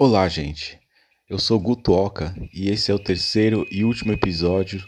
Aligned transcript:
Olá, 0.00 0.28
gente. 0.28 0.78
Eu 1.28 1.40
sou 1.40 1.58
Guto 1.58 1.92
Oca 1.92 2.32
e 2.54 2.70
esse 2.70 2.88
é 2.88 2.94
o 2.94 3.00
terceiro 3.00 3.66
e 3.68 3.84
último 3.84 4.12
episódio 4.12 4.80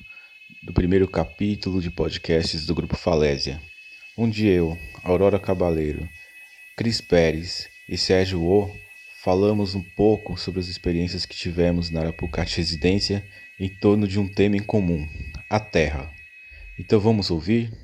do 0.64 0.72
primeiro 0.72 1.08
capítulo 1.08 1.80
de 1.80 1.90
podcasts 1.90 2.64
do 2.64 2.76
Grupo 2.76 2.96
Falésia, 2.96 3.60
onde 4.16 4.46
eu, 4.46 4.78
Aurora 5.02 5.40
Cabaleiro, 5.40 6.08
Cris 6.76 7.00
Pérez 7.00 7.66
e 7.88 7.98
Sérgio 7.98 8.40
O 8.40 8.70
falamos 9.24 9.74
um 9.74 9.82
pouco 9.96 10.38
sobre 10.38 10.60
as 10.60 10.68
experiências 10.68 11.26
que 11.26 11.34
tivemos 11.34 11.90
na 11.90 12.02
Arapucate 12.02 12.58
Residência 12.58 13.24
em 13.58 13.68
torno 13.80 14.06
de 14.06 14.20
um 14.20 14.32
tema 14.32 14.56
em 14.56 14.62
comum, 14.62 15.04
a 15.50 15.58
terra. 15.58 16.08
Então 16.78 17.00
vamos 17.00 17.32
ouvir? 17.32 17.76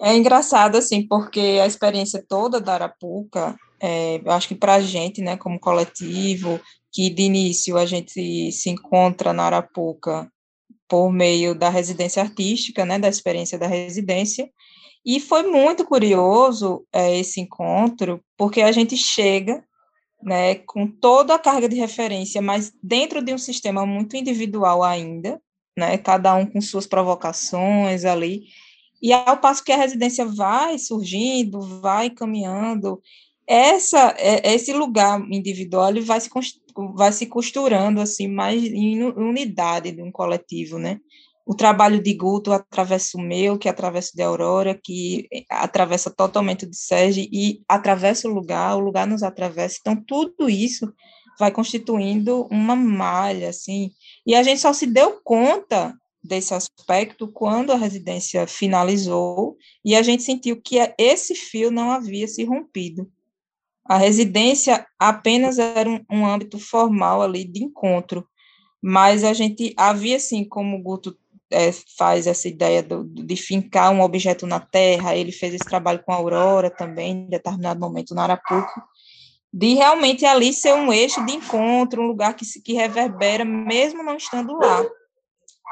É 0.00 0.16
engraçado, 0.16 0.78
assim, 0.78 1.06
porque 1.06 1.58
a 1.62 1.66
experiência 1.66 2.24
toda 2.26 2.58
da 2.58 2.72
Arapuca 2.72 3.54
é, 3.80 4.20
eu 4.24 4.30
acho 4.30 4.48
que 4.48 4.54
para 4.54 4.74
a 4.74 4.80
gente, 4.80 5.20
né, 5.20 5.36
como 5.36 5.60
coletivo, 5.60 6.60
que 6.92 7.10
de 7.10 7.22
início 7.22 7.76
a 7.76 7.84
gente 7.84 8.50
se 8.52 8.70
encontra 8.70 9.32
na 9.32 9.44
Arapuca 9.44 10.30
por 10.88 11.12
meio 11.12 11.54
da 11.54 11.68
residência 11.68 12.22
artística, 12.22 12.84
né, 12.84 12.98
da 12.98 13.08
experiência 13.08 13.58
da 13.58 13.66
residência, 13.66 14.48
e 15.04 15.20
foi 15.20 15.44
muito 15.44 15.84
curioso 15.84 16.84
é, 16.92 17.18
esse 17.18 17.40
encontro, 17.40 18.20
porque 18.36 18.62
a 18.62 18.72
gente 18.72 18.96
chega 18.96 19.64
né, 20.22 20.56
com 20.56 20.86
toda 20.86 21.34
a 21.34 21.38
carga 21.38 21.68
de 21.68 21.76
referência, 21.76 22.42
mas 22.42 22.72
dentro 22.82 23.22
de 23.22 23.32
um 23.32 23.38
sistema 23.38 23.86
muito 23.86 24.16
individual 24.16 24.82
ainda, 24.82 25.40
né, 25.78 25.98
cada 25.98 26.34
um 26.34 26.46
com 26.46 26.60
suas 26.60 26.86
provocações 26.86 28.04
ali, 28.04 28.44
e 29.00 29.12
ao 29.12 29.36
passo 29.38 29.62
que 29.62 29.72
a 29.72 29.76
residência 29.76 30.24
vai 30.24 30.78
surgindo, 30.78 31.60
vai 31.80 32.10
caminhando, 32.10 33.00
essa 33.46 34.14
é, 34.18 34.54
esse 34.54 34.72
lugar 34.72 35.20
individual 35.30 35.88
ele 35.88 36.00
vai 36.00 36.20
se 36.20 36.28
vai 36.94 37.12
se 37.12 37.26
costurando 37.26 38.00
assim 38.00 38.28
mais 38.28 38.62
em 38.64 39.02
unidade 39.02 39.92
de 39.92 40.02
um 40.02 40.10
coletivo, 40.10 40.78
né? 40.78 40.98
O 41.46 41.54
trabalho 41.54 42.02
de 42.02 42.12
Guto 42.12 42.52
atravessa 42.52 43.16
o 43.16 43.20
meu, 43.20 43.56
que 43.56 43.68
atravessa 43.68 44.10
de 44.14 44.22
Aurora, 44.22 44.78
que 44.82 45.28
atravessa 45.48 46.10
totalmente 46.10 46.66
de 46.66 46.76
Sérgio 46.76 47.26
e 47.32 47.62
atravessa 47.68 48.28
o 48.28 48.32
lugar, 48.32 48.76
o 48.76 48.80
lugar 48.80 49.06
nos 49.06 49.22
atravessa. 49.22 49.78
Então 49.80 49.96
tudo 50.04 50.50
isso 50.50 50.92
vai 51.38 51.52
constituindo 51.52 52.48
uma 52.50 52.74
malha 52.74 53.50
assim. 53.50 53.92
E 54.26 54.34
a 54.34 54.42
gente 54.42 54.60
só 54.60 54.72
se 54.72 54.86
deu 54.86 55.20
conta 55.22 55.94
desse 56.22 56.52
aspecto 56.52 57.28
quando 57.28 57.70
a 57.70 57.76
residência 57.76 58.46
finalizou 58.48 59.56
e 59.84 59.94
a 59.94 60.02
gente 60.02 60.24
sentiu 60.24 60.60
que 60.60 60.76
esse 60.98 61.34
fio 61.36 61.70
não 61.70 61.92
havia 61.92 62.26
se 62.26 62.42
rompido 62.42 63.08
a 63.88 63.96
residência 63.96 64.86
apenas 64.98 65.58
era 65.58 65.88
um, 65.88 66.04
um 66.10 66.26
âmbito 66.26 66.58
formal 66.58 67.22
ali 67.22 67.44
de 67.44 67.64
encontro, 67.64 68.26
mas 68.82 69.24
a 69.24 69.32
gente 69.32 69.74
havia, 69.76 70.16
assim, 70.16 70.44
como 70.44 70.76
o 70.76 70.82
Guto 70.82 71.16
é, 71.50 71.70
faz 71.96 72.26
essa 72.26 72.48
ideia 72.48 72.82
do, 72.82 73.04
de 73.04 73.36
fincar 73.36 73.92
um 73.92 74.00
objeto 74.00 74.46
na 74.46 74.60
terra, 74.60 75.16
ele 75.16 75.32
fez 75.32 75.54
esse 75.54 75.64
trabalho 75.64 76.02
com 76.04 76.12
a 76.12 76.16
Aurora 76.16 76.70
também, 76.70 77.12
em 77.12 77.26
determinado 77.28 77.80
momento 77.80 78.14
na 78.14 78.24
Arapuca, 78.24 78.82
de 79.52 79.74
realmente 79.74 80.24
ali 80.24 80.52
ser 80.52 80.74
um 80.74 80.92
eixo 80.92 81.24
de 81.24 81.32
encontro, 81.32 82.02
um 82.02 82.06
lugar 82.06 82.34
que, 82.34 82.44
se, 82.44 82.60
que 82.62 82.74
reverbera, 82.74 83.44
mesmo 83.44 84.02
não 84.02 84.16
estando 84.16 84.54
lá. 84.54 84.84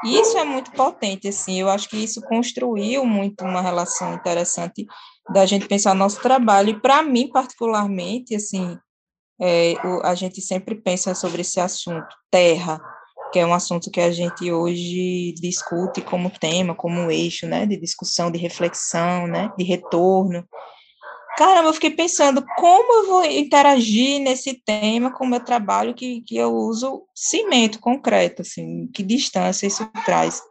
Isso 0.03 0.37
é 0.37 0.43
muito 0.43 0.71
potente, 0.71 1.27
assim, 1.27 1.59
eu 1.59 1.69
acho 1.69 1.89
que 1.89 1.97
isso 1.97 2.21
construiu 2.21 3.05
muito 3.05 3.43
uma 3.43 3.61
relação 3.61 4.13
interessante 4.13 4.85
da 5.29 5.45
gente 5.45 5.67
pensar 5.67 5.93
nosso 5.93 6.21
trabalho. 6.21 6.69
E 6.69 6.79
para 6.79 7.01
mim, 7.01 7.27
particularmente, 7.27 8.35
assim, 8.35 8.77
é, 9.41 9.73
o, 9.83 10.01
a 10.05 10.15
gente 10.15 10.41
sempre 10.41 10.75
pensa 10.75 11.13
sobre 11.15 11.41
esse 11.41 11.59
assunto, 11.59 12.07
terra, 12.31 12.79
que 13.31 13.39
é 13.39 13.45
um 13.45 13.53
assunto 13.53 13.91
que 13.91 13.99
a 13.99 14.11
gente 14.11 14.51
hoje 14.51 15.33
discute 15.41 16.01
como 16.01 16.29
tema, 16.29 16.73
como 16.75 17.11
eixo, 17.11 17.45
né, 17.45 17.65
de 17.65 17.77
discussão, 17.77 18.31
de 18.31 18.37
reflexão, 18.37 19.27
né, 19.27 19.51
de 19.57 19.63
retorno. 19.63 20.47
Caramba, 21.37 21.67
eu 21.67 21.73
fiquei 21.73 21.91
pensando 21.91 22.45
como 22.57 22.93
eu 22.93 23.07
vou 23.07 23.25
interagir 23.25 24.21
nesse 24.21 24.53
tema 24.65 25.11
com 25.11 25.25
o 25.25 25.27
meu 25.27 25.41
trabalho 25.41 25.93
que, 25.93 26.21
que 26.21 26.37
eu 26.37 26.53
uso 26.53 27.03
cimento 27.13 27.79
concreto, 27.79 28.41
assim, 28.41 28.87
que 28.93 29.03
distância 29.03 29.67
isso 29.67 29.85
traz. 30.05 30.41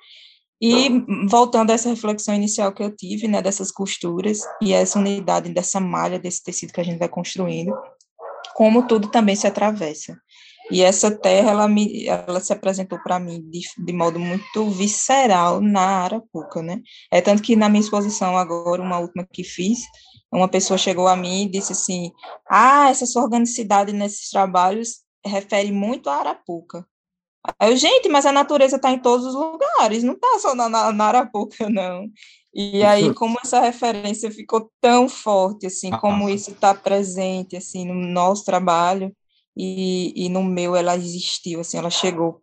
E 0.67 0.89
voltando 1.29 1.71
a 1.71 1.75
essa 1.75 1.91
reflexão 1.91 2.35
inicial 2.35 2.73
que 2.73 2.83
eu 2.83 2.91
tive, 2.91 3.29
né, 3.29 3.43
dessas 3.43 3.71
costuras 3.71 4.41
e 4.63 4.73
essa 4.73 4.99
unidade 4.99 5.53
dessa 5.53 5.79
malha 5.79 6.19
desse 6.19 6.43
tecido 6.43 6.73
que 6.73 6.81
a 6.81 6.85
gente 6.85 6.99
vai 6.99 7.09
construindo, 7.09 7.71
como 8.55 8.87
tudo 8.87 9.11
também 9.11 9.37
se 9.37 9.47
atravessa. 9.47 10.17
E 10.71 10.81
essa 10.81 11.11
terra, 11.11 11.51
ela, 11.51 11.69
me, 11.69 12.07
ela 12.07 12.41
se 12.41 12.51
apresentou 12.51 12.99
para 13.01 13.21
mim 13.21 13.43
de, 13.51 13.61
de 13.77 13.93
modo 13.93 14.19
muito 14.19 14.71
visceral 14.71 15.61
na 15.61 15.83
Arapuca, 15.83 16.63
né? 16.63 16.81
É 17.13 17.21
tanto 17.21 17.43
que 17.43 17.55
na 17.55 17.69
minha 17.69 17.83
exposição 17.83 18.35
agora, 18.35 18.81
uma 18.81 18.99
última 18.99 19.29
que 19.31 19.45
fiz, 19.45 19.81
uma 20.33 20.49
pessoa 20.49 20.79
chegou 20.79 21.07
a 21.07 21.15
mim 21.15 21.43
e 21.43 21.51
disse 21.51 21.73
assim, 21.73 22.11
ah, 22.49 22.89
essa 22.89 23.05
sua 23.05 23.25
organicidade 23.25 23.93
nesses 23.93 24.31
trabalhos 24.31 25.03
refere 25.27 25.71
muito 25.71 26.09
à 26.09 26.21
Arapuca. 26.21 26.87
Aí 27.59 27.71
eu, 27.71 27.77
gente, 27.77 28.09
mas 28.09 28.25
a 28.25 28.33
natureza 28.33 28.77
está 28.77 28.91
em 28.91 28.99
todos 28.99 29.27
os 29.27 29.35
lugares, 29.35 30.03
não 30.03 30.15
está 30.15 30.39
só 30.39 30.55
na, 30.55 30.69
na, 30.69 30.93
na, 30.93 31.05
Arapuca, 31.05 31.69
não. 31.69 32.09
E 32.55 32.83
aí, 32.85 33.13
como 33.13 33.37
essa 33.43 33.61
referência 33.61 34.31
ficou 34.31 34.71
tão 34.81 35.09
forte, 35.09 35.67
assim, 35.67 35.91
ah, 35.93 35.99
como 35.99 36.29
isso 36.29 36.53
está 36.53 36.73
presente, 36.73 37.57
assim, 37.57 37.85
no 37.85 37.95
nosso 37.95 38.45
trabalho, 38.45 39.15
e, 39.57 40.13
e 40.17 40.29
no 40.29 40.43
meu 40.43 40.75
ela 40.75 40.97
existiu, 40.97 41.61
assim, 41.61 41.77
ela 41.77 41.91
chegou. 41.91 42.41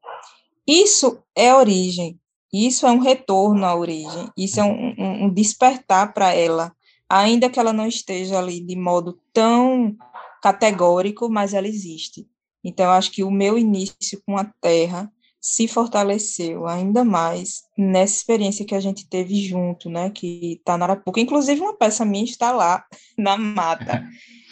Isso 0.67 1.23
é 1.35 1.53
origem, 1.53 2.19
isso 2.53 2.85
é 2.85 2.91
um 2.91 2.99
retorno 2.99 3.65
à 3.65 3.75
origem, 3.75 4.29
isso 4.37 4.59
é 4.59 4.63
um, 4.63 4.93
um, 4.97 5.25
um 5.25 5.33
despertar 5.33 6.13
para 6.13 6.33
ela, 6.33 6.73
ainda 7.09 7.49
que 7.49 7.59
ela 7.59 7.73
não 7.73 7.87
esteja 7.87 8.37
ali 8.37 8.59
de 8.59 8.75
modo 8.75 9.19
tão 9.33 9.95
categórico, 10.41 11.29
mas 11.29 11.53
ela 11.53 11.67
existe. 11.67 12.27
Então, 12.63 12.91
acho 12.91 13.11
que 13.11 13.23
o 13.23 13.31
meu 13.31 13.57
início 13.57 14.21
com 14.25 14.37
a 14.37 14.45
terra 14.61 15.11
se 15.41 15.67
fortaleceu 15.67 16.67
ainda 16.67 17.03
mais 17.03 17.63
nessa 17.75 18.17
experiência 18.17 18.63
que 18.63 18.75
a 18.75 18.79
gente 18.79 19.09
teve 19.09 19.35
junto, 19.41 19.89
né, 19.89 20.11
que 20.11 20.53
está 20.59 20.77
na 20.77 20.85
Arapuca. 20.85 21.19
Inclusive, 21.19 21.59
uma 21.59 21.75
peça 21.75 22.05
minha 22.05 22.23
está 22.23 22.51
lá, 22.51 22.85
na 23.17 23.35
mata. 23.35 24.07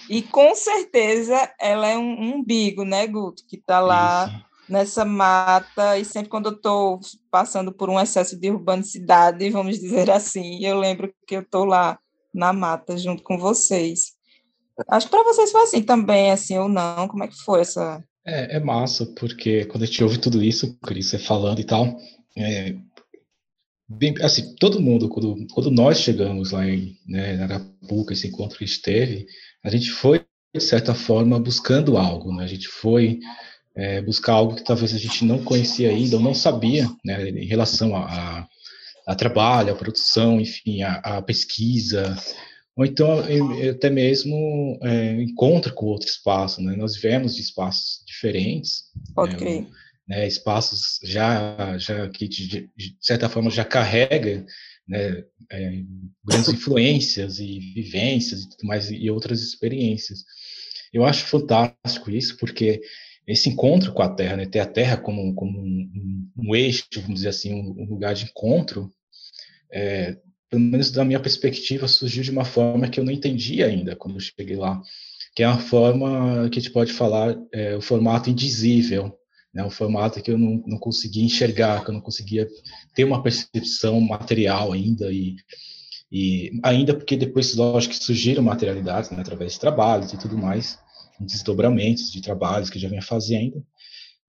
E 0.09 0.23
com 0.23 0.55
certeza 0.55 1.37
ela 1.59 1.87
é 1.87 1.95
um 1.95 2.37
umbigo, 2.37 2.83
né, 2.83 3.05
Guto, 3.05 3.45
que 3.47 3.57
está 3.57 3.79
lá 3.79 4.25
Isso. 4.27 4.45
nessa 4.67 5.05
mata. 5.05 5.99
E 5.99 6.03
sempre 6.03 6.29
quando 6.29 6.47
eu 6.49 6.55
estou 6.55 6.99
passando 7.29 7.71
por 7.71 7.91
um 7.91 7.99
excesso 7.99 8.35
de 8.35 8.49
urbanicidade, 8.49 9.47
vamos 9.51 9.79
dizer 9.79 10.09
assim, 10.09 10.65
eu 10.65 10.79
lembro 10.79 11.13
que 11.27 11.35
eu 11.35 11.41
estou 11.41 11.65
lá 11.65 11.99
na 12.33 12.51
mata 12.51 12.97
junto 12.97 13.21
com 13.21 13.37
vocês. 13.37 14.18
Acho 14.87 15.07
que 15.07 15.11
para 15.11 15.23
vocês 15.23 15.51
foi 15.51 15.63
assim 15.63 15.81
também, 15.81 16.31
assim, 16.31 16.57
ou 16.57 16.69
não? 16.69 17.07
Como 17.07 17.23
é 17.23 17.27
que 17.27 17.35
foi 17.35 17.61
essa... 17.61 18.03
É, 18.25 18.57
é 18.57 18.59
massa, 18.59 19.05
porque 19.17 19.65
quando 19.65 19.83
a 19.83 19.85
gente 19.85 20.03
ouve 20.03 20.17
tudo 20.17 20.43
isso, 20.43 20.77
Cris, 20.81 21.11
falando 21.25 21.59
e 21.59 21.63
tal, 21.63 21.97
é, 22.37 22.75
bem, 23.87 24.13
assim, 24.21 24.55
todo 24.55 24.81
mundo, 24.81 25.09
quando, 25.09 25.47
quando 25.51 25.71
nós 25.71 25.99
chegamos 25.99 26.51
lá 26.51 26.67
em 26.67 26.95
né, 27.07 27.41
Arapuca, 27.41 28.13
esse 28.13 28.27
encontro 28.27 28.57
que 28.57 28.63
a 28.63 28.67
gente 28.67 28.81
teve, 28.81 29.25
a 29.63 29.69
gente 29.69 29.89
foi, 29.89 30.23
de 30.53 30.61
certa 30.61 30.93
forma, 30.93 31.39
buscando 31.39 31.97
algo, 31.97 32.33
né? 32.33 32.43
A 32.43 32.47
gente 32.47 32.67
foi 32.67 33.19
é, 33.75 34.01
buscar 34.01 34.33
algo 34.33 34.55
que 34.55 34.63
talvez 34.63 34.93
a 34.93 34.97
gente 34.97 35.25
não 35.25 35.43
conhecia 35.43 35.89
ainda, 35.89 36.17
ou 36.17 36.21
não 36.21 36.33
sabia, 36.33 36.89
né, 37.03 37.29
em 37.29 37.45
relação 37.45 37.95
a, 37.95 38.05
a, 38.05 38.47
a 39.07 39.15
trabalho, 39.15 39.73
a 39.73 39.75
produção, 39.75 40.39
enfim, 40.39 40.83
a, 40.83 40.95
a 40.95 41.21
pesquisa, 41.21 42.15
ou 42.79 42.85
então 42.85 43.19
até 43.69 43.89
mesmo 43.89 44.79
é, 44.81 45.21
encontra 45.21 45.69
com 45.69 45.87
outro 45.87 46.07
espaço, 46.07 46.61
né? 46.61 46.77
Nós 46.77 46.95
vivemos 46.95 47.35
de 47.35 47.41
espaços 47.41 48.01
diferentes, 48.07 48.85
Pode 49.13 49.35
né? 49.43 49.67
Né, 50.07 50.25
espaços 50.25 50.97
já, 51.03 51.77
já 51.77 52.07
que 52.07 52.25
de, 52.25 52.47
de, 52.47 52.95
certa 53.01 53.27
forma 53.27 53.49
já 53.51 53.65
carrega 53.65 54.45
né, 54.87 55.25
é, 55.51 55.83
grandes 56.23 56.47
influências 56.47 57.37
e 57.39 57.59
vivências 57.75 58.43
e 58.43 58.49
tudo 58.49 58.65
mais 58.65 58.89
e 58.89 59.11
outras 59.11 59.41
experiências. 59.41 60.23
Eu 60.93 61.03
acho 61.03 61.25
fantástico 61.25 62.09
isso 62.09 62.37
porque 62.37 62.81
esse 63.27 63.49
encontro 63.49 63.93
com 63.93 64.01
a 64.01 64.09
Terra, 64.09 64.37
né, 64.37 64.45
ter 64.45 64.59
a 64.59 64.65
Terra 64.65 64.95
como, 64.95 65.35
como 65.35 65.59
um, 65.59 65.91
um, 65.93 66.31
um 66.47 66.55
eixo, 66.55 66.85
vamos 66.95 67.15
dizer 67.15 67.29
assim, 67.29 67.53
um, 67.53 67.83
um 67.83 67.89
lugar 67.89 68.15
de 68.15 68.23
encontro, 68.23 68.89
é, 69.69 70.17
pelo 70.49 70.63
menos 70.63 70.91
da 70.91 71.05
minha 71.05 71.19
perspectiva, 71.19 71.87
surgiu 71.87 72.23
de 72.23 72.31
uma 72.31 72.45
forma 72.45 72.89
que 72.89 72.99
eu 72.99 73.03
não 73.03 73.11
entendi 73.11 73.63
ainda 73.63 73.95
quando 73.95 74.15
eu 74.15 74.19
cheguei 74.19 74.55
lá, 74.55 74.81
que 75.35 75.43
é 75.43 75.47
uma 75.47 75.59
forma 75.59 76.49
que 76.49 76.59
a 76.59 76.61
gente 76.61 76.71
pode 76.71 76.91
falar, 76.91 77.37
é, 77.53 77.75
o 77.75 77.81
formato 77.81 78.29
indizível, 78.29 79.15
né, 79.53 79.67
formato 79.69 80.21
que 80.21 80.31
eu 80.31 80.37
não, 80.37 80.63
não 80.65 80.77
conseguia 80.77 81.23
enxergar, 81.23 81.83
que 81.83 81.89
eu 81.89 81.93
não 81.93 82.01
conseguia 82.01 82.47
ter 82.95 83.03
uma 83.03 83.21
percepção 83.21 83.99
material 84.01 84.71
ainda, 84.71 85.11
e, 85.11 85.35
e 86.11 86.51
ainda 86.63 86.93
porque 86.93 87.15
depois, 87.15 87.55
lógico, 87.55 87.93
que 87.93 88.03
surgiram 88.03 88.43
materialidades, 88.43 89.11
né, 89.11 89.17
através 89.19 89.53
de 89.53 89.59
trabalhos 89.59 90.13
e 90.13 90.17
tudo 90.17 90.37
mais, 90.37 90.79
desdobramentos 91.19 92.11
de 92.11 92.21
trabalhos 92.21 92.69
que 92.69 92.79
já 92.79 92.87
vinha 92.87 93.01
fazendo, 93.01 93.65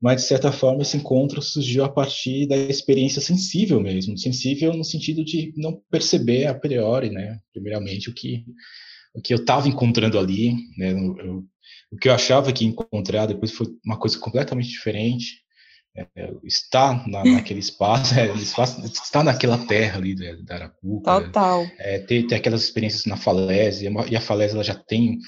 mas 0.01 0.23
de 0.23 0.29
certa 0.29 0.51
forma 0.51 0.83
esse 0.83 0.97
encontro 0.97 1.43
surgiu 1.43 1.85
a 1.85 1.89
partir 1.89 2.47
da 2.47 2.57
experiência 2.57 3.21
sensível 3.21 3.81
mesmo, 3.81 4.17
sensível 4.17 4.73
no 4.73 4.85
sentido 4.85 5.25
de 5.25 5.53
não 5.57 5.81
perceber 5.91 6.47
a 6.47 6.55
priori, 6.55 7.11
né, 7.11 7.39
primeiramente 7.53 8.09
o 8.09 8.15
que 8.15 8.45
o 9.13 9.21
que 9.21 9.35
eu 9.35 9.39
estava 9.39 9.69
encontrando 9.69 10.17
ali, 10.19 10.55
né, 10.79 10.93
eu, 10.93 11.45
o 11.91 11.97
que 11.97 12.09
eu 12.09 12.15
achava 12.15 12.53
que 12.53 12.65
ia 12.65 12.71
encontrar 12.71 13.27
depois 13.27 13.51
foi 13.51 13.67
uma 13.85 13.99
coisa 13.99 14.19
completamente 14.19 14.69
diferente. 14.69 15.41
É, 15.97 16.33
está 16.45 17.05
na, 17.09 17.25
naquele 17.43 17.59
espaço, 17.59 18.15
é, 18.15 18.33
espaço, 18.35 18.81
está 18.85 19.25
naquela 19.25 19.59
terra 19.67 19.99
ali 19.99 20.15
da, 20.15 20.37
da 20.43 20.55
Arapuca. 20.55 21.21
Total. 21.21 21.67
É, 21.79 21.99
ter, 21.99 22.29
ter 22.29 22.37
aquelas 22.37 22.63
experiências 22.63 23.07
na 23.07 23.17
falésia, 23.17 23.91
e 24.09 24.17
a 24.17 24.21
falésia 24.21 24.55
ela 24.55 24.63
já 24.63 24.77
tem 24.77 25.19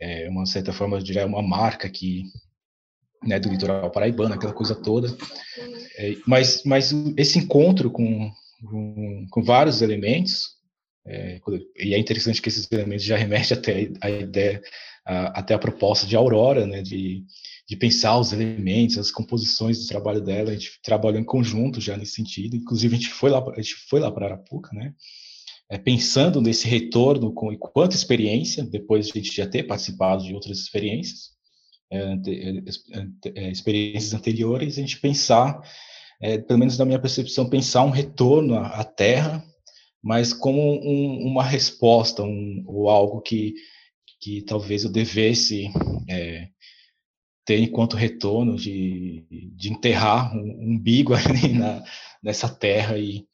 é, 0.00 0.26
uma 0.30 0.46
certa 0.46 0.72
forma, 0.72 1.02
de 1.02 1.18
uma 1.20 1.42
marca 1.42 1.86
aqui, 1.86 2.24
né, 3.22 3.38
do 3.38 3.48
litoral 3.48 3.90
paraibano, 3.90 4.34
aquela 4.34 4.52
coisa 4.52 4.74
toda. 4.74 5.14
É, 5.98 6.16
mas, 6.26 6.62
mas 6.64 6.92
esse 7.16 7.38
encontro 7.38 7.90
com, 7.90 8.30
com, 8.64 9.26
com 9.30 9.42
vários 9.42 9.82
elementos, 9.82 10.56
é, 11.06 11.40
e 11.78 11.94
é 11.94 11.98
interessante 11.98 12.42
que 12.42 12.48
esses 12.48 12.70
elementos 12.70 13.04
já 13.04 13.16
remetem 13.16 13.56
até 13.56 13.90
a 14.00 14.10
ideia, 14.10 14.62
a, 15.04 15.40
até 15.40 15.54
a 15.54 15.58
proposta 15.58 16.06
de 16.06 16.16
Aurora, 16.16 16.66
né, 16.66 16.82
de, 16.82 17.24
de 17.68 17.76
pensar 17.76 18.18
os 18.18 18.32
elementos, 18.32 18.98
as 18.98 19.10
composições 19.10 19.80
do 19.80 19.86
trabalho 19.86 20.20
dela, 20.20 20.50
a 20.50 20.54
gente 20.54 20.80
trabalhou 20.82 21.20
em 21.20 21.24
conjunto 21.24 21.80
já 21.80 21.96
nesse 21.96 22.12
sentido, 22.12 22.56
inclusive 22.56 22.94
a 22.94 22.98
gente 22.98 23.10
foi 23.10 23.30
lá, 23.30 23.44
a 23.52 23.62
gente 23.62 23.76
foi 23.88 24.00
lá 24.00 24.10
para 24.10 24.26
Arapuca, 24.26 24.70
né, 24.74 24.92
é, 25.70 25.78
pensando 25.78 26.40
nesse 26.40 26.68
retorno 26.68 27.32
com 27.32 27.52
enquanto 27.52 27.92
experiência, 27.92 28.64
depois 28.64 29.06
de 29.06 29.12
a 29.12 29.22
gente 29.22 29.34
já 29.34 29.46
ter 29.46 29.64
participado 29.64 30.24
de 30.24 30.34
outras 30.34 30.58
experiências, 30.58 31.35
é, 31.90 31.98
é, 31.98 33.46
é, 33.46 33.50
experiências 33.50 34.14
anteriores, 34.14 34.76
a 34.76 34.80
gente 34.80 35.00
pensar, 35.00 35.60
é, 36.20 36.38
pelo 36.38 36.58
menos 36.58 36.76
na 36.78 36.84
minha 36.84 36.98
percepção, 36.98 37.48
pensar 37.48 37.84
um 37.84 37.90
retorno 37.90 38.56
à, 38.56 38.66
à 38.80 38.84
Terra, 38.84 39.44
mas 40.02 40.32
como 40.32 40.60
um, 40.60 41.26
uma 41.26 41.42
resposta, 41.42 42.22
um, 42.22 42.64
ou 42.66 42.88
algo 42.88 43.20
que, 43.20 43.54
que 44.20 44.42
talvez 44.42 44.84
eu 44.84 44.90
devesse 44.90 45.70
é, 46.08 46.48
ter 47.44 47.60
enquanto 47.60 47.96
retorno 47.96 48.56
de, 48.56 49.24
de 49.54 49.70
enterrar 49.70 50.36
um 50.36 50.74
umbigo 50.74 51.14
ali 51.14 51.52
na, 51.52 51.84
nessa 52.22 52.48
terra 52.48 52.98
e, 52.98 53.26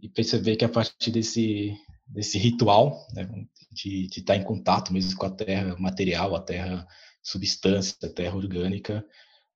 e 0.00 0.08
perceber 0.08 0.56
que 0.56 0.64
a 0.64 0.68
partir 0.68 1.10
desse, 1.10 1.74
desse 2.06 2.38
ritual, 2.38 3.06
né, 3.14 3.28
de, 3.72 4.08
de 4.08 4.20
estar 4.20 4.36
em 4.36 4.44
contato 4.44 4.92
mesmo 4.92 5.16
com 5.16 5.26
a 5.26 5.30
terra 5.30 5.76
material, 5.78 6.34
a 6.34 6.40
terra 6.40 6.86
substância, 7.22 7.96
terra 8.14 8.36
orgânica, 8.36 9.04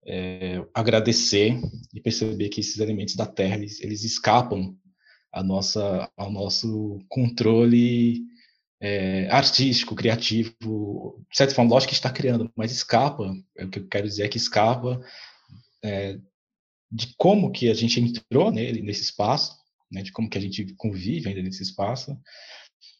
é, 0.06 0.64
agradecer 0.74 1.58
e 1.92 2.00
perceber 2.00 2.48
que 2.48 2.60
esses 2.60 2.78
elementos 2.78 3.16
da 3.16 3.26
terra 3.26 3.56
eles, 3.56 3.80
eles 3.80 4.04
escapam 4.04 4.76
a 5.32 5.42
nossa, 5.42 6.10
ao 6.16 6.30
nosso 6.30 6.98
controle 7.08 8.22
é, 8.80 9.28
artístico, 9.30 9.94
criativo, 9.94 10.54
de 11.30 11.36
certa 11.36 11.54
forma, 11.54 11.70
lógico 11.70 11.90
que 11.90 11.96
está 11.96 12.10
criando, 12.10 12.52
mas 12.54 12.70
escapa, 12.70 13.34
é 13.56 13.64
o 13.64 13.70
que 13.70 13.78
eu 13.78 13.88
quero 13.88 14.06
dizer 14.06 14.24
é 14.24 14.28
que 14.28 14.36
escapa 14.36 15.00
é, 15.82 16.18
de 16.90 17.14
como 17.16 17.50
que 17.50 17.70
a 17.70 17.74
gente 17.74 17.98
entrou 17.98 18.52
nele, 18.52 18.82
nesse 18.82 19.02
espaço, 19.02 19.56
né, 19.90 20.02
de 20.02 20.12
como 20.12 20.28
que 20.28 20.38
a 20.38 20.40
gente 20.40 20.74
convive 20.76 21.28
ainda 21.28 21.42
nesse 21.42 21.62
espaço, 21.62 22.16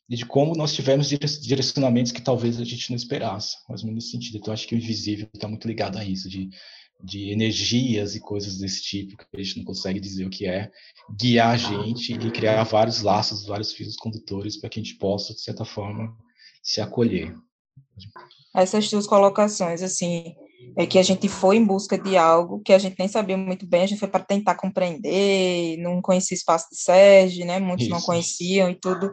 e 0.09 0.17
de 0.17 0.27
como 0.27 0.55
nós 0.55 0.75
tivemos 0.75 1.09
direcionamentos 1.09 2.13
que 2.13 2.21
talvez 2.21 2.61
a 2.61 2.65
gente 2.65 2.91
não 2.91 2.97
esperasse, 2.97 3.57
mais 3.69 3.81
ou 3.81 3.87
menos 3.87 4.05
nesse 4.05 4.13
sentido. 4.13 4.39
Então, 4.39 4.53
acho 4.53 4.67
que 4.67 4.75
o 4.75 4.79
invisível 4.79 5.29
está 5.33 5.49
muito 5.49 5.67
ligado 5.67 5.97
a 5.97 6.05
isso, 6.05 6.29
de, 6.29 6.51
de 7.03 7.31
energias 7.31 8.15
e 8.15 8.21
coisas 8.21 8.59
desse 8.59 8.83
tipo, 8.83 9.17
que 9.17 9.25
a 9.33 9.43
gente 9.43 9.59
não 9.59 9.65
consegue 9.65 9.99
dizer 9.99 10.27
o 10.27 10.31
que 10.31 10.47
é, 10.47 10.71
guiar 11.19 11.55
a 11.55 11.57
gente 11.57 12.13
e 12.13 12.31
criar 12.31 12.63
vários 12.65 13.01
laços, 13.01 13.47
vários 13.47 13.73
fios 13.73 13.97
condutores 13.97 14.59
para 14.59 14.69
que 14.69 14.79
a 14.79 14.83
gente 14.83 14.97
possa, 14.97 15.33
de 15.33 15.41
certa 15.41 15.65
forma, 15.65 16.15
se 16.63 16.81
acolher. 16.81 17.35
Essas 18.55 18.89
duas 18.91 19.07
colocações, 19.07 19.83
assim, 19.83 20.35
é 20.77 20.87
que 20.87 20.99
a 20.99 21.03
gente 21.03 21.29
foi 21.29 21.57
em 21.57 21.65
busca 21.65 21.97
de 21.99 22.17
algo 22.17 22.61
que 22.61 22.73
a 22.73 22.79
gente 22.79 22.97
nem 22.99 23.09
sabia 23.09 23.37
muito 23.37 23.67
bem, 23.67 23.83
a 23.83 23.87
gente 23.87 23.99
foi 23.99 24.09
para 24.09 24.25
tentar 24.25 24.55
compreender, 24.55 25.79
não 25.79 26.03
conhecia 26.03 26.35
o 26.35 26.39
espaço 26.39 26.69
de 26.71 26.77
Sérgio, 26.77 27.47
né, 27.47 27.59
muitos 27.59 27.87
Isso. 27.87 27.95
não 27.95 28.03
conheciam 28.03 28.69
e 28.71 28.75
tudo. 28.75 29.13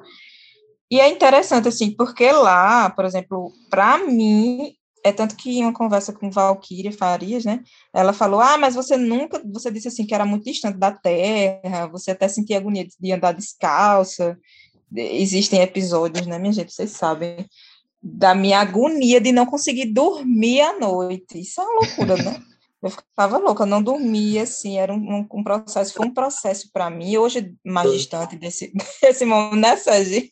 E 0.92 1.00
é 1.00 1.08
interessante, 1.08 1.70
assim, 1.70 1.92
porque 1.92 2.30
lá, 2.34 2.90
por 2.90 3.06
exemplo, 3.06 3.54
para 3.70 3.98
mim, 4.00 4.74
é 5.06 5.14
tanto 5.14 5.38
que 5.38 5.60
em 5.60 5.64
uma 5.64 5.74
conversa 5.74 6.12
com 6.12 6.30
Valkyria 6.30 6.92
Farias, 6.92 7.46
né, 7.46 7.64
ela 7.94 8.12
falou, 8.12 8.42
ah, 8.42 8.58
mas 8.58 8.76
você 8.76 8.98
nunca, 8.98 9.42
você 9.46 9.72
disse 9.72 9.88
assim 9.88 10.06
que 10.06 10.14
era 10.14 10.26
muito 10.26 10.44
distante 10.44 10.78
da 10.78 10.92
terra, 10.92 11.88
você 11.88 12.12
até 12.12 12.28
sentia 12.28 12.58
agonia 12.58 12.86
de 13.00 13.12
andar 13.12 13.32
descalça, 13.32 14.38
existem 14.94 15.62
episódios, 15.62 16.28
né, 16.28 16.38
minha 16.38 16.52
gente, 16.52 16.74
vocês 16.74 16.92
sabem, 16.92 17.48
da 18.04 18.36
minha 18.36 18.60
agonia 18.60 19.22
de 19.22 19.32
não 19.32 19.46
conseguir 19.46 19.86
dormir 19.86 20.60
à 20.62 20.78
noite. 20.78 21.40
Isso 21.40 21.62
é 21.62 21.64
uma 21.64 21.86
loucura, 21.86 22.18
né? 22.18 22.42
Eu 22.82 22.90
ficava 22.90 23.38
louca, 23.38 23.64
não 23.64 23.82
dormia, 23.82 24.42
assim, 24.42 24.80
era 24.80 24.92
um, 24.92 25.28
um 25.32 25.44
processo, 25.44 25.94
foi 25.94 26.08
um 26.08 26.14
processo 26.14 26.68
para 26.74 26.90
mim, 26.90 27.16
hoje 27.16 27.54
mais 27.64 27.92
distante 27.92 28.36
desse, 28.36 28.74
desse 29.02 29.24
momento, 29.24 29.56
né, 29.56 29.78
Sérgio? 29.78 30.28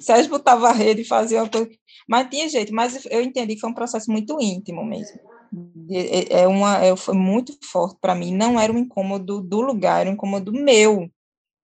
Sérgio 0.00 0.30
botava 0.30 0.68
a 0.68 0.72
rede 0.72 1.02
e 1.02 1.06
fazia 1.06 1.42
uma 1.42 1.48
coisa, 1.48 1.70
mas 2.08 2.28
tinha 2.28 2.48
jeito, 2.48 2.74
mas 2.74 3.06
eu 3.06 3.22
entendi 3.22 3.54
que 3.54 3.60
foi 3.60 3.70
um 3.70 3.74
processo 3.74 4.10
muito 4.10 4.40
íntimo 4.40 4.84
mesmo. 4.84 5.18
É, 5.90 6.40
é 6.42 6.48
uma, 6.48 6.84
é, 6.84 6.96
foi 6.96 7.14
muito 7.14 7.56
forte 7.62 7.98
para 8.00 8.14
mim, 8.14 8.34
não 8.34 8.58
era 8.58 8.72
um 8.72 8.78
incômodo 8.78 9.40
do 9.40 9.60
lugar, 9.60 10.00
era 10.00 10.10
um 10.10 10.14
incômodo 10.14 10.52
meu, 10.52 11.08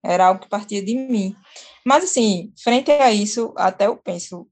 era 0.04 0.26
algo 0.26 0.40
que 0.40 0.48
partia 0.48 0.82
de 0.82 0.94
mim. 0.94 1.34
Mas, 1.84 2.04
assim, 2.04 2.52
frente 2.62 2.90
a 2.90 3.12
isso, 3.12 3.52
até 3.56 3.86
eu 3.86 3.96
penso, 3.96 4.46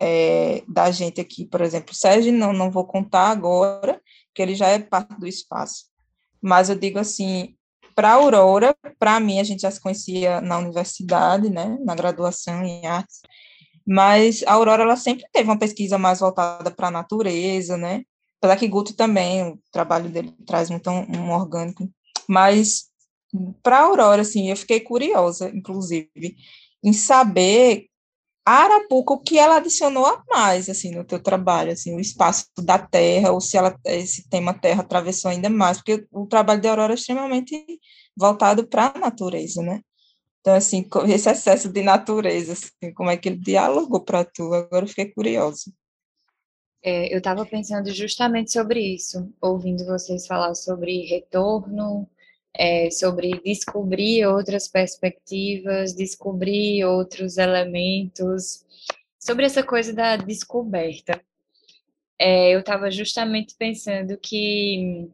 é, 0.00 0.62
da 0.68 0.90
gente 0.90 1.20
aqui, 1.20 1.44
por 1.44 1.60
exemplo, 1.60 1.94
Sérgio, 1.94 2.32
não, 2.32 2.52
não 2.52 2.70
vou 2.70 2.86
contar 2.86 3.28
agora, 3.30 4.00
que 4.34 4.40
ele 4.40 4.54
já 4.54 4.68
é 4.68 4.78
parte 4.78 5.18
do 5.18 5.26
espaço. 5.26 5.86
Mas 6.40 6.70
eu 6.70 6.76
digo 6.76 6.98
assim, 6.98 7.56
para 7.98 8.12
Aurora, 8.12 8.76
para 8.96 9.18
mim, 9.18 9.40
a 9.40 9.42
gente 9.42 9.62
já 9.62 9.72
se 9.72 9.80
conhecia 9.80 10.40
na 10.40 10.56
universidade, 10.56 11.50
né, 11.50 11.76
na 11.84 11.96
graduação 11.96 12.62
em 12.62 12.86
artes, 12.86 13.22
mas 13.84 14.44
a 14.46 14.52
Aurora, 14.52 14.84
ela 14.84 14.94
sempre 14.94 15.24
teve 15.32 15.50
uma 15.50 15.58
pesquisa 15.58 15.98
mais 15.98 16.20
voltada 16.20 16.70
para 16.70 16.86
a 16.86 16.92
natureza, 16.92 17.76
né, 17.76 18.04
apesar 18.40 18.56
que 18.56 18.68
Guto 18.68 18.94
também, 18.94 19.42
o 19.48 19.58
trabalho 19.72 20.08
dele 20.10 20.32
traz 20.46 20.70
muito 20.70 20.88
um, 20.88 21.06
um 21.10 21.32
orgânico, 21.32 21.90
mas 22.28 22.84
para 23.64 23.78
a 23.78 23.82
Aurora, 23.86 24.22
assim, 24.22 24.48
eu 24.48 24.56
fiquei 24.56 24.78
curiosa, 24.78 25.50
inclusive, 25.52 26.36
em 26.84 26.92
saber 26.92 27.87
Arapuca, 28.48 29.14
o 29.14 29.20
que 29.20 29.38
ela 29.38 29.56
adicionou 29.56 30.06
a 30.06 30.22
mais, 30.28 30.68
assim, 30.68 30.90
no 30.90 31.04
teu 31.04 31.22
trabalho, 31.22 31.72
assim, 31.72 31.94
o 31.94 32.00
espaço 32.00 32.46
da 32.58 32.78
terra, 32.78 33.32
ou 33.32 33.40
se 33.40 33.56
ela, 33.56 33.78
esse 33.84 34.28
tema 34.28 34.54
terra 34.54 34.82
atravessou 34.82 35.30
ainda 35.30 35.50
mais, 35.50 35.78
porque 35.78 36.06
o 36.10 36.26
trabalho 36.26 36.60
de 36.60 36.68
Aurora 36.68 36.92
é 36.92 36.94
extremamente 36.94 37.54
voltado 38.16 38.66
para 38.66 38.92
a 38.94 38.98
natureza, 38.98 39.62
né? 39.62 39.80
Então, 40.40 40.54
assim, 40.54 40.88
esse 41.12 41.30
excesso 41.30 41.68
de 41.68 41.82
natureza, 41.82 42.52
assim, 42.52 42.92
como 42.94 43.10
é 43.10 43.16
que 43.16 43.28
ele 43.28 43.38
dialogou 43.38 44.00
para 44.02 44.24
tu? 44.24 44.52
Agora 44.54 44.84
eu 44.84 44.88
fiquei 44.88 45.12
curiosa. 45.12 45.70
É, 46.82 47.12
eu 47.12 47.18
estava 47.18 47.44
pensando 47.44 47.92
justamente 47.92 48.52
sobre 48.52 48.80
isso, 48.80 49.30
ouvindo 49.42 49.84
vocês 49.84 50.26
falar 50.26 50.54
sobre 50.54 51.06
retorno, 51.06 52.08
é, 52.58 52.90
sobre 52.90 53.40
descobrir 53.44 54.26
outras 54.26 54.66
perspectivas, 54.66 55.94
descobrir 55.94 56.84
outros 56.84 57.38
elementos, 57.38 58.64
sobre 59.18 59.46
essa 59.46 59.62
coisa 59.62 59.92
da 59.92 60.16
descoberta. 60.16 61.22
É, 62.18 62.50
eu 62.50 62.60
estava 62.60 62.90
justamente 62.90 63.54
pensando 63.56 64.18
que 64.18 65.08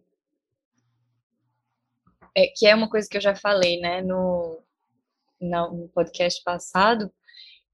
é, 2.34 2.46
que 2.48 2.66
é 2.66 2.74
uma 2.74 2.88
coisa 2.88 3.08
que 3.08 3.16
eu 3.16 3.20
já 3.20 3.34
falei, 3.36 3.78
né, 3.78 4.00
no, 4.02 4.60
no 5.40 5.88
podcast 5.94 6.42
passado, 6.42 7.12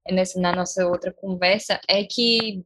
nessa, 0.09 0.39
na 0.39 0.55
nossa 0.55 0.85
outra 0.85 1.11
conversa, 1.13 1.79
é 1.87 2.03
que 2.03 2.63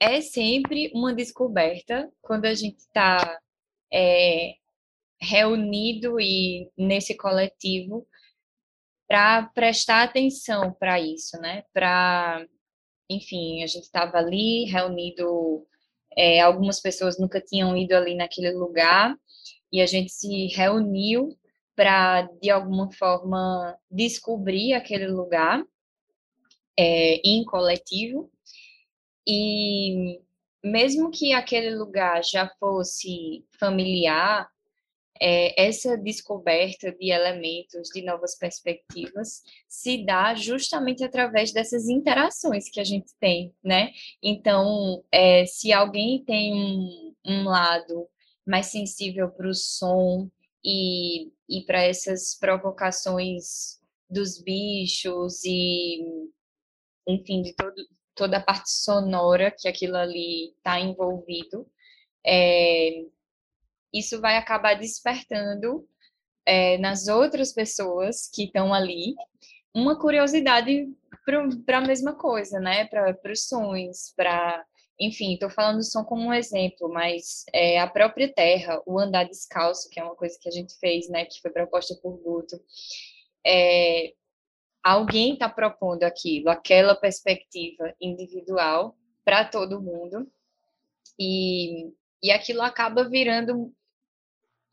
é 0.00 0.20
sempre 0.20 0.90
uma 0.94 1.14
descoberta 1.14 2.10
quando 2.20 2.46
a 2.46 2.54
gente 2.54 2.78
está 2.78 3.38
é, 3.92 4.56
reunido 5.22 6.20
e 6.20 6.68
nesse 6.76 7.16
coletivo 7.16 8.06
para 9.08 9.44
prestar 9.54 10.02
atenção 10.02 10.72
para 10.72 11.00
isso, 11.00 11.38
né? 11.40 11.64
Para, 11.72 12.44
enfim, 13.08 13.62
a 13.62 13.66
gente 13.66 13.84
estava 13.84 14.18
ali 14.18 14.64
reunido, 14.64 15.66
é, 16.16 16.40
algumas 16.40 16.80
pessoas 16.80 17.18
nunca 17.18 17.40
tinham 17.40 17.76
ido 17.76 17.94
ali 17.94 18.14
naquele 18.16 18.50
lugar 18.52 19.16
e 19.70 19.80
a 19.80 19.86
gente 19.86 20.10
se 20.10 20.46
reuniu 20.48 21.38
para 21.76 22.22
de 22.40 22.50
alguma 22.50 22.90
forma 22.92 23.78
descobrir 23.90 24.74
aquele 24.74 25.06
lugar 25.06 25.64
é, 26.78 27.16
em 27.24 27.44
coletivo 27.44 28.30
e 29.26 30.20
mesmo 30.64 31.10
que 31.10 31.32
aquele 31.32 31.74
lugar 31.74 32.22
já 32.24 32.48
fosse 32.58 33.44
familiar, 33.58 34.48
é, 35.24 35.68
essa 35.68 35.96
descoberta 35.96 36.90
de 36.90 37.12
elementos, 37.12 37.88
de 37.94 38.02
novas 38.02 38.36
perspectivas, 38.36 39.40
se 39.68 40.04
dá 40.04 40.34
justamente 40.34 41.04
através 41.04 41.52
dessas 41.52 41.88
interações 41.88 42.68
que 42.68 42.80
a 42.80 42.84
gente 42.84 43.14
tem, 43.20 43.54
né? 43.62 43.92
Então, 44.20 45.04
é, 45.12 45.46
se 45.46 45.72
alguém 45.72 46.24
tem 46.24 46.52
um, 46.52 47.14
um 47.24 47.44
lado 47.44 48.08
mais 48.44 48.66
sensível 48.66 49.30
para 49.30 49.48
o 49.48 49.54
som 49.54 50.28
e, 50.64 51.30
e 51.48 51.64
para 51.66 51.84
essas 51.84 52.36
provocações 52.36 53.80
dos 54.10 54.42
bichos 54.42 55.44
e, 55.44 56.00
enfim, 57.06 57.42
de 57.42 57.54
todo, 57.54 57.76
toda 58.16 58.38
a 58.38 58.42
parte 58.42 58.72
sonora 58.72 59.54
que 59.56 59.68
aquilo 59.68 59.96
ali 59.96 60.48
está 60.56 60.80
envolvido, 60.80 61.64
é, 62.26 63.04
isso 63.92 64.20
vai 64.20 64.36
acabar 64.36 64.74
despertando 64.74 65.86
é, 66.46 66.78
nas 66.78 67.08
outras 67.08 67.52
pessoas 67.52 68.28
que 68.32 68.44
estão 68.44 68.72
ali 68.72 69.14
uma 69.74 69.98
curiosidade 69.98 70.88
para 71.64 71.78
a 71.78 71.86
mesma 71.86 72.14
coisa, 72.14 72.58
né? 72.60 72.86
Para 72.86 73.16
os 73.32 73.46
sonhos, 73.46 74.12
para 74.16 74.64
enfim, 75.00 75.34
estou 75.34 75.50
falando 75.50 75.78
do 75.78 75.84
som 75.84 76.04
como 76.04 76.22
um 76.22 76.34
exemplo, 76.34 76.88
mas 76.88 77.44
é, 77.52 77.80
a 77.80 77.88
própria 77.88 78.32
terra, 78.32 78.80
o 78.86 79.00
andar 79.00 79.24
descalço, 79.24 79.88
que 79.90 79.98
é 79.98 80.04
uma 80.04 80.14
coisa 80.14 80.38
que 80.40 80.48
a 80.48 80.52
gente 80.52 80.78
fez, 80.78 81.08
né, 81.08 81.24
que 81.24 81.40
foi 81.40 81.50
proposta 81.50 81.96
por 82.00 82.16
Guto, 82.22 82.60
é, 83.44 84.12
alguém 84.82 85.32
está 85.32 85.48
propondo 85.48 86.04
aquilo, 86.04 86.50
aquela 86.50 86.94
perspectiva 86.94 87.92
individual 88.00 88.96
para 89.24 89.44
todo 89.44 89.82
mundo, 89.82 90.30
e, 91.18 91.92
e 92.22 92.30
aquilo 92.30 92.62
acaba 92.62 93.08
virando 93.08 93.72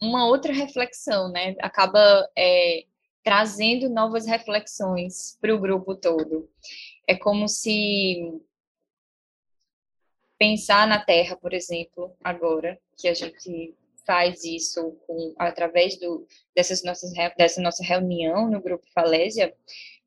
uma 0.01 0.27
outra 0.27 0.53
reflexão, 0.53 1.31
né? 1.31 1.55
Acaba 1.59 2.27
é, 2.37 2.85
trazendo 3.23 3.89
novas 3.89 4.25
reflexões 4.25 5.37
para 5.41 5.53
o 5.53 5.59
grupo 5.59 5.95
todo. 5.95 6.49
É 7.07 7.15
como 7.15 7.47
se 7.47 8.41
pensar 10.37 10.87
na 10.87 11.03
Terra, 11.03 11.35
por 11.35 11.53
exemplo, 11.53 12.15
agora 12.23 12.79
que 12.97 13.07
a 13.07 13.13
gente 13.13 13.75
faz 14.05 14.43
isso 14.43 14.97
com, 15.05 15.35
através 15.37 15.99
do, 15.99 16.25
dessas 16.55 16.83
nossas, 16.83 17.11
dessa 17.37 17.61
nossa 17.61 17.83
reunião 17.83 18.49
no 18.49 18.61
Grupo 18.61 18.85
Falésia, 18.93 19.53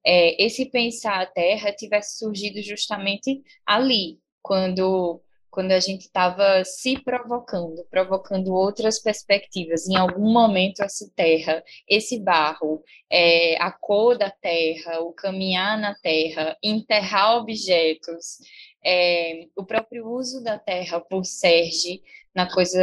é, 0.05 0.43
esse 0.43 0.67
pensar 0.67 1.21
a 1.21 1.27
Terra 1.27 1.73
tivesse 1.73 2.19
surgido 2.19 2.61
justamente 2.63 3.43
ali, 3.65 4.19
quando 4.43 5.23
quando 5.53 5.73
a 5.73 5.81
gente 5.81 6.07
estava 6.07 6.65
se 6.65 6.99
provocando, 7.05 7.85
provocando 7.91 8.55
outras 8.55 8.99
perspectivas. 8.99 9.87
Em 9.87 9.97
algum 9.97 10.33
momento, 10.33 10.83
essa 10.83 11.07
terra, 11.15 11.63
esse 11.87 12.19
barro, 12.19 12.83
é, 13.11 13.61
a 13.63 13.71
cor 13.71 14.17
da 14.17 14.31
terra, 14.31 15.01
o 15.01 15.13
caminhar 15.13 15.79
na 15.79 15.95
terra, 15.97 16.57
enterrar 16.63 17.37
objetos, 17.37 18.39
é, 18.83 19.47
o 19.55 19.63
próprio 19.63 20.09
uso 20.09 20.43
da 20.43 20.59
terra 20.59 20.99
por 21.03 21.23
Serge, 21.27 22.03
na 22.35 22.51
coisa, 22.51 22.81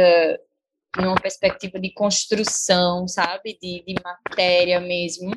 numa 0.96 1.16
perspectiva 1.16 1.80
de 1.80 1.92
construção, 1.92 3.08
sabe, 3.08 3.58
de, 3.60 3.82
de 3.84 3.94
matéria 4.00 4.78
mesmo. 4.78 5.32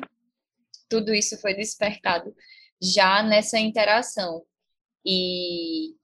Tudo 0.88 1.12
isso 1.12 1.36
foi 1.40 1.52
despertado 1.52 2.32
já 2.80 3.24
nessa 3.24 3.58
interação. 3.58 4.44
E, 5.04 5.96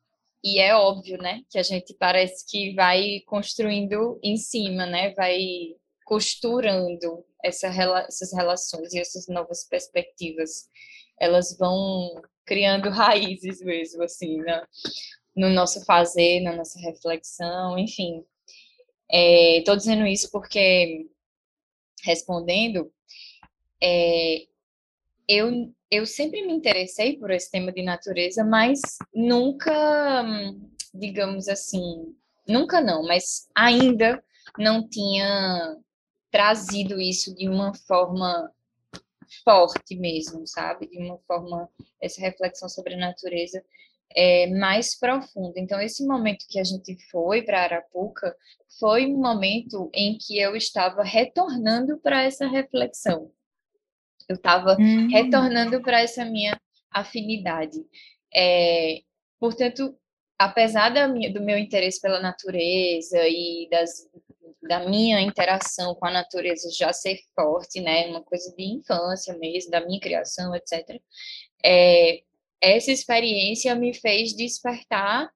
e 0.42 0.58
é 0.58 0.74
óbvio, 0.74 1.18
né, 1.18 1.42
que 1.50 1.58
a 1.58 1.62
gente 1.62 1.94
parece 1.94 2.44
que 2.48 2.74
vai 2.74 3.20
construindo 3.26 4.18
em 4.22 4.36
cima, 4.36 4.86
né, 4.86 5.12
vai 5.14 5.38
costurando 6.04 7.24
essa, 7.44 7.68
essas 8.08 8.32
relações 8.32 8.92
e 8.92 8.98
essas 8.98 9.28
novas 9.28 9.66
perspectivas. 9.68 10.68
Elas 11.20 11.56
vão 11.58 12.22
criando 12.46 12.88
raízes 12.90 13.60
mesmo, 13.60 14.02
assim, 14.02 14.38
né, 14.38 14.64
no 15.36 15.50
nosso 15.50 15.84
fazer, 15.84 16.40
na 16.40 16.56
nossa 16.56 16.80
reflexão, 16.80 17.78
enfim. 17.78 18.24
Estou 19.10 19.74
é, 19.74 19.76
dizendo 19.76 20.06
isso 20.06 20.30
porque, 20.30 21.06
respondendo, 22.04 22.92
é, 23.82 24.46
eu 25.28 25.72
eu 25.90 26.06
sempre 26.06 26.46
me 26.46 26.52
interessei 26.52 27.18
por 27.18 27.32
esse 27.32 27.50
tema 27.50 27.72
de 27.72 27.82
natureza, 27.82 28.44
mas 28.44 28.80
nunca, 29.12 30.24
digamos 30.94 31.48
assim, 31.48 32.14
nunca 32.46 32.80
não, 32.80 33.02
mas 33.02 33.48
ainda 33.54 34.22
não 34.56 34.88
tinha 34.88 35.76
trazido 36.30 37.00
isso 37.00 37.34
de 37.34 37.48
uma 37.48 37.74
forma 37.74 38.52
forte 39.44 39.96
mesmo, 39.96 40.46
sabe? 40.46 40.86
De 40.88 40.98
uma 40.98 41.18
forma, 41.26 41.68
essa 42.00 42.20
reflexão 42.20 42.68
sobre 42.68 42.94
a 42.94 42.98
natureza 42.98 43.62
é, 44.14 44.46
mais 44.48 44.98
profunda. 44.98 45.58
Então, 45.58 45.80
esse 45.80 46.04
momento 46.06 46.46
que 46.48 46.58
a 46.58 46.64
gente 46.64 46.96
foi 47.10 47.42
para 47.42 47.62
Arapuca 47.62 48.36
foi 48.78 49.06
um 49.06 49.18
momento 49.18 49.90
em 49.92 50.16
que 50.18 50.38
eu 50.38 50.56
estava 50.56 51.02
retornando 51.02 51.98
para 51.98 52.22
essa 52.22 52.46
reflexão, 52.46 53.30
eu 54.30 54.36
estava 54.36 54.76
hum. 54.78 55.08
retornando 55.08 55.82
para 55.82 56.00
essa 56.00 56.24
minha 56.24 56.58
afinidade. 56.90 57.78
É, 58.34 59.00
portanto, 59.40 59.96
apesar 60.38 60.90
da 60.90 61.08
minha, 61.08 61.32
do 61.32 61.42
meu 61.42 61.58
interesse 61.58 62.00
pela 62.00 62.20
natureza 62.20 63.18
e 63.26 63.68
das, 63.70 64.08
da 64.62 64.88
minha 64.88 65.20
interação 65.20 65.96
com 65.96 66.06
a 66.06 66.12
natureza 66.12 66.70
já 66.70 66.92
ser 66.92 67.18
forte, 67.34 67.80
né, 67.80 68.06
uma 68.06 68.22
coisa 68.22 68.54
de 68.56 68.62
infância 68.62 69.36
mesmo, 69.36 69.72
da 69.72 69.84
minha 69.84 70.00
criação, 70.00 70.54
etc. 70.54 71.00
É, 71.64 72.22
essa 72.60 72.92
experiência 72.92 73.74
me 73.74 73.92
fez 73.92 74.32
despertar 74.32 75.28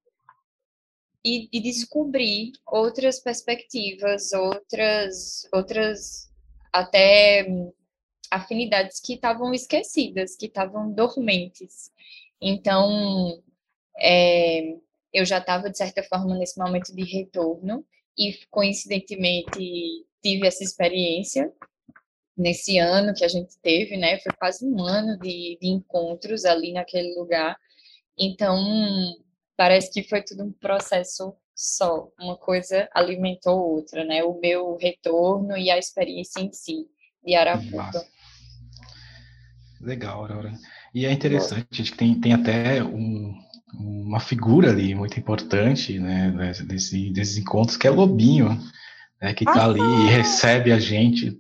e, 1.25 1.49
e, 1.53 1.61
descobrir 1.61 2.53
outras 2.67 3.19
perspectivas, 3.19 4.33
outras, 4.33 5.49
outras 5.53 6.31
até 6.71 7.47
afinidades 8.31 9.01
que 9.01 9.15
estavam 9.15 9.53
esquecidas, 9.53 10.37
que 10.37 10.47
estavam 10.47 10.93
dormentes. 10.93 11.91
Então, 12.41 13.43
é, 13.99 14.77
eu 15.13 15.25
já 15.25 15.39
estava, 15.39 15.71
de 15.71 15.79
certa 15.79 16.03
forma, 16.03 16.37
nesse 16.37 16.59
momento 16.59 16.95
de 16.95 17.05
retorno, 17.05 17.85
e 18.19 18.39
coincidentemente 18.51 20.05
tive 20.23 20.47
essa 20.47 20.63
experiência 20.63 21.53
nesse 22.37 22.79
ano 22.79 23.15
que 23.15 23.25
a 23.25 23.29
gente 23.29 23.57
teve, 23.61 23.97
né? 23.97 24.19
Foi 24.19 24.33
quase 24.33 24.67
um 24.67 24.83
ano 24.83 25.19
de, 25.19 25.59
de 25.61 25.69
encontros 25.69 26.45
ali 26.45 26.73
naquele 26.73 27.15
lugar. 27.15 27.57
Então, 28.19 28.57
parece 29.57 29.93
que 29.93 30.09
foi 30.09 30.23
tudo 30.23 30.45
um 30.45 30.53
processo 30.53 31.37
só, 31.55 32.09
uma 32.19 32.37
coisa 32.37 32.89
alimentou 32.93 33.59
outra, 33.59 34.05
né? 34.05 34.25
O 34.25 34.41
meu 34.41 34.77
retorno 34.77 35.57
e 35.57 35.71
a 35.71 35.79
experiência 35.79 36.41
em 36.41 36.53
si 36.53 36.89
de 37.25 37.35
Arapuca. 37.35 38.07
Legal, 39.85 40.21
Aurora. 40.21 40.53
E 40.95 41.05
é 41.05 41.13
interessante, 41.13 41.83
que 41.83 41.93
tem, 41.93 42.19
tem 42.19 42.33
até 42.33 42.83
um, 42.83 43.35
uma 43.75 44.19
figura 44.19 44.71
ali 44.71 44.95
muito 44.95 45.19
importante, 45.21 45.99
né, 45.99 46.33
desse, 46.67 47.11
desses 47.11 47.37
encontros, 47.37 47.77
que 47.77 47.87
é 47.87 47.91
o 47.91 47.95
Lobinho, 47.95 48.59
né, 49.21 49.35
que 49.35 49.45
está 49.45 49.63
ah, 49.63 49.67
ali 49.67 49.81
e 49.81 50.07
recebe 50.09 50.73
a 50.73 50.79
gente 50.79 51.39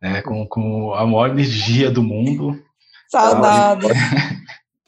né, 0.00 0.22
com, 0.22 0.46
com 0.46 0.94
a 0.94 1.04
maior 1.04 1.30
energia 1.30 1.90
do 1.90 2.02
mundo. 2.02 2.62
Saudade. 3.08 3.88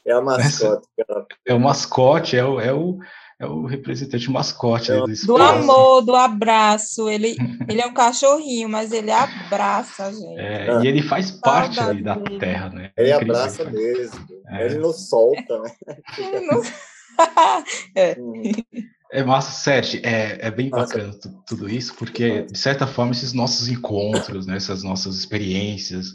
É 0.05 0.13
a 0.13 0.21
mascote. 0.23 0.87
É 1.45 1.53
o 1.53 1.59
mascote, 1.59 2.37
é 2.37 2.45
o, 2.45 2.59
é 2.61 2.73
o, 2.73 2.99
é 3.39 3.45
o 3.45 3.65
representante 3.65 4.31
mascote 4.31 4.91
é. 4.91 4.95
do, 4.95 5.05
do 5.05 5.37
amor, 5.37 6.01
do 6.01 6.15
abraço. 6.15 7.07
Ele, 7.07 7.35
ele 7.69 7.81
é 7.81 7.85
um 7.85 7.93
cachorrinho, 7.93 8.67
mas 8.67 8.91
ele 8.91 9.11
abraça 9.11 10.05
a 10.05 10.11
gente. 10.11 10.39
É, 10.39 10.71
ah. 10.71 10.81
E 10.83 10.87
ele 10.87 11.03
faz 11.03 11.29
parte 11.29 11.79
ali 11.79 12.01
da 12.01 12.15
terra, 12.39 12.69
né? 12.69 12.91
Ele 12.97 13.11
abraça 13.11 13.61
ele 13.61 13.71
mesmo. 13.71 14.25
É. 14.47 14.65
Ele 14.65 14.79
não 14.79 14.91
solta, 14.91 15.59
né? 15.59 15.71
é. 17.95 18.19
Uhum. 18.19 18.51
É 19.09 19.23
massa, 19.23 19.51
Sérgio, 19.51 20.01
é, 20.03 20.47
é 20.47 20.51
bem 20.51 20.69
bacana 20.69 21.17
tudo 21.47 21.69
isso, 21.69 21.95
porque, 21.95 22.41
de 22.41 22.57
certa 22.57 22.85
forma, 22.85 23.13
esses 23.13 23.31
nossos 23.31 23.69
encontros, 23.69 24.45
né, 24.45 24.57
essas 24.57 24.83
nossas 24.83 25.15
experiências, 25.15 26.07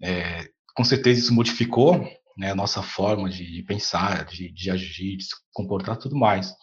é, 0.00 0.46
com 0.72 0.84
certeza 0.84 1.18
isso 1.18 1.34
modificou 1.34 2.08
né, 2.38 2.52
a 2.52 2.54
nossa 2.54 2.80
forma 2.80 3.28
de, 3.28 3.64
pensar, 3.64 4.24
de, 4.24 4.52
de 4.52 4.70
agir, 4.70 5.16
de 5.16 5.24
se 5.24 5.34
comportar, 5.52 5.96
tudo 5.96 6.16
mais. 6.16 6.54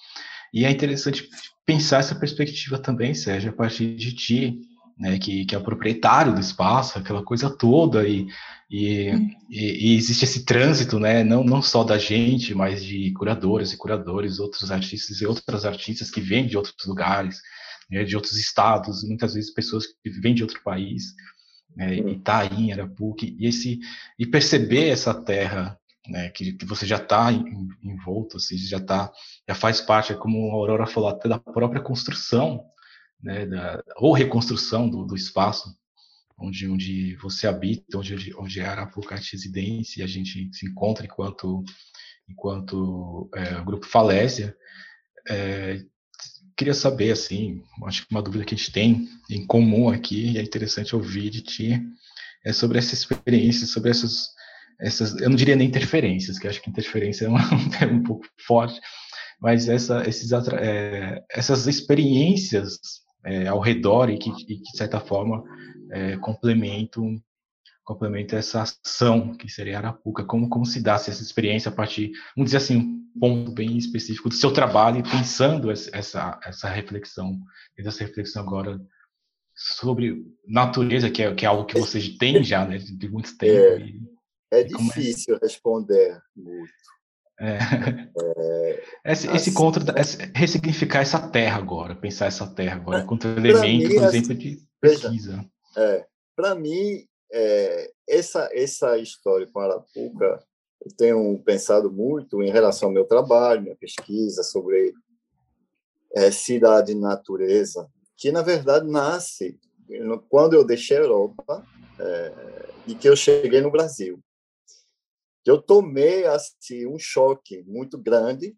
E 0.53 0.63
é 0.63 0.71
interessante 0.71 1.27
pensar 1.65 1.99
essa 1.99 2.15
perspectiva 2.15 2.79
também, 2.79 3.13
Sérgio, 3.13 3.49
a 3.51 3.53
partir 3.53 3.93
de 3.97 4.15
ti, 4.15 4.57
né, 4.97 5.19
que, 5.19 5.43
que 5.43 5.53
é 5.53 5.57
o 5.57 5.63
proprietário 5.63 6.33
do 6.33 6.39
espaço, 6.39 6.97
aquela 6.97 7.21
coisa 7.21 7.49
toda, 7.49 8.07
e, 8.07 8.25
e, 8.71 9.11
hum. 9.11 9.29
e, 9.49 9.91
e, 9.91 9.95
existe 9.97 10.23
esse 10.23 10.45
trânsito, 10.45 10.97
né, 10.97 11.25
não, 11.25 11.43
não 11.43 11.61
só 11.61 11.83
da 11.83 11.97
gente, 11.97 12.55
mas 12.55 12.81
de 12.81 13.11
curadores 13.11 13.73
e 13.73 13.77
curadores, 13.77 14.39
outros 14.39 14.71
artistas 14.71 15.19
e 15.19 15.25
outras 15.25 15.65
artistas 15.65 16.09
que 16.09 16.21
vêm 16.21 16.47
de 16.47 16.55
outros 16.55 16.87
lugares, 16.87 17.41
né, 17.91 18.05
de 18.05 18.15
outros 18.15 18.37
estados, 18.37 19.03
muitas 19.05 19.33
vezes 19.33 19.53
pessoas 19.53 19.85
que 19.87 20.09
vêm 20.09 20.33
de 20.33 20.41
outro 20.43 20.61
país, 20.63 21.13
né, 21.75 22.01
hum. 22.01 22.09
Itaim, 22.09 22.71
Arapuque, 22.71 23.35
e, 23.39 23.47
esse, 23.47 23.79
e 24.17 24.25
perceber 24.25 24.89
essa 24.89 25.13
terra 25.13 25.77
né, 26.07 26.29
que, 26.29 26.53
que 26.53 26.65
você 26.65 26.85
já 26.85 26.97
está 26.97 27.31
envolto, 27.83 28.37
assim, 28.37 28.57
já 28.57 28.79
tá, 28.79 29.11
já 29.47 29.55
faz 29.55 29.81
parte, 29.81 30.13
é 30.13 30.15
como 30.15 30.51
a 30.51 30.53
Aurora 30.53 30.87
falou, 30.87 31.09
até 31.09 31.27
da 31.27 31.39
própria 31.39 31.81
construção, 31.81 32.63
né, 33.21 33.45
da, 33.45 33.83
ou 33.97 34.13
reconstrução 34.13 34.89
do, 34.89 35.05
do 35.05 35.15
espaço 35.15 35.75
onde, 36.37 36.67
onde 36.67 37.15
você 37.15 37.47
habita, 37.47 37.97
onde, 37.97 38.35
onde 38.35 38.59
é 38.59 38.65
Arapuca 38.65 39.15
residência, 39.15 40.01
e 40.01 40.03
a 40.03 40.07
gente 40.07 40.49
se 40.53 40.65
encontra 40.65 41.05
enquanto, 41.05 41.63
enquanto 42.29 43.29
é, 43.33 43.63
grupo 43.63 43.85
Falésia. 43.85 44.55
É, 45.27 45.83
queria 46.55 46.73
saber, 46.73 47.11
assim, 47.11 47.61
acho 47.85 48.05
que 48.05 48.13
uma 48.13 48.21
dúvida 48.21 48.45
que 48.45 48.55
a 48.55 48.57
gente 48.57 48.71
tem 48.71 49.07
em 49.29 49.45
comum 49.45 49.89
aqui, 49.89 50.31
e 50.31 50.37
é 50.37 50.41
interessante 50.41 50.95
ouvir 50.95 51.29
de 51.29 51.41
ti, 51.41 51.81
é 52.45 52.53
sobre 52.53 52.77
essa 52.77 52.93
experiência, 52.93 53.67
sobre 53.67 53.91
essas, 53.91 54.29
essas 54.79 55.19
eu 55.19 55.29
não 55.29 55.35
diria 55.35 55.55
nem 55.55 55.67
interferências, 55.67 56.39
que 56.39 56.47
acho 56.47 56.61
que 56.61 56.69
interferência 56.69 57.25
é 57.25 57.29
um, 57.29 57.35
é 57.81 57.85
um 57.85 58.03
pouco 58.03 58.25
forte, 58.45 58.79
mas 59.41 59.67
essa, 59.67 60.07
esses, 60.07 60.31
é, 60.31 61.23
essas 61.29 61.67
experiências 61.67 62.79
é, 63.25 63.47
ao 63.47 63.59
redor 63.59 64.09
e 64.09 64.17
que, 64.17 64.29
e 64.29 64.57
que 64.57 64.71
de 64.71 64.77
certa 64.77 64.99
forma, 64.99 65.43
é, 65.91 66.17
complementam, 66.17 67.19
complementam 67.85 68.37
essa 68.37 68.63
ação 68.63 69.35
que 69.37 69.47
seria 69.47 69.77
Arapuca. 69.77 70.25
Como, 70.25 70.49
como 70.49 70.65
se 70.65 70.81
dá 70.81 70.95
essa 70.95 71.11
experiência 71.11 71.69
a 71.69 71.73
partir, 71.73 72.11
vamos 72.35 72.51
dizer 72.51 72.57
assim, 72.57 72.77
um 72.77 73.19
ponto 73.19 73.51
bem 73.51 73.77
específico 73.77 74.27
do 74.27 74.35
seu 74.35 74.51
trabalho 74.51 74.99
e 74.99 75.03
pensando 75.03 75.71
essa, 75.71 76.39
essa 76.43 76.67
reflexão, 76.67 77.39
essa 77.77 78.03
reflexão 78.03 78.41
agora 78.41 78.81
sobre 79.55 80.25
natureza, 80.45 81.09
que 81.09 81.23
é, 81.23 81.33
que 81.33 81.45
é 81.45 81.47
algo 81.47 81.65
que 81.65 81.79
você 81.79 82.01
tem 82.17 82.43
já, 82.43 82.65
né, 82.65 82.77
de 82.77 83.07
muito 83.07 83.37
tempo. 83.37 83.53
É, 83.53 83.79
e, 83.79 84.01
é 84.51 84.63
difícil 84.63 85.37
responder 85.41 86.19
muito. 86.35 86.73
É. 87.39 87.57
É, 88.37 88.83
esse, 89.11 89.27
assim, 89.27 89.35
esse 89.35 89.53
contra, 89.53 89.99
esse, 89.99 90.17
ressignificar 90.33 91.01
essa 91.01 91.19
terra 91.19 91.57
agora, 91.57 91.95
pensar 91.95 92.27
essa 92.27 92.47
terra 92.47 92.77
agora, 92.77 93.01
enquanto 93.01 93.27
elemento, 93.27 93.89
mim, 93.89 93.95
por 93.95 94.05
exemplo, 94.05 94.31
assim, 94.31 94.37
de 94.37 94.59
pesquisa. 94.79 95.45
É, 95.77 96.05
Para 96.35 96.55
mim, 96.55 97.05
é, 97.31 97.91
essa, 98.07 98.49
essa 98.53 98.97
história 98.97 99.47
com 99.47 99.59
Arapuca, 99.59 100.43
eu 100.83 100.91
tenho 100.95 101.39
pensado 101.43 101.91
muito 101.91 102.43
em 102.43 102.51
relação 102.51 102.89
ao 102.89 102.93
meu 102.93 103.05
trabalho, 103.05 103.63
minha 103.63 103.75
pesquisa 103.75 104.43
sobre 104.43 104.93
é, 106.13 106.31
cidade 106.31 106.91
e 106.91 106.95
natureza, 106.95 107.89
que 108.15 108.31
na 108.31 108.41
verdade 108.41 108.87
nasce 108.87 109.59
quando 110.29 110.53
eu 110.53 110.65
deixei 110.65 110.97
a 110.97 111.01
Europa 111.01 111.65
é, 111.99 112.69
e 112.87 112.95
que 112.95 113.07
eu 113.07 113.15
cheguei 113.15 113.61
no 113.61 113.71
Brasil 113.71 114.21
eu 115.45 115.61
tomei 115.61 116.25
assim 116.25 116.87
um 116.87 116.97
choque 116.97 117.63
muito 117.63 117.97
grande. 117.97 118.57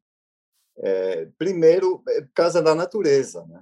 Primeiro, 1.37 1.99
por 1.99 2.33
causa 2.33 2.61
da 2.61 2.73
natureza, 2.73 3.45
né? 3.45 3.61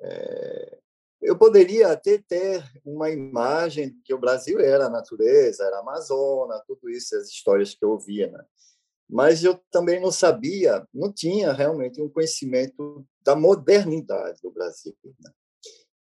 É, 0.00 0.78
eu 1.26 1.36
poderia 1.36 1.90
até 1.90 2.18
ter 2.18 2.64
uma 2.84 3.10
imagem 3.10 4.00
que 4.04 4.14
o 4.14 4.18
Brasil 4.18 4.60
era 4.60 4.86
a 4.86 4.90
natureza, 4.90 5.64
era 5.64 5.78
a 5.78 5.80
Amazônia, 5.80 6.62
tudo 6.68 6.88
isso, 6.88 7.16
as 7.16 7.28
histórias 7.28 7.74
que 7.74 7.84
eu 7.84 7.90
ouvia, 7.90 8.30
né? 8.30 8.44
Mas 9.10 9.42
eu 9.42 9.60
também 9.70 10.00
não 10.00 10.12
sabia, 10.12 10.86
não 10.94 11.12
tinha 11.12 11.52
realmente 11.52 12.00
um 12.00 12.08
conhecimento 12.08 13.04
da 13.24 13.34
modernidade 13.34 14.40
do 14.40 14.52
Brasil, 14.52 14.94
né? 15.20 15.30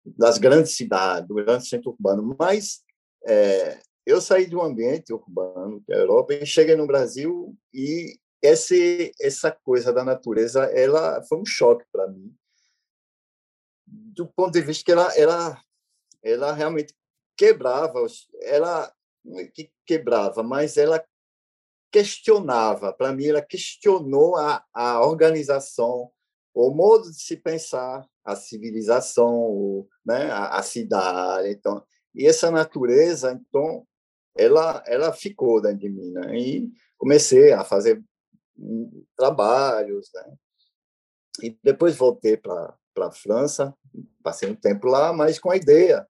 das 0.04 0.36
grandes 0.36 0.76
cidades, 0.76 1.26
do 1.26 1.34
grande 1.34 1.66
centro 1.66 1.90
urbano. 1.92 2.36
Mas 2.38 2.82
é, 3.26 3.78
eu 4.04 4.20
saí 4.20 4.46
de 4.46 4.54
um 4.54 4.62
ambiente 4.62 5.14
urbano, 5.14 5.82
que 5.84 5.92
é 5.94 5.96
a 5.96 6.00
Europa, 6.00 6.34
e 6.34 6.44
cheguei 6.44 6.76
no 6.76 6.86
Brasil 6.86 7.56
e 7.72 8.18
esse, 8.42 9.12
essa 9.20 9.50
coisa 9.50 9.92
da 9.94 10.04
natureza, 10.04 10.64
ela 10.64 11.22
foi 11.22 11.38
um 11.38 11.46
choque 11.46 11.84
para 11.90 12.06
mim, 12.06 12.34
do 14.16 14.26
ponto 14.26 14.52
de 14.52 14.62
vista 14.62 14.84
que 14.84 14.92
ela, 14.92 15.14
ela, 15.16 15.62
ela 16.22 16.52
realmente 16.52 16.94
quebrava, 17.36 18.04
ela 18.42 18.92
que 19.54 19.70
quebrava, 19.84 20.42
mas 20.42 20.76
ela 20.76 21.04
questionava. 21.92 22.92
Para 22.92 23.12
mim, 23.12 23.26
ela 23.26 23.42
questionou 23.42 24.36
a, 24.36 24.64
a 24.72 25.06
organização, 25.06 26.10
o 26.54 26.70
modo 26.70 27.10
de 27.10 27.20
se 27.20 27.36
pensar, 27.36 28.06
a 28.24 28.34
civilização, 28.34 29.34
o, 29.34 29.88
né, 30.04 30.30
a, 30.30 30.58
a 30.58 30.62
cidade. 30.62 31.50
Então, 31.50 31.84
e 32.14 32.26
essa 32.26 32.50
natureza, 32.50 33.32
então, 33.32 33.86
ela, 34.34 34.82
ela 34.86 35.12
ficou 35.12 35.60
dentro 35.60 35.80
de 35.80 35.90
mim, 35.90 36.10
né? 36.12 36.38
E 36.38 36.70
comecei 36.96 37.52
a 37.52 37.62
fazer 37.64 38.02
trabalhos, 39.16 40.10
né? 40.14 40.36
E 41.42 41.58
depois 41.62 41.96
voltei 41.96 42.36
para 42.36 42.74
a 43.04 43.10
França, 43.10 43.74
passei 44.22 44.48
um 44.48 44.54
tempo 44.54 44.86
lá, 44.86 45.12
mas 45.12 45.38
com 45.38 45.50
a 45.50 45.56
ideia 45.56 46.06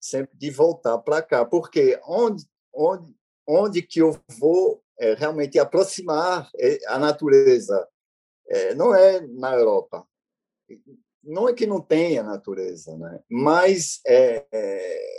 sempre 0.00 0.36
de 0.36 0.50
voltar 0.50 0.96
para 0.98 1.20
cá, 1.20 1.44
porque 1.44 2.00
onde, 2.06 2.44
onde, 2.74 3.14
onde 3.46 3.82
que 3.82 4.00
eu 4.00 4.18
vou 4.38 4.82
é, 4.98 5.14
realmente 5.14 5.58
aproximar 5.58 6.50
é, 6.58 6.78
a 6.86 6.98
natureza? 6.98 7.86
É, 8.48 8.74
não 8.74 8.94
é 8.94 9.20
na 9.20 9.54
Europa. 9.54 10.06
Não 11.22 11.48
é 11.48 11.52
que 11.52 11.66
não 11.66 11.80
tenha 11.80 12.22
natureza, 12.22 12.96
né? 12.96 13.20
mas 13.28 14.00
é, 14.06 14.46
é 14.50 15.10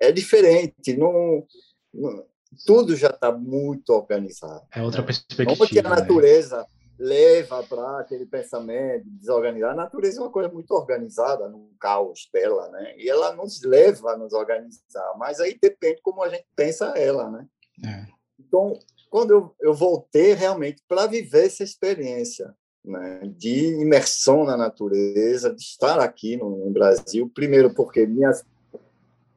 é 0.00 0.10
diferente. 0.10 0.96
Não, 0.96 1.46
não 1.92 2.26
tudo 2.66 2.96
já 2.96 3.10
está 3.10 3.30
muito 3.30 3.90
organizado. 3.90 4.66
É 4.74 4.82
outra 4.82 5.04
perspectiva. 5.04 5.56
Como 5.56 5.68
que 5.68 5.78
a 5.78 5.82
né? 5.82 5.90
natureza 5.90 6.58
né? 6.58 6.64
Leva 7.00 7.62
para 7.62 8.00
aquele 8.00 8.26
pensamento 8.26 9.04
desorganizado. 9.06 9.72
A 9.72 9.84
natureza 9.84 10.18
é 10.18 10.22
uma 10.22 10.30
coisa 10.30 10.50
muito 10.50 10.70
organizada 10.72 11.48
no 11.48 11.70
caos 11.80 12.28
dela, 12.30 12.68
né? 12.68 12.94
E 12.98 13.08
ela 13.08 13.34
nos 13.34 13.62
leva 13.62 14.12
a 14.12 14.18
nos 14.18 14.34
organizar, 14.34 15.14
mas 15.16 15.40
aí 15.40 15.58
depende 15.60 16.02
como 16.02 16.22
a 16.22 16.28
gente 16.28 16.46
pensa 16.54 16.92
ela, 16.98 17.30
né? 17.30 17.46
É. 17.82 18.06
Então, 18.38 18.78
quando 19.08 19.30
eu, 19.30 19.54
eu 19.60 19.72
voltei 19.72 20.34
realmente 20.34 20.82
para 20.86 21.06
viver 21.06 21.46
essa 21.46 21.64
experiência, 21.64 22.54
né, 22.84 23.20
de 23.34 23.80
imersão 23.80 24.44
na 24.44 24.56
natureza, 24.56 25.54
de 25.54 25.62
estar 25.62 25.98
aqui 25.98 26.36
no, 26.36 26.50
no 26.50 26.70
Brasil, 26.70 27.30
primeiro 27.34 27.74
porque 27.74 28.06
minhas 28.06 28.44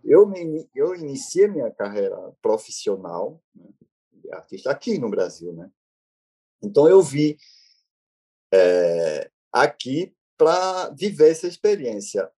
eu, 0.03 0.27
me, 0.27 0.69
eu 0.75 0.93
iniciei 0.95 1.47
minha 1.47 1.71
carreira 1.71 2.17
profissional 2.41 3.41
né, 3.55 3.69
de 4.11 4.33
artista 4.33 4.69
aqui 4.69 4.97
no 4.99 5.09
Brasil, 5.09 5.53
né? 5.53 5.69
Então 6.63 6.87
eu 6.87 7.01
vi 7.01 7.37
é, 8.53 9.29
aqui 9.51 10.13
para 10.37 10.89
viver 10.89 11.31
essa 11.31 11.47
experiência 11.47 12.29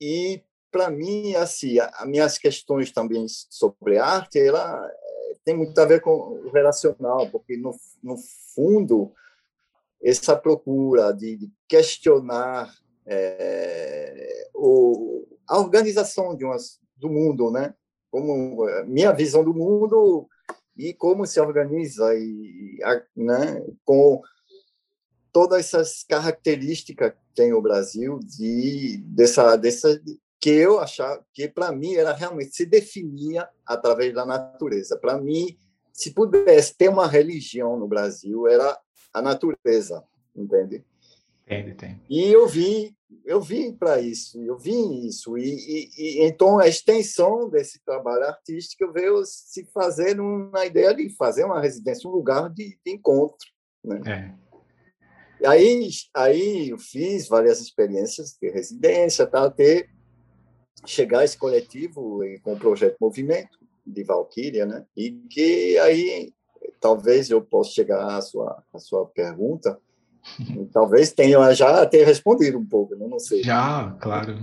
e 0.00 0.42
para 0.70 0.90
mim 0.90 1.34
assim 1.34 1.78
as 1.78 2.06
minhas 2.06 2.38
questões 2.38 2.92
também 2.92 3.26
sobre 3.28 3.98
arte 3.98 4.38
ela 4.38 4.86
é, 4.86 5.36
tem 5.44 5.56
muito 5.56 5.78
a 5.80 5.84
ver 5.84 6.00
com 6.00 6.10
o 6.10 6.50
relacional 6.50 7.30
porque 7.30 7.56
no, 7.56 7.74
no 8.02 8.16
fundo 8.54 9.12
essa 10.02 10.36
procura 10.36 11.12
de, 11.12 11.36
de 11.36 11.52
questionar 11.66 12.72
é, 13.06 14.50
o, 14.54 15.26
a 15.48 15.58
organização 15.58 16.36
de 16.36 16.44
umas 16.44 16.80
do 16.96 17.08
mundo, 17.08 17.50
né? 17.50 17.74
Como 18.10 18.68
eh, 18.68 18.84
minha 18.84 19.12
visão 19.12 19.44
do 19.44 19.54
mundo 19.54 20.28
e 20.76 20.92
como 20.92 21.26
se 21.26 21.40
organiza 21.40 22.14
e, 22.14 22.78
né? 23.16 23.64
Com 23.84 24.20
todas 25.32 25.60
essas 25.60 26.02
características 26.02 27.12
que 27.12 27.34
tem 27.34 27.52
o 27.52 27.60
Brasil 27.60 28.18
de 28.22 28.98
dessa 29.04 29.56
dessa 29.56 30.00
que 30.40 30.50
eu 30.50 30.78
achava 30.78 31.24
que 31.32 31.48
para 31.48 31.72
mim 31.72 31.94
era 31.94 32.12
realmente 32.14 32.54
se 32.54 32.64
definia 32.64 33.48
através 33.66 34.14
da 34.14 34.24
natureza. 34.24 34.96
Para 34.96 35.20
mim, 35.20 35.58
se 35.92 36.12
pudesse 36.12 36.74
ter 36.76 36.88
uma 36.88 37.06
religião 37.06 37.78
no 37.78 37.88
Brasil, 37.88 38.46
era 38.46 38.78
a 39.12 39.22
natureza, 39.22 40.04
entende? 40.34 40.84
Tem, 41.46 41.74
tem. 41.74 42.00
E 42.08 42.24
eu 42.24 42.46
vi 42.46 42.95
eu 43.24 43.40
vim 43.40 43.72
para 43.72 44.00
isso, 44.00 44.42
eu 44.42 44.58
vim 44.58 45.06
isso. 45.06 45.36
E, 45.38 45.44
e, 45.44 45.90
e, 45.96 46.24
então 46.24 46.58
a 46.58 46.66
extensão 46.66 47.48
desse 47.48 47.82
trabalho 47.84 48.24
artístico 48.24 48.92
veio 48.92 49.24
se 49.24 49.64
fazer 49.66 50.14
na 50.14 50.66
ideia 50.66 50.94
de 50.94 51.08
fazer 51.10 51.44
uma 51.44 51.60
residência, 51.60 52.08
um 52.08 52.12
lugar 52.12 52.50
de, 52.50 52.78
de 52.84 52.92
encontro. 52.92 53.48
Né? 53.84 54.00
É. 55.40 55.46
aí, 55.46 55.88
aí 56.14 56.70
eu 56.70 56.78
fiz 56.78 57.28
várias 57.28 57.60
experiências 57.60 58.36
de 58.40 58.50
residência, 58.50 59.26
tá, 59.26 59.44
até 59.44 59.88
chegar 60.84 61.20
a 61.20 61.24
esse 61.24 61.38
coletivo 61.38 62.20
com 62.42 62.54
o 62.54 62.58
projeto 62.58 62.96
Movimento 63.00 63.58
de 63.86 64.02
Valquíria, 64.02 64.66
né? 64.66 64.84
E 64.96 65.12
que 65.30 65.78
aí 65.78 66.32
talvez 66.80 67.30
eu 67.30 67.40
possa 67.40 67.70
chegar 67.70 68.16
à 68.16 68.20
sua, 68.20 68.62
à 68.72 68.78
sua 68.78 69.06
pergunta, 69.06 69.80
talvez 70.72 71.12
tenha 71.12 71.52
já 71.54 71.82
até 71.82 72.04
respondido 72.04 72.58
um 72.58 72.66
pouco, 72.66 72.94
né? 72.96 73.06
não 73.08 73.18
sei. 73.18 73.42
Já, 73.42 73.96
claro. 74.00 74.38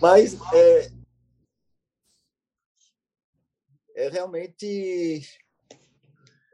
Mas 0.00 0.36
é, 0.52 0.90
é 3.96 4.08
realmente 4.08 5.22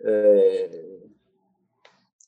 é... 0.02 0.96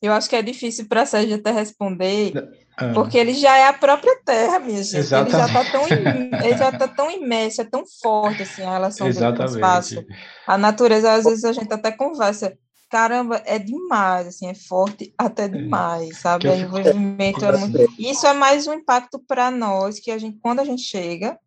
Eu 0.00 0.12
acho 0.12 0.28
que 0.28 0.36
é 0.36 0.42
difícil 0.42 0.86
para 0.88 1.02
a 1.02 1.06
Sérgio 1.06 1.36
até 1.36 1.50
responder, 1.50 2.32
ah. 2.76 2.92
porque 2.94 3.18
ele 3.18 3.34
já 3.34 3.56
é 3.56 3.66
a 3.66 3.72
própria 3.72 4.16
terra, 4.24 4.60
minha 4.60 4.80
gente. 4.82 4.98
Exatamente. 4.98 5.34
Ele 5.34 5.42
já 5.42 5.60
está 5.60 5.72
tão, 5.72 6.44
ele 6.46 6.56
já 6.56 6.78
tá 6.78 6.88
tão 6.88 7.10
imerso, 7.10 7.60
é 7.60 7.64
tão 7.64 7.84
forte 8.00 8.42
assim, 8.42 8.62
a 8.62 8.74
relação 8.74 9.08
Exatamente. 9.08 9.50
do 9.50 9.56
espaço. 9.56 10.06
A 10.46 10.56
natureza, 10.56 11.12
às 11.12 11.24
vezes 11.24 11.44
a 11.44 11.52
gente 11.52 11.72
até 11.72 11.90
conversa, 11.90 12.56
caramba, 12.88 13.42
é 13.44 13.58
demais, 13.58 14.26
assim, 14.26 14.48
é 14.48 14.54
forte 14.54 15.12
até 15.16 15.44
é. 15.44 15.48
demais, 15.48 16.18
sabe? 16.18 16.48
O 16.48 16.54
envolvimento 16.54 17.44
é 17.44 17.56
muito... 17.56 17.94
Isso 17.98 18.26
é 18.26 18.32
mais 18.32 18.66
um 18.66 18.74
impacto 18.74 19.18
para 19.18 19.50
nós, 19.50 19.98
que 20.00 20.10
a 20.10 20.18
gente, 20.18 20.38
quando 20.40 20.60
a 20.60 20.64
gente 20.64 20.82
chega, 20.82 21.38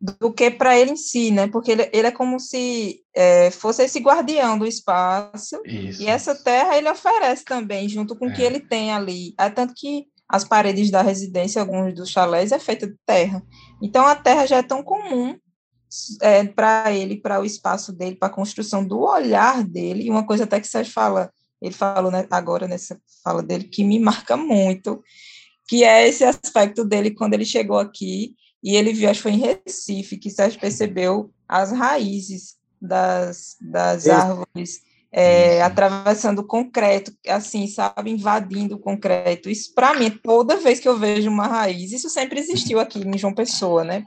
do 0.00 0.32
que 0.32 0.50
para 0.50 0.78
ele 0.78 0.92
em 0.92 0.96
si, 0.96 1.30
né? 1.30 1.48
Porque 1.48 1.72
ele, 1.72 1.88
ele 1.92 2.06
é 2.06 2.10
como 2.10 2.38
se 2.38 3.00
é, 3.14 3.50
fosse 3.50 3.82
esse 3.82 3.98
guardião 3.98 4.58
do 4.58 4.66
espaço, 4.66 5.60
Isso. 5.64 6.02
e 6.02 6.06
essa 6.06 6.34
terra 6.34 6.76
ele 6.76 6.90
oferece 6.90 7.44
também, 7.44 7.88
junto 7.88 8.14
com 8.16 8.26
o 8.26 8.30
é. 8.30 8.32
que 8.32 8.42
ele 8.42 8.60
tem 8.60 8.92
ali. 8.92 9.34
É 9.38 9.48
tanto 9.48 9.72
que 9.74 10.06
as 10.28 10.44
paredes 10.44 10.90
da 10.90 11.02
residência, 11.02 11.60
alguns 11.60 11.94
dos 11.94 12.10
chalés, 12.10 12.52
é 12.52 12.58
feita 12.58 12.86
de 12.86 12.96
terra. 13.06 13.42
Então, 13.80 14.06
a 14.06 14.14
terra 14.14 14.46
já 14.46 14.58
é 14.58 14.62
tão 14.62 14.82
comum 14.82 15.38
é, 16.20 16.44
para 16.44 16.92
ele, 16.92 17.16
para 17.16 17.40
o 17.40 17.44
espaço 17.44 17.92
dele, 17.92 18.16
para 18.16 18.28
a 18.28 18.34
construção 18.34 18.86
do 18.86 19.00
olhar 19.00 19.62
dele, 19.64 20.04
e 20.04 20.10
uma 20.10 20.26
coisa 20.26 20.44
até 20.44 20.60
que 20.60 20.68
Sérgio 20.68 20.92
fala, 20.92 21.30
ele 21.60 21.74
falou 21.74 22.10
né, 22.10 22.26
agora 22.30 22.66
nessa 22.66 23.00
fala 23.22 23.42
dele, 23.42 23.64
que 23.64 23.84
me 23.84 23.98
marca 23.98 24.36
muito, 24.36 25.02
que 25.68 25.84
é 25.84 26.06
esse 26.08 26.24
aspecto 26.24 26.84
dele 26.84 27.10
quando 27.10 27.34
ele 27.34 27.44
chegou 27.44 27.78
aqui, 27.78 28.34
e 28.62 28.74
ele 28.76 28.92
viu, 28.92 29.08
acho 29.08 29.18
que 29.18 29.22
foi 29.22 29.32
em 29.32 29.58
Recife, 29.64 30.16
que 30.16 30.30
Sérgio 30.30 30.60
percebeu 30.60 31.30
as 31.48 31.70
raízes 31.70 32.56
das, 32.80 33.56
das 33.60 34.06
árvores 34.08 34.80
é, 35.12 35.62
atravessando 35.62 36.40
o 36.40 36.46
concreto, 36.46 37.10
assim, 37.26 37.66
sabe, 37.66 38.10
invadindo 38.10 38.76
o 38.76 38.78
concreto. 38.78 39.48
Isso, 39.48 39.72
para 39.74 39.94
mim, 39.94 40.10
toda 40.10 40.58
vez 40.58 40.78
que 40.78 40.86
eu 40.86 40.98
vejo 40.98 41.30
uma 41.30 41.46
raiz, 41.46 41.90
isso 41.90 42.10
sempre 42.10 42.38
existiu 42.38 42.78
aqui 42.78 42.98
em 42.98 43.16
João 43.16 43.32
Pessoa, 43.32 43.82
né? 43.82 44.04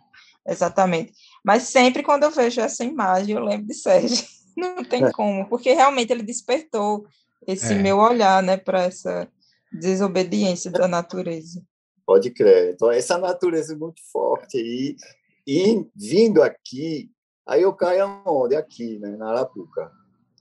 Exatamente. 0.48 1.14
Mas 1.44 1.64
sempre 1.64 2.04
quando 2.04 2.24
eu 2.24 2.32
vejo 2.32 2.62
essa 2.62 2.84
imagem, 2.84 3.36
eu 3.36 3.44
lembro 3.44 3.68
de 3.68 3.74
Sérgio. 3.74 4.26
Não 4.58 4.84
tem 4.84 5.06
é. 5.06 5.12
como, 5.12 5.48
porque 5.48 5.72
realmente 5.74 6.12
ele 6.12 6.24
despertou 6.24 7.06
esse 7.48 7.74
é. 7.74 7.78
meu 7.78 7.98
olhar, 7.98 8.44
né, 8.44 8.58
para 8.58 8.84
essa 8.84 9.28
desobediência 9.72 10.70
da 10.70 10.88
natureza. 10.88 11.64
Pode 12.06 12.32
crer. 12.32 12.74
Então, 12.74 12.92
essa 12.92 13.18
natureza 13.18 13.74
é 13.74 13.78
muito 13.78 14.02
forte. 14.12 14.58
E, 14.58 14.96
e 15.48 15.86
vindo 15.96 16.42
aqui, 16.42 17.10
aí 17.48 17.62
eu 17.62 17.74
caio 17.74 18.22
aonde? 18.26 18.56
Aqui, 18.56 19.00
né, 19.00 19.16
na 19.16 19.30
Arapuca, 19.30 19.92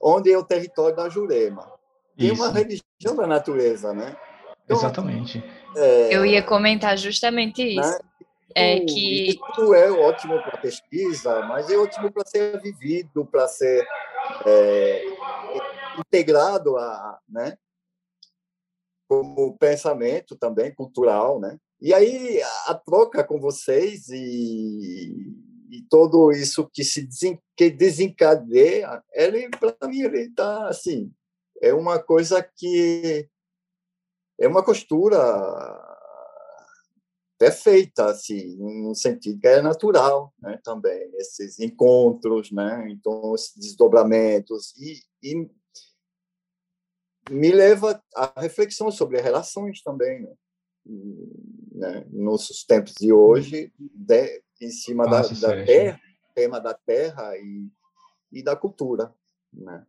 onde 0.03 0.33
é 0.33 0.39
o 0.39 0.45
território 0.45 0.97
da 0.97 1.09
Jurema. 1.09 1.71
Tem 2.17 2.33
Isso. 2.33 2.43
uma 2.43 2.51
religião 2.51 3.15
da 3.15 3.27
natureza, 3.27 3.93
né? 3.93 4.17
Então, 4.65 4.77
Exatamente. 4.77 5.43
É, 5.77 6.15
eu 6.15 6.27
ia 6.27 6.43
comentar 6.43 6.97
justamente 6.99 7.63
né? 7.63 7.71
isso. 7.71 7.93
Né? 7.93 8.08
É 8.59 8.81
que 8.81 9.31
isso 9.31 9.75
é 9.75 9.91
ótimo 9.91 10.43
para 10.43 10.59
pesquisa, 10.59 11.43
mas 11.43 11.71
é 11.71 11.77
ótimo 11.77 12.13
para 12.13 12.25
ser 12.27 12.61
vivido, 12.61 13.25
para 13.27 13.47
ser 13.49 13.87
é, 14.47 15.05
integrado 15.99 16.77
a, 16.77 17.19
né? 17.29 17.57
como 19.09 19.57
pensamento 19.57 20.37
também 20.37 20.73
cultural, 20.73 21.41
né? 21.41 21.59
E 21.81 21.95
aí 21.95 22.41
a 22.67 22.75
troca 22.75 23.25
com 23.25 23.41
vocês 23.41 24.09
e, 24.09 25.33
e 25.71 25.83
todo 25.89 26.31
isso 26.31 26.69
que 26.73 26.85
se 26.85 27.07
desen, 27.07 27.41
que 27.57 27.71
desencadeia, 27.71 29.03
ele 29.15 29.49
para 29.49 29.89
mim 29.89 30.03
ele 30.03 30.23
está 30.23 30.69
assim, 30.69 31.11
é 31.63 31.73
uma 31.73 31.99
coisa 31.99 32.43
que 32.43 33.29
é 34.39 34.47
uma 34.47 34.63
costura 34.63 35.17
perfeita, 37.39 38.07
assim, 38.07 38.57
no 38.57 38.95
sentido 38.95 39.39
que 39.41 39.47
é 39.47 39.63
natural, 39.63 40.35
né, 40.41 40.59
também, 40.65 41.09
esses 41.15 41.61
encontros, 41.61 42.51
né, 42.51 42.89
então, 42.91 43.35
esses 43.35 43.57
desdobramentos, 43.57 44.75
e, 44.77 45.01
e 45.23 45.49
me 47.31 47.53
leva 47.53 48.03
à 48.15 48.41
reflexão 48.41 48.91
sobre 48.91 49.21
relações 49.21 49.83
também, 49.83 50.23
né? 50.23 50.33
né? 51.75 52.07
nos 52.11 52.65
tempos 52.65 52.95
de 52.99 53.13
hoje, 53.13 53.73
de, 53.79 54.43
em 54.61 54.71
cima 54.71 55.05
da, 55.05 55.23
da 55.23 55.65
terra, 55.65 56.01
tema 56.35 56.61
da 56.61 56.75
terra 56.75 57.37
e, 57.37 57.69
e 58.33 58.43
da 58.43 58.57
cultura, 58.57 59.13
né? 59.53 59.85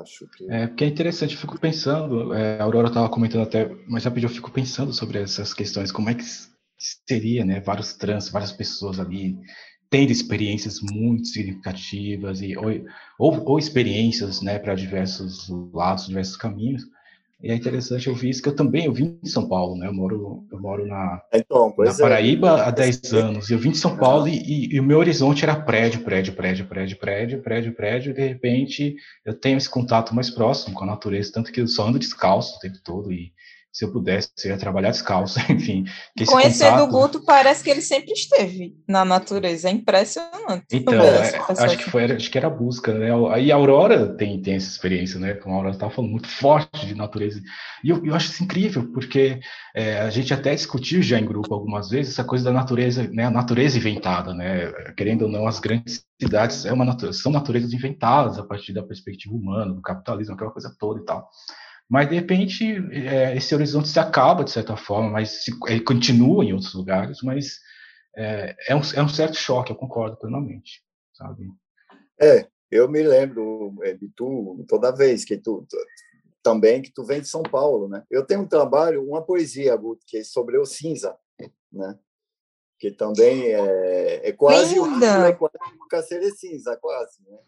Acho 0.00 0.26
que... 0.28 0.50
É, 0.50 0.66
porque 0.66 0.84
é 0.84 0.86
interessante, 0.86 1.34
eu 1.34 1.40
fico 1.40 1.60
pensando, 1.60 2.32
é, 2.32 2.58
a 2.58 2.64
Aurora 2.64 2.88
estava 2.88 3.10
comentando 3.10 3.42
até, 3.42 3.68
mas 3.86 4.04
rapidinho 4.04 4.30
eu 4.30 4.34
fico 4.34 4.50
pensando 4.50 4.92
sobre 4.92 5.20
essas 5.20 5.52
questões, 5.52 5.92
como 5.92 6.08
é 6.08 6.14
que 6.14 6.24
seria, 6.78 7.44
né, 7.44 7.60
vários 7.60 7.94
trans, 7.94 8.28
várias 8.28 8.52
pessoas 8.52 9.00
ali 9.00 9.36
tendo 9.88 10.10
experiências 10.10 10.80
muito 10.80 11.28
significativas 11.28 12.42
e 12.42 12.56
ou, 12.56 12.66
ou, 13.18 13.50
ou 13.50 13.58
experiências 13.58 14.42
né, 14.42 14.58
para 14.58 14.74
diversos 14.74 15.48
lados, 15.72 16.06
diversos 16.06 16.36
caminhos. 16.36 16.82
E 17.42 17.50
é 17.50 17.54
interessante 17.54 18.08
ouvir 18.08 18.30
isso, 18.30 18.42
que 18.42 18.48
eu 18.48 18.56
também 18.56 18.86
eu 18.86 18.92
vim 18.94 19.18
de 19.22 19.28
São 19.28 19.46
Paulo, 19.46 19.76
né? 19.76 19.86
Eu 19.86 19.92
moro, 19.92 20.46
eu 20.50 20.58
moro 20.58 20.86
na, 20.86 21.20
então, 21.34 21.72
na 21.76 21.90
é. 21.90 21.94
Paraíba 21.94 22.62
há 22.62 22.70
10 22.70 23.12
anos. 23.12 23.50
Eu 23.50 23.58
vim 23.58 23.72
de 23.72 23.76
São 23.76 23.94
Paulo 23.94 24.26
e, 24.26 24.74
e, 24.74 24.80
o 24.80 24.82
meu 24.82 24.98
horizonte 24.98 25.44
era 25.44 25.54
prédio, 25.54 26.00
prédio, 26.00 26.32
prédio, 26.32 26.66
prédio, 26.66 26.96
prédio, 26.96 27.42
prédio, 27.42 27.74
prédio. 27.74 28.10
E 28.10 28.14
de 28.14 28.26
repente 28.26 28.96
eu 29.22 29.34
tenho 29.34 29.58
esse 29.58 29.68
contato 29.68 30.14
mais 30.14 30.30
próximo 30.30 30.74
com 30.74 30.84
a 30.84 30.86
natureza, 30.86 31.32
tanto 31.34 31.52
que 31.52 31.60
eu 31.60 31.68
só 31.68 31.86
ando 31.86 31.98
descalço 31.98 32.56
o 32.56 32.58
tempo 32.58 32.78
todo 32.82 33.12
e 33.12 33.30
se 33.76 33.84
eu 33.84 33.92
pudesse, 33.92 34.30
eu 34.42 34.52
ia 34.52 34.56
trabalhar 34.56 34.90
descalço, 34.90 35.38
enfim. 35.52 35.84
Conhecendo 36.26 36.78
contato... 36.78 36.88
o 36.88 36.90
Guto, 36.90 37.24
parece 37.26 37.62
que 37.62 37.68
ele 37.68 37.82
sempre 37.82 38.10
esteve 38.12 38.74
na 38.88 39.04
natureza, 39.04 39.68
é 39.68 39.72
impressionante. 39.72 40.64
Então, 40.72 40.94
é, 40.94 41.36
acho, 41.46 41.76
que 41.76 41.90
foi, 41.90 42.04
acho 42.04 42.30
que 42.30 42.38
era 42.38 42.46
a 42.46 42.50
busca, 42.50 42.94
né? 42.94 43.10
Aí 43.34 43.52
a 43.52 43.54
Aurora 43.54 44.16
tem, 44.16 44.40
tem 44.40 44.54
essa 44.54 44.70
experiência, 44.70 45.20
né? 45.20 45.34
Como 45.34 45.54
a 45.54 45.58
Aurora 45.58 45.74
estava 45.74 45.92
falando, 45.92 46.10
muito 46.10 46.26
forte 46.26 46.86
de 46.86 46.94
natureza. 46.94 47.38
E 47.84 47.90
eu, 47.90 48.02
eu 48.02 48.14
acho 48.14 48.30
isso 48.32 48.42
incrível, 48.42 48.90
porque 48.94 49.40
é, 49.74 50.00
a 50.00 50.08
gente 50.08 50.32
até 50.32 50.54
discutiu 50.54 51.02
já 51.02 51.20
em 51.20 51.26
grupo 51.26 51.52
algumas 51.52 51.90
vezes 51.90 52.14
essa 52.14 52.24
coisa 52.24 52.46
da 52.46 52.52
natureza, 52.52 53.06
né? 53.12 53.26
A 53.26 53.30
natureza 53.30 53.76
inventada, 53.76 54.32
né? 54.32 54.72
Querendo 54.96 55.26
ou 55.26 55.28
não, 55.28 55.46
as 55.46 55.60
grandes 55.60 56.02
cidades 56.18 56.64
é 56.64 56.72
uma, 56.72 56.96
são 57.12 57.30
naturezas 57.30 57.74
inventadas 57.74 58.38
a 58.38 58.42
partir 58.42 58.72
da 58.72 58.82
perspectiva 58.82 59.34
humana, 59.34 59.74
do 59.74 59.82
capitalismo, 59.82 60.32
aquela 60.32 60.50
coisa 60.50 60.74
toda 60.78 60.98
e 60.98 61.04
tal. 61.04 61.28
Mas, 61.88 62.08
de 62.08 62.16
repente, 62.16 62.64
é, 62.90 63.36
esse 63.36 63.54
horizonte 63.54 63.88
se 63.88 63.98
acaba, 63.98 64.42
de 64.42 64.50
certa 64.50 64.76
forma, 64.76 65.10
mas 65.10 65.44
se, 65.44 65.52
ele 65.68 65.80
continua 65.80 66.44
em 66.44 66.52
outros 66.52 66.74
lugares, 66.74 67.18
mas 67.22 67.60
é, 68.16 68.56
é, 68.68 68.74
um, 68.74 68.80
é 68.94 69.02
um 69.02 69.08
certo 69.08 69.36
choque, 69.36 69.70
eu 69.70 69.76
concordo 69.76 70.16
plenamente, 70.16 70.82
sabe? 71.14 71.48
É, 72.20 72.48
eu 72.70 72.88
me 72.88 73.02
lembro 73.02 73.74
é, 73.82 73.92
de 73.94 74.08
tu, 74.08 74.64
toda 74.66 74.90
vez 74.90 75.24
que 75.24 75.36
tu, 75.36 75.64
tu, 75.68 75.76
também, 76.42 76.82
que 76.82 76.92
tu 76.92 77.04
vem 77.04 77.20
de 77.20 77.28
São 77.28 77.42
Paulo, 77.42 77.88
né? 77.88 78.04
Eu 78.10 78.24
tenho 78.24 78.40
um 78.40 78.48
trabalho, 78.48 79.06
uma 79.06 79.22
poesia, 79.22 79.78
que 80.06 80.18
é 80.18 80.24
sobre 80.24 80.58
o 80.58 80.64
cinza, 80.64 81.16
né? 81.72 81.98
Que 82.78 82.90
também 82.90 83.44
é, 83.44 84.28
é 84.28 84.32
quase, 84.32 84.78
o, 84.78 84.86
é 85.02 85.32
quase 85.88 86.18
um 86.18 86.34
cinza, 86.34 86.76
quase, 86.76 87.22
né? 87.22 87.38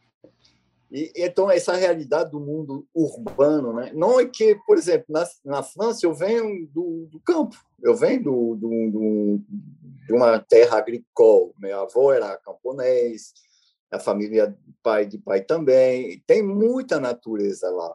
E, 0.91 1.13
então, 1.17 1.51
essa 1.51 1.75
realidade 1.75 2.31
do 2.31 2.41
mundo 2.41 2.87
urbano, 2.95 3.75
né? 3.75 3.93
não 3.95 4.19
é 4.19 4.27
que, 4.27 4.55
por 4.67 4.79
exemplo, 4.79 5.07
na, 5.09 5.27
na 5.45 5.63
França 5.63 6.07
eu 6.07 6.15
venho 6.15 6.67
do, 6.69 7.07
do 7.11 7.21
campo, 7.21 7.57
eu 7.83 7.95
venho 7.95 8.23
do, 8.23 8.55
do, 8.57 9.41
de 10.07 10.13
uma 10.13 10.39
terra 10.39 10.79
agrícola, 10.79 11.53
minha 11.59 11.81
avó 11.81 12.13
era 12.13 12.39
camponês, 12.39 13.33
a 13.91 13.99
família 13.99 14.57
pai 14.83 15.07
de 15.07 15.19
pai 15.19 15.43
também, 15.43 16.23
tem 16.27 16.43
muita 16.43 16.99
natureza 16.99 17.71
lá. 17.71 17.95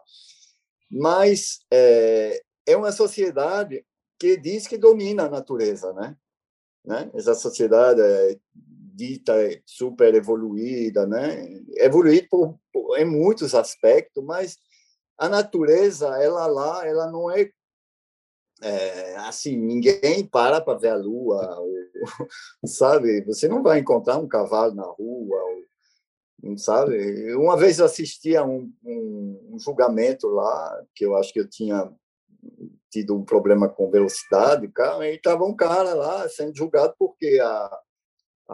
Mas 0.89 1.59
é, 1.71 2.41
é 2.67 2.77
uma 2.77 2.91
sociedade 2.91 3.83
que 4.19 4.37
diz 4.37 4.67
que 4.67 4.77
domina 4.77 5.23
a 5.23 5.29
natureza, 5.29 5.91
né? 5.93 6.15
né? 6.85 7.09
Essa 7.13 7.33
sociedade 7.33 8.01
é 8.01 8.37
dita 8.93 9.33
super 9.65 10.13
evoluída, 10.13 11.07
né? 11.07 11.45
Evoluída 11.77 12.27
por, 12.29 12.59
por, 12.71 12.97
em 12.97 13.05
muitos 13.05 13.55
aspectos, 13.55 14.23
mas 14.23 14.57
a 15.17 15.27
natureza, 15.27 16.07
ela 16.21 16.45
lá, 16.47 16.85
ela 16.85 17.11
não 17.11 17.29
é 17.31 17.49
é, 18.61 19.15
assim, 19.17 19.57
ninguém 19.57 20.25
para 20.25 20.61
para 20.61 20.77
ver 20.77 20.89
a 20.89 20.95
lua, 20.95 21.59
ou, 21.59 21.73
sabe? 22.65 23.21
Você 23.25 23.47
não 23.47 23.61
vai 23.61 23.79
encontrar 23.79 24.17
um 24.17 24.27
cavalo 24.27 24.73
na 24.73 24.85
rua, 24.85 25.37
ou, 26.43 26.57
sabe? 26.57 27.35
Uma 27.35 27.57
vez 27.57 27.79
eu 27.79 27.85
assisti 27.85 28.37
a 28.37 28.45
um, 28.45 28.71
um, 28.83 29.49
um, 29.51 29.59
julgamento 29.59 30.27
lá, 30.27 30.81
que 30.95 31.05
eu 31.05 31.15
acho 31.17 31.33
que 31.33 31.41
eu 31.41 31.49
tinha 31.49 31.91
tido 32.89 33.17
um 33.17 33.25
problema 33.25 33.67
com 33.67 33.91
velocidade, 33.91 34.67
cara, 34.69 35.09
e 35.09 35.15
estava 35.15 35.43
um 35.43 35.55
cara 35.55 35.93
lá 35.93 36.29
sendo 36.29 36.55
julgado 36.55 36.93
porque 36.97 37.39
a, 37.41 37.79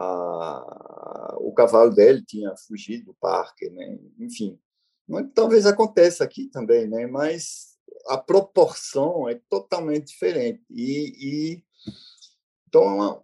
a, 0.02 1.36
o 1.38 1.52
cavalo 1.52 1.90
dele 1.94 2.24
tinha 2.24 2.54
fugido 2.56 3.06
do 3.06 3.14
parque, 3.14 3.68
né? 3.70 3.98
Enfim, 4.18 4.58
talvez 5.34 5.66
aconteça 5.66 6.24
aqui 6.24 6.48
também, 6.48 6.88
né? 6.88 7.06
Mas 7.06 7.76
a 8.06 8.16
proporção 8.16 9.28
é 9.28 9.38
totalmente 9.48 10.06
diferente. 10.06 10.62
E, 10.70 11.12
e 11.18 11.64
então 12.68 13.22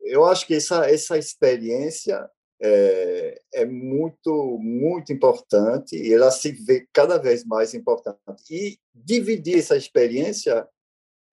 eu 0.00 0.24
acho 0.24 0.46
que 0.46 0.54
essa 0.54 0.90
essa 0.90 1.16
experiência 1.16 2.28
é, 2.60 3.40
é, 3.54 3.64
muito 3.64 4.58
muito 4.58 5.12
importante 5.12 5.94
e 5.96 6.12
ela 6.12 6.30
se 6.30 6.50
vê 6.50 6.88
cada 6.92 7.18
vez 7.18 7.44
mais 7.44 7.72
importante 7.72 8.18
e 8.50 8.78
dividir 8.92 9.58
essa 9.58 9.76
experiência 9.76 10.66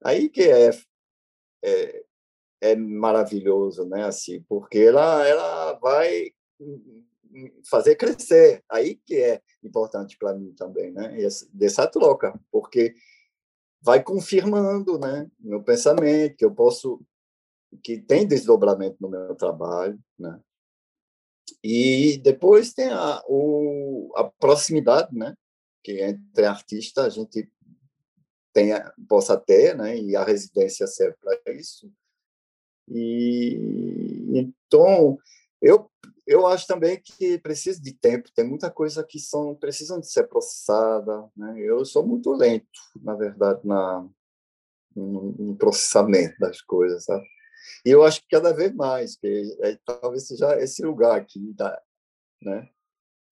aí 0.03 0.29
que 0.29 0.43
é, 0.43 0.69
é, 1.63 2.04
é 2.61 2.75
maravilhoso 2.75 3.85
né 3.85 4.05
assim 4.05 4.43
porque 4.47 4.79
ela 4.79 5.27
ela 5.27 5.73
vai 5.73 6.31
fazer 7.69 7.95
crescer. 7.95 8.63
Aí 8.69 8.95
que 9.05 9.15
é 9.15 9.41
importante 9.63 10.17
para 10.17 10.33
mim 10.33 10.53
também, 10.53 10.91
né? 10.91 11.15
Dessa 11.51 11.87
troca, 11.87 12.39
porque 12.51 12.95
vai 13.81 14.01
confirmando, 14.01 14.97
né, 14.97 15.29
meu 15.39 15.61
pensamento, 15.61 16.35
que 16.35 16.45
eu 16.45 16.53
posso 16.53 17.01
que 17.83 18.01
tem 18.01 18.27
desdobramento 18.27 18.97
no 19.01 19.09
meu 19.09 19.35
trabalho, 19.35 19.99
né? 20.17 20.39
E 21.63 22.17
depois 22.23 22.73
tem 22.73 22.89
a, 22.89 23.21
o, 23.27 24.11
a 24.15 24.23
proximidade, 24.23 25.13
né? 25.15 25.35
Que 25.83 26.01
entre 26.01 26.45
artista 26.45 27.03
a 27.03 27.09
gente 27.09 27.51
tem, 28.53 28.71
possa 29.09 29.37
ter, 29.37 29.75
né? 29.75 29.97
E 29.97 30.15
a 30.15 30.23
residência 30.23 30.87
serve 30.87 31.17
para 31.21 31.53
isso. 31.53 31.91
E 32.89 34.31
então 34.33 35.17
eu 35.61 35.89
eu 36.27 36.47
acho 36.47 36.65
também 36.65 36.99
que 36.99 37.37
precisa 37.37 37.79
de 37.79 37.93
tempo. 37.93 38.31
Tem 38.35 38.47
muita 38.47 38.71
coisa 38.71 39.03
que 39.03 39.19
são 39.19 39.55
precisam 39.55 39.99
de 39.99 40.11
ser 40.11 40.27
processada. 40.27 41.29
Né? 41.37 41.59
Eu 41.59 41.85
sou 41.85 42.05
muito 42.05 42.31
lento, 42.33 42.65
na 43.01 43.13
verdade, 43.13 43.61
na 43.63 44.07
no, 44.95 45.33
no 45.37 45.55
processamento 45.55 46.35
das 46.39 46.61
coisas, 46.61 47.03
sabe? 47.03 47.25
E 47.85 47.89
eu 47.89 48.03
acho 48.03 48.21
que 48.21 48.27
cada 48.29 48.53
vez 48.53 48.73
mais, 48.73 49.15
que 49.17 49.57
é, 49.61 49.77
talvez 49.85 50.27
seja 50.27 50.57
esse 50.61 50.83
lugar 50.83 51.17
aqui, 51.17 51.53
da, 51.53 51.81
né? 52.41 52.69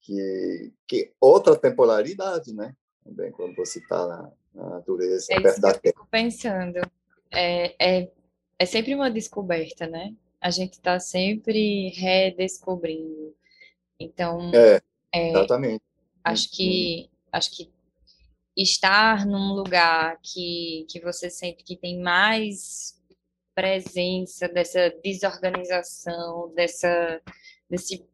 Que, 0.02 0.74
que 0.88 1.14
outra 1.20 1.56
temporalidade, 1.56 2.54
né? 2.54 2.76
Também 3.04 3.32
quando 3.32 3.56
você 3.56 3.80
está 3.80 4.06
na, 4.06 4.32
na, 4.54 4.70
natureza, 4.72 5.28
é 5.30 5.40
perto 5.40 5.62
da 5.62 5.74
terra. 5.74 5.82
Eu 5.86 5.92
fico 5.94 6.08
pensando. 6.10 6.80
É, 7.32 7.76
é, 7.80 8.12
é 8.58 8.66
sempre 8.66 8.96
uma 8.96 9.10
descoberta, 9.10 9.88
né? 9.88 10.14
a 10.44 10.50
gente 10.52 10.74
está 10.74 11.00
sempre 11.00 11.88
redescobrindo. 11.96 13.34
Então, 13.98 14.52
é, 14.54 14.82
é, 15.14 15.30
exatamente. 15.30 15.82
Acho 16.22 16.52
que 16.52 17.10
acho 17.32 17.50
que 17.56 17.72
estar 18.56 19.26
num 19.26 19.54
lugar 19.54 20.20
que, 20.22 20.86
que 20.90 21.00
você 21.00 21.30
sente 21.30 21.64
que 21.64 21.78
tem 21.78 22.00
mais 22.00 23.02
presença 23.56 24.50
dessa 24.50 24.94
desorganização, 25.02 26.54
dessa, 26.54 27.22
desse 27.70 28.06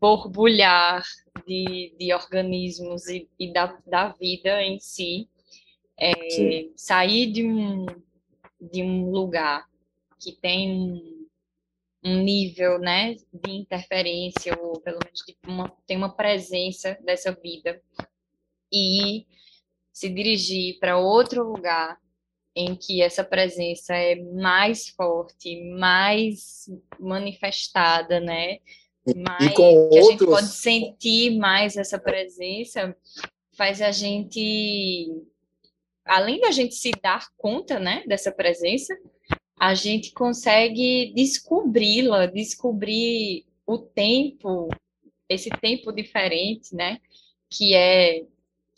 borbulhar 0.00 1.04
de, 1.46 1.94
de 1.98 2.12
organismos 2.12 3.06
e, 3.06 3.28
e 3.38 3.52
da, 3.52 3.78
da 3.86 4.08
vida 4.08 4.60
em 4.62 4.80
si, 4.80 5.28
é, 5.98 6.68
sair 6.74 7.30
de 7.32 7.46
um, 7.46 7.86
de 8.60 8.82
um 8.82 9.10
lugar 9.10 9.66
que 10.18 10.32
tem 10.32 11.28
um 12.04 12.22
nível 12.22 12.78
né, 12.78 13.16
de 13.32 13.50
interferência, 13.50 14.56
ou 14.60 14.80
pelo 14.80 14.98
menos 15.04 15.20
uma, 15.46 15.68
tem 15.86 15.96
uma 15.96 16.14
presença 16.14 16.96
dessa 17.02 17.32
vida, 17.32 17.82
e 18.72 19.26
se 19.92 20.08
dirigir 20.08 20.78
para 20.78 20.98
outro 20.98 21.42
lugar 21.42 21.98
em 22.54 22.74
que 22.74 23.02
essa 23.02 23.22
presença 23.22 23.94
é 23.94 24.14
mais 24.16 24.88
forte, 24.88 25.62
mais 25.72 26.70
manifestada, 26.98 28.18
né? 28.18 28.58
Mais, 29.14 29.54
que 29.54 29.60
outros... 29.60 29.96
a 29.96 30.10
gente 30.10 30.26
pode 30.26 30.48
sentir 30.48 31.38
mais 31.38 31.76
essa 31.76 31.98
presença, 31.98 32.96
faz 33.56 33.80
a 33.80 33.92
gente, 33.92 35.06
além 36.06 36.40
da 36.40 36.50
gente 36.50 36.74
se 36.74 36.90
dar 37.02 37.26
conta, 37.36 37.78
né, 37.78 38.04
dessa 38.06 38.32
presença, 38.32 38.96
a 39.58 39.74
gente 39.74 40.12
consegue 40.12 41.12
descobri-la, 41.14 42.26
descobrir 42.26 43.44
o 43.66 43.78
tempo, 43.78 44.68
esse 45.28 45.50
tempo 45.50 45.90
diferente, 45.92 46.74
né? 46.74 46.98
Que 47.50 47.74
é 47.74 48.24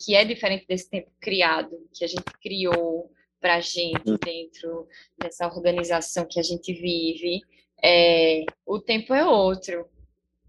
que 0.01 0.15
é 0.15 0.23
diferente 0.23 0.65
desse 0.65 0.89
tempo 0.89 1.11
criado, 1.19 1.75
que 1.93 2.05
a 2.05 2.07
gente 2.07 2.23
criou 2.41 3.11
para 3.41 3.55
a 3.55 3.59
gente 3.59 4.17
dentro 4.23 4.87
dessa 5.17 5.45
organização 5.45 6.25
que 6.25 6.39
a 6.39 6.43
gente 6.43 6.71
vive. 6.73 7.41
É, 7.83 8.45
o 8.65 8.79
tempo 8.79 9.13
é 9.13 9.25
outro. 9.25 9.85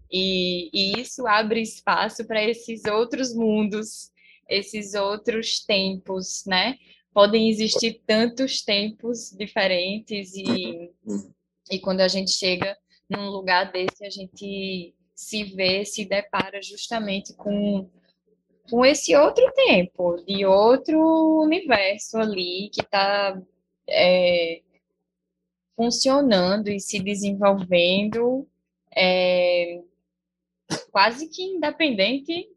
E, 0.09 0.69
e 0.73 1.01
isso 1.01 1.27
abre 1.27 1.61
espaço 1.61 2.25
para 2.25 2.43
esses 2.43 2.85
outros 2.85 3.33
mundos, 3.33 4.10
esses 4.51 4.93
outros 4.93 5.65
tempos, 5.65 6.43
né? 6.45 6.77
podem 7.13 7.49
existir 7.49 8.01
tantos 8.05 8.63
tempos 8.63 9.31
diferentes 9.31 10.33
e, 10.33 10.91
e 11.69 11.79
quando 11.79 12.01
a 12.01 12.07
gente 12.07 12.31
chega 12.31 12.77
num 13.09 13.29
lugar 13.29 13.71
desse, 13.71 14.05
a 14.05 14.09
gente 14.09 14.95
se 15.13 15.43
vê, 15.43 15.83
se 15.83 16.05
depara 16.05 16.61
justamente 16.61 17.33
com, 17.33 17.89
com 18.69 18.85
esse 18.85 19.15
outro 19.15 19.51
tempo, 19.53 20.15
de 20.25 20.45
outro 20.45 21.41
universo 21.41 22.17
ali 22.17 22.69
que 22.73 22.81
está 22.81 23.39
é, 23.89 24.61
funcionando 25.75 26.69
e 26.69 26.79
se 26.79 26.99
desenvolvendo 26.99 28.47
é, 28.95 29.81
quase 30.91 31.27
que 31.27 31.43
independente 31.43 32.49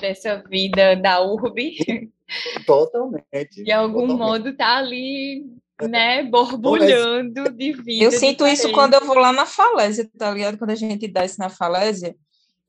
dessa 0.00 0.42
vida 0.48 0.96
da 0.96 1.20
urbe 1.20 2.10
Totalmente. 2.66 3.62
De 3.62 3.72
algum 3.72 4.08
totalmente. 4.08 4.18
modo 4.18 4.56
tá 4.56 4.76
ali, 4.78 5.46
né, 5.82 6.24
borbulhando 6.24 7.50
de 7.50 7.72
vida. 7.72 8.04
Eu 8.04 8.10
sinto 8.10 8.44
diferente. 8.44 8.58
isso 8.58 8.72
quando 8.72 8.94
eu 8.94 9.04
vou 9.04 9.16
lá 9.16 9.32
na 9.32 9.46
falésia, 9.46 10.08
tá 10.18 10.30
ligado? 10.30 10.58
Quando 10.58 10.70
a 10.70 10.76
gente 10.76 11.06
desce 11.06 11.38
na 11.38 11.48
falésia, 11.48 12.14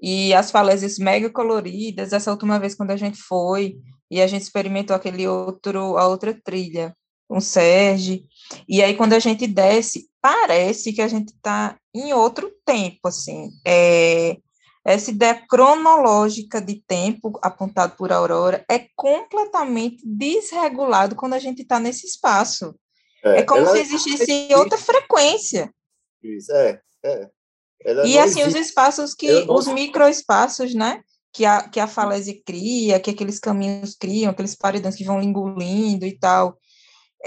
e 0.02 0.34
as 0.34 0.52
falésias 0.52 1.00
mega 1.00 1.30
coloridas, 1.30 2.14
essa 2.14 2.32
última 2.32 2.60
vez 2.60 2.76
quando 2.76 2.92
a 2.92 2.98
gente 2.98 3.18
foi, 3.18 3.78
e 4.12 4.22
a 4.22 4.28
gente 4.28 4.44
experimentou 4.44 4.96
aquele 4.96 5.28
outro, 5.28 5.98
a 5.98 6.08
outra 6.08 6.34
trilha, 6.44 6.96
com 7.28 7.42
Sérgio, 7.42 8.24
e 8.70 8.82
aí 8.82 8.96
quando 8.96 9.14
a 9.14 9.20
gente 9.20 9.48
desce, 9.48 10.08
parece 10.22 10.94
que 10.94 11.02
a 11.02 11.08
gente 11.08 11.30
está 11.30 11.78
em 11.94 12.14
outro 12.14 12.52
tempo, 12.66 13.08
assim, 13.08 13.50
é, 13.66 14.38
essa 14.88 15.12
ideia 15.12 15.36
cronológica 15.50 16.62
de 16.62 16.76
tempo 16.76 17.38
apontado 17.42 17.98
por 17.98 18.10
Aurora 18.10 18.64
é 18.72 18.88
completamente 18.96 20.02
desregulado 20.06 21.14
quando 21.14 21.34
a 21.34 21.40
gente 21.40 21.64
está 21.64 21.78
nesse 21.78 22.08
espaço. 22.08 22.74
É, 23.22 23.40
é 23.40 23.44
como 23.44 23.68
se 23.68 23.80
existisse 23.80 24.48
outra 24.56 24.78
frequência. 24.78 25.70
Isso, 26.24 26.54
é, 26.54 26.80
é. 27.04 27.30
e 28.06 28.18
assim, 28.18 28.40
existe. 28.40 28.48
os 28.48 28.56
espaços 28.56 29.14
que, 29.14 29.30
os 29.50 29.68
microespaços, 29.68 30.74
né? 30.74 31.02
Que 31.34 31.44
a, 31.44 31.68
que 31.68 31.82
a 31.82 31.88
falésia 31.88 32.34
cria, 32.46 32.98
que 32.98 33.12
aqueles 33.12 33.40
caminhos 33.40 33.94
criam, 33.94 34.32
aqueles 34.32 34.56
paredões 34.56 34.96
que 34.96 35.04
vão 35.04 35.22
engolindo 35.22 36.06
e 36.06 36.18
tal. 36.18 36.58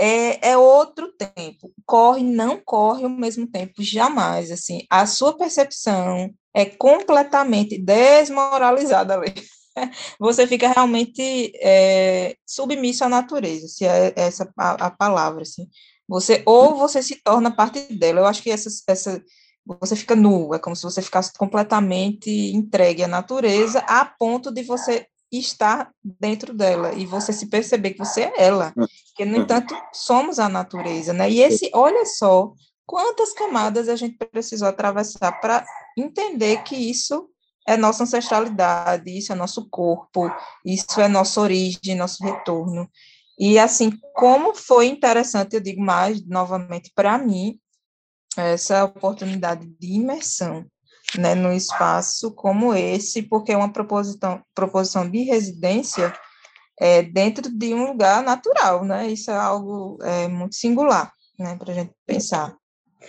É, 0.01 0.51
é 0.53 0.57
outro 0.57 1.13
tempo. 1.13 1.73
Corre, 1.85 2.23
não 2.23 2.59
corre 2.65 3.05
ao 3.05 3.11
mesmo 3.11 3.47
tempo, 3.47 3.83
jamais. 3.83 4.51
Assim, 4.51 4.87
a 4.89 5.07
sua 5.07 5.37
percepção, 5.37 6.33
é 6.55 6.65
completamente 6.65 7.79
desmoralizada 7.79 9.15
ali. 9.15 9.35
Você 10.19 10.47
fica 10.47 10.69
realmente 10.69 11.53
é, 11.63 12.35
submisso 12.47 13.05
à 13.05 13.09
natureza, 13.09 13.69
se 13.69 13.85
é 13.85 14.13
essa 14.17 14.53
a, 14.59 14.87
a, 14.87 14.91
palavra, 14.91 15.43
assim. 15.43 15.69
Você, 16.09 16.43
ou 16.45 16.77
você 16.77 17.03
se 17.03 17.23
torna 17.23 17.55
parte 17.55 17.81
dela. 17.95 18.21
Eu 18.21 18.27
acho 18.27 18.43
que 18.43 18.51
essa, 18.51 18.69
essa, 18.89 19.23
você 19.65 19.95
fica 19.95 20.17
nu, 20.17 20.53
é 20.53 20.59
como 20.59 20.75
se 20.75 20.83
você 20.83 21.01
ficasse 21.01 21.33
completamente 21.35 22.29
entregue 22.31 23.05
à 23.05 23.09
natureza, 23.09 23.79
a 23.81 24.05
ponto 24.05 24.51
de 24.53 24.65
você 24.65 25.07
estar 25.39 25.93
dentro 26.03 26.53
dela 26.53 26.93
e 26.93 27.07
você 27.07 27.33
se 27.33 27.47
perceber 27.47 27.93
que 27.93 27.99
você 27.99 28.23
é 28.23 28.33
ela. 28.37 28.73
Porque, 28.75 29.25
no 29.25 29.37
entanto, 29.37 29.75
somos 29.93 30.39
a 30.39 30.49
natureza, 30.49 31.13
né? 31.13 31.31
E 31.31 31.41
esse, 31.41 31.71
olha 31.73 32.05
só, 32.05 32.53
quantas 32.87 33.33
camadas 33.33 33.89
a 33.89 33.97
gente 33.97 34.17
precisou 34.17 34.69
atravessar 34.69 35.41
para 35.41 35.65
entender 35.97 36.63
que 36.63 36.75
isso 36.75 37.29
é 37.67 37.77
nossa 37.77 38.03
ancestralidade, 38.03 39.17
isso 39.17 39.33
é 39.33 39.35
nosso 39.37 39.69
corpo, 39.69 40.31
isso 40.65 41.01
é 41.01 41.07
nossa 41.07 41.41
origem, 41.41 41.95
nosso 41.95 42.25
retorno. 42.25 42.91
E, 43.39 43.59
assim, 43.59 43.93
como 44.15 44.55
foi 44.55 44.87
interessante, 44.87 45.55
eu 45.55 45.61
digo 45.61 45.81
mais 45.81 46.27
novamente, 46.27 46.91
para 46.95 47.17
mim, 47.17 47.59
essa 48.37 48.85
oportunidade 48.85 49.67
de 49.79 49.93
imersão 49.93 50.67
né, 51.19 51.35
no 51.35 51.53
espaço 51.53 52.33
como 52.33 52.75
esse, 52.75 53.23
porque 53.23 53.53
é 53.53 53.57
uma 53.57 53.73
proposição, 53.73 54.43
proposição 54.55 55.09
de 55.09 55.23
residência 55.23 56.15
é, 56.79 57.03
dentro 57.03 57.51
de 57.51 57.75
um 57.75 57.87
lugar 57.87 58.23
natural, 58.23 58.85
né? 58.85 59.09
Isso 59.09 59.31
é 59.31 59.37
algo 59.37 59.99
é, 60.03 60.29
muito 60.29 60.55
singular, 60.55 61.13
né, 61.39 61.57
para 61.57 61.73
a 61.73 61.75
gente 61.75 61.93
pensar. 62.07 62.57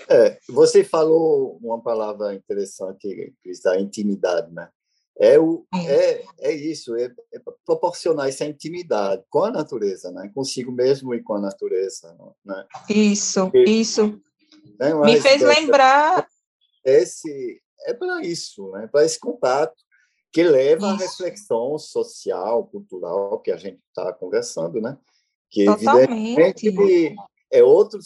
É, 0.10 0.38
você 0.50 0.84
falou 0.84 1.58
uma 1.62 1.82
palavra 1.82 2.34
interessante, 2.34 3.34
Cris, 3.42 3.62
da 3.62 3.80
intimidade, 3.80 4.52
né? 4.54 4.70
É, 5.20 5.38
o, 5.38 5.66
é, 5.76 6.24
é 6.40 6.52
isso, 6.52 6.96
é, 6.96 7.04
é, 7.34 7.40
proporcionar 7.66 8.28
essa 8.28 8.46
intimidade 8.46 9.24
com 9.30 9.44
a 9.44 9.52
natureza, 9.52 10.12
né? 10.12 10.32
Consigo 10.34 10.72
mesmo 10.72 11.14
e 11.14 11.22
com 11.22 11.36
a 11.36 11.40
natureza, 11.40 12.16
né? 12.44 12.66
Isso, 12.90 13.52
isso. 13.54 14.20
Né? 14.80 14.94
Me 14.96 15.22
fez 15.22 15.42
lembrar 15.42 16.28
esse 16.84 17.62
é 17.86 17.94
para 17.94 18.22
isso, 18.22 18.70
né? 18.72 18.88
Para 18.88 19.06
esse 19.06 19.20
contato 19.20 19.76
que 20.32 20.44
leva 20.44 20.94
isso. 20.94 20.96
à 20.96 20.98
reflexão 20.98 21.78
social, 21.78 22.66
cultural 22.68 23.40
que 23.40 23.52
a 23.52 23.58
gente 23.58 23.80
está 23.88 24.14
conversando, 24.14 24.80
né? 24.80 24.98
Que 25.50 25.66
Totalmente. 25.66 26.40
evidentemente 26.40 27.16
é 27.52 27.64
outro 27.64 28.00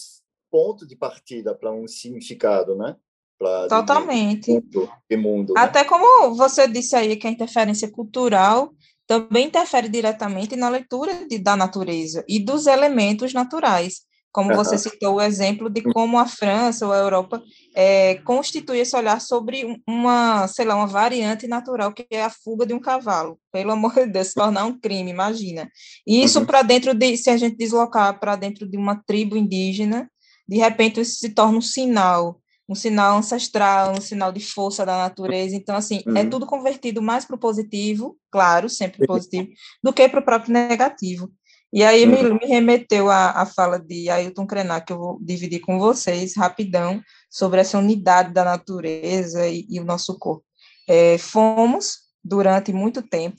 ponto 0.49 0.87
de 0.87 0.95
partida 0.95 1.53
para 1.53 1.71
um 1.71 1.87
significado, 1.87 2.75
né? 2.75 2.95
Pra, 3.37 3.67
Totalmente. 3.67 4.51
Mundo, 4.51 4.89
mundo, 5.17 5.53
né? 5.53 5.61
Até 5.61 5.79
né? 5.83 5.89
como 5.89 6.35
você 6.35 6.67
disse 6.67 6.95
aí 6.95 7.15
que 7.17 7.27
a 7.27 7.31
interferência 7.31 7.91
cultural 7.91 8.73
também 9.05 9.45
interfere 9.45 9.87
diretamente 9.87 10.55
na 10.55 10.69
leitura 10.69 11.27
de, 11.27 11.37
da 11.37 11.55
natureza 11.55 12.23
e 12.27 12.39
dos 12.39 12.65
elementos 12.65 13.33
naturais 13.33 14.01
como 14.35 14.49
uhum. 14.49 14.57
você 14.57 14.77
citou 14.77 15.15
o 15.15 15.21
exemplo 15.21 15.69
de 15.69 15.81
como 15.81 16.19
a 16.19 16.25
França 16.25 16.85
ou 16.85 16.91
a 16.91 16.97
Europa 16.97 17.41
é, 17.73 18.15
constitui 18.15 18.79
esse 18.79 18.93
olhar 18.93 19.21
sobre 19.21 19.81
uma, 19.87 20.45
sei 20.49 20.65
lá, 20.65 20.75
uma 20.75 20.87
variante 20.87 21.47
natural 21.47 21.93
que 21.93 22.05
é 22.11 22.21
a 22.21 22.29
fuga 22.29 22.65
de 22.65 22.73
um 22.73 22.79
cavalo. 22.81 23.39
Pelo 23.49 23.71
amor 23.71 23.93
de 23.93 24.07
Deus, 24.07 24.27
se 24.27 24.33
tornar 24.33 24.65
um 24.65 24.77
crime, 24.77 25.09
imagina. 25.09 25.71
E 26.05 26.21
isso 26.21 26.39
uhum. 26.39 26.45
para 26.45 26.63
dentro 26.63 26.93
de, 26.93 27.15
se 27.15 27.29
a 27.29 27.37
gente 27.37 27.55
deslocar 27.55 28.19
para 28.19 28.35
dentro 28.35 28.67
de 28.67 28.75
uma 28.75 29.01
tribo 29.07 29.37
indígena, 29.37 30.11
de 30.45 30.57
repente 30.57 30.99
isso 30.99 31.17
se 31.17 31.29
torna 31.29 31.57
um 31.57 31.61
sinal, 31.61 32.41
um 32.67 32.75
sinal 32.75 33.17
ancestral, 33.17 33.93
um 33.93 34.01
sinal 34.01 34.33
de 34.33 34.41
força 34.41 34.85
da 34.85 34.97
natureza. 34.97 35.55
Então, 35.55 35.77
assim, 35.77 36.01
é 36.05 36.09
uhum. 36.09 36.17
é 36.17 36.25
tudo 36.25 36.45
convertido 36.45 37.01
mais 37.01 37.23
para 37.23 37.37
o 37.37 37.39
positivo, 37.39 38.17
claro, 38.29 38.67
sempre 38.67 39.07
positivo, 39.07 39.47
do 39.81 39.93
que 39.93 40.09
para 40.09 40.19
o 40.19 40.25
próprio 40.25 40.51
negativo. 40.51 41.31
E 41.75 41.83
aí 41.83 42.05
me, 42.05 42.23
me 42.23 42.45
remeteu 42.45 43.11
à, 43.11 43.45
fala 43.45 43.77
de 43.77 44.09
Ailton 44.09 44.47
Krenak, 44.47 44.85
que 44.85 44.93
eu 44.93 44.97
vou 44.97 45.19
dividir 45.21 45.59
com 45.59 45.77
vocês 45.77 46.33
rapidão, 46.33 47.03
sobre 47.29 47.59
essa 47.59 47.77
unidade 47.77 48.33
da 48.33 48.45
natureza 48.45 49.45
e, 49.45 49.67
e 49.69 49.77
o 49.81 49.83
nosso 49.83 50.17
corpo. 50.17 50.45
É, 50.87 51.17
fomos, 51.17 51.97
durante 52.23 52.71
muito 52.71 53.01
tempo, 53.01 53.35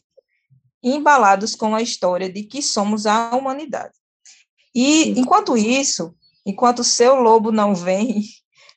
embalados 0.82 1.54
com 1.54 1.74
a 1.74 1.80
história 1.80 2.30
de 2.30 2.42
que 2.42 2.60
somos 2.60 3.06
a 3.06 3.34
humanidade. 3.34 3.94
E, 4.74 5.18
enquanto 5.18 5.56
isso, 5.56 6.14
enquanto 6.44 6.80
o 6.80 6.84
seu 6.84 7.14
lobo 7.14 7.50
não 7.50 7.74
vem, 7.74 8.22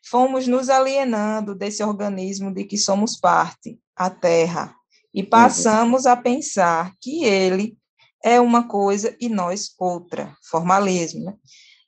fomos 0.09 0.47
nos 0.47 0.69
alienando 0.69 1.53
desse 1.53 1.83
organismo 1.83 2.53
de 2.53 2.63
que 2.63 2.77
somos 2.77 3.19
parte, 3.19 3.77
a 3.93 4.09
Terra, 4.09 4.73
e 5.13 5.21
passamos 5.21 6.05
a 6.05 6.15
pensar 6.15 6.93
que 7.01 7.25
ele 7.25 7.77
é 8.23 8.39
uma 8.39 8.67
coisa 8.67 9.15
e 9.19 9.29
nós 9.29 9.73
outra, 9.79 10.35
formalismo, 10.49 11.25
né? 11.25 11.35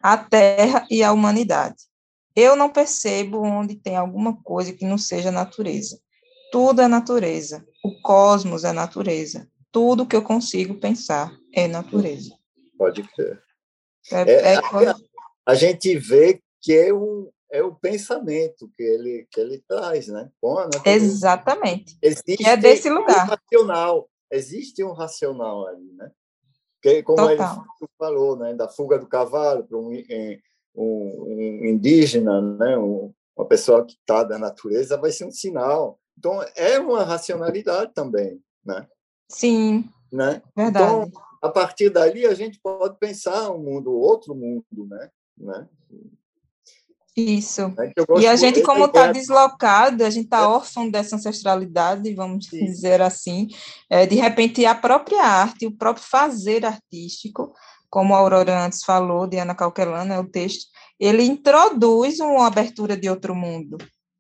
a 0.02 0.17
terra 0.17 0.86
e 0.89 1.04
a 1.04 1.12
humanidade. 1.12 1.84
Eu 2.36 2.56
não 2.56 2.70
percebo 2.70 3.41
onde 3.41 3.76
tem 3.76 3.96
alguma 3.96 4.41
coisa 4.41 4.74
que 4.74 4.86
não 4.86 4.98
seja 4.98 5.32
natureza. 5.32 6.00
Tudo 6.52 6.82
é 6.82 6.88
natureza. 6.88 7.65
O 7.84 8.02
cosmos 8.02 8.63
é 8.63 8.72
natureza. 8.72 9.48
Tudo 9.72 10.06
que 10.06 10.15
eu 10.15 10.22
consigo 10.22 10.76
pensar 10.76 11.32
é 11.54 11.67
natureza. 11.67 12.34
Pode 12.78 13.04
crer. 13.04 13.41
É, 14.12 14.22
é, 14.22 14.54
é, 14.54 14.56
a, 14.56 14.96
a, 15.46 15.56
gente 15.56 15.96
vê 15.98 16.41
que 16.62 16.74
é, 16.74 16.94
um, 16.94 17.30
é 17.52 17.62
o 17.62 17.76
pensamento 17.76 18.70
que 18.76 18.82
ele, 18.82 19.28
que 19.30 19.39
ele 19.39 19.63
traz, 19.67 20.08
né? 20.08 20.30
Com 20.41 20.58
a 20.58 20.70
Exatamente. 20.86 21.98
Existe 22.02 22.46
é 22.46 22.58
desse 22.58 22.89
lugar. 22.89 23.28
Um 23.28 23.30
racional. 23.30 24.10
Existe 24.32 24.84
um 24.84 24.94
racional 24.94 25.67
ali, 25.67 25.91
né? 25.94 26.12
Que, 26.82 27.04
como 27.04 27.17
Total. 27.17 27.65
ele 27.80 27.89
falou, 27.98 28.36
né, 28.36 28.54
da 28.54 28.67
fuga 28.67 28.98
do 28.98 29.08
cavalo 29.08 29.63
para 29.63 29.78
um, 29.78 29.91
um, 30.76 31.24
um, 31.28 31.65
indígena, 31.65 32.41
né, 32.41 32.78
um, 32.78 33.13
uma 33.38 33.46
pessoa 33.46 33.86
que 33.86 33.94
está 33.94 34.24
da 34.24 34.39
natureza, 34.39 34.98
vai 34.98 35.12
ser 35.12 35.26
um 35.26 35.32
sinal. 35.32 36.00
Então, 36.17 36.44
é 36.56 36.80
uma 36.80 37.04
racionalidade 37.04 37.94
também. 37.94 38.41
Né? 38.65 38.88
Sim, 39.30 39.89
né? 40.12 40.41
verdade. 40.56 41.08
Então, 41.08 41.22
a 41.41 41.50
partir 41.50 41.89
dali, 41.89 42.26
a 42.26 42.34
gente 42.34 42.60
pode 42.60 42.98
pensar 42.98 43.52
um 43.52 43.60
mundo, 43.60 43.91
outro 43.91 44.36
mundo, 44.36 44.88
né? 44.88 45.10
né? 45.38 45.67
Isso. 47.15 47.67
Né? 47.69 47.91
E 48.19 48.28
a 48.28 48.36
gente, 48.36 48.62
como 48.62 48.86
está 48.86 49.12
deslocado, 49.12 50.04
a 50.04 50.10
gente 50.10 50.26
está 50.26 50.47
órfão 50.47 50.89
dessa 50.89 51.15
ancestralidade, 51.15 52.13
vamos 52.13 52.47
Sim. 52.47 52.65
dizer 52.65 53.02
assim, 53.02 53.50
é, 53.89 54.06
de 54.06 54.15
repente 54.15 54.65
a 54.65 54.74
própria 54.74 55.21
arte, 55.21 55.65
o 55.65 55.71
próprio 55.71 56.06
fazer 56.06 56.65
artístico, 56.65 57.54
como 57.89 58.15
a 58.15 58.17
Aurora 58.17 58.65
antes 58.65 58.84
falou, 58.84 59.28
de 59.28 59.38
Ana 59.38 59.54
Calquelana, 59.54 60.15
é 60.15 60.19
o 60.19 60.28
texto, 60.28 60.67
ele 60.97 61.24
introduz 61.24 62.19
uma 62.21 62.47
abertura 62.47 62.95
de 62.95 63.10
outro 63.10 63.36
mundo, 63.36 63.78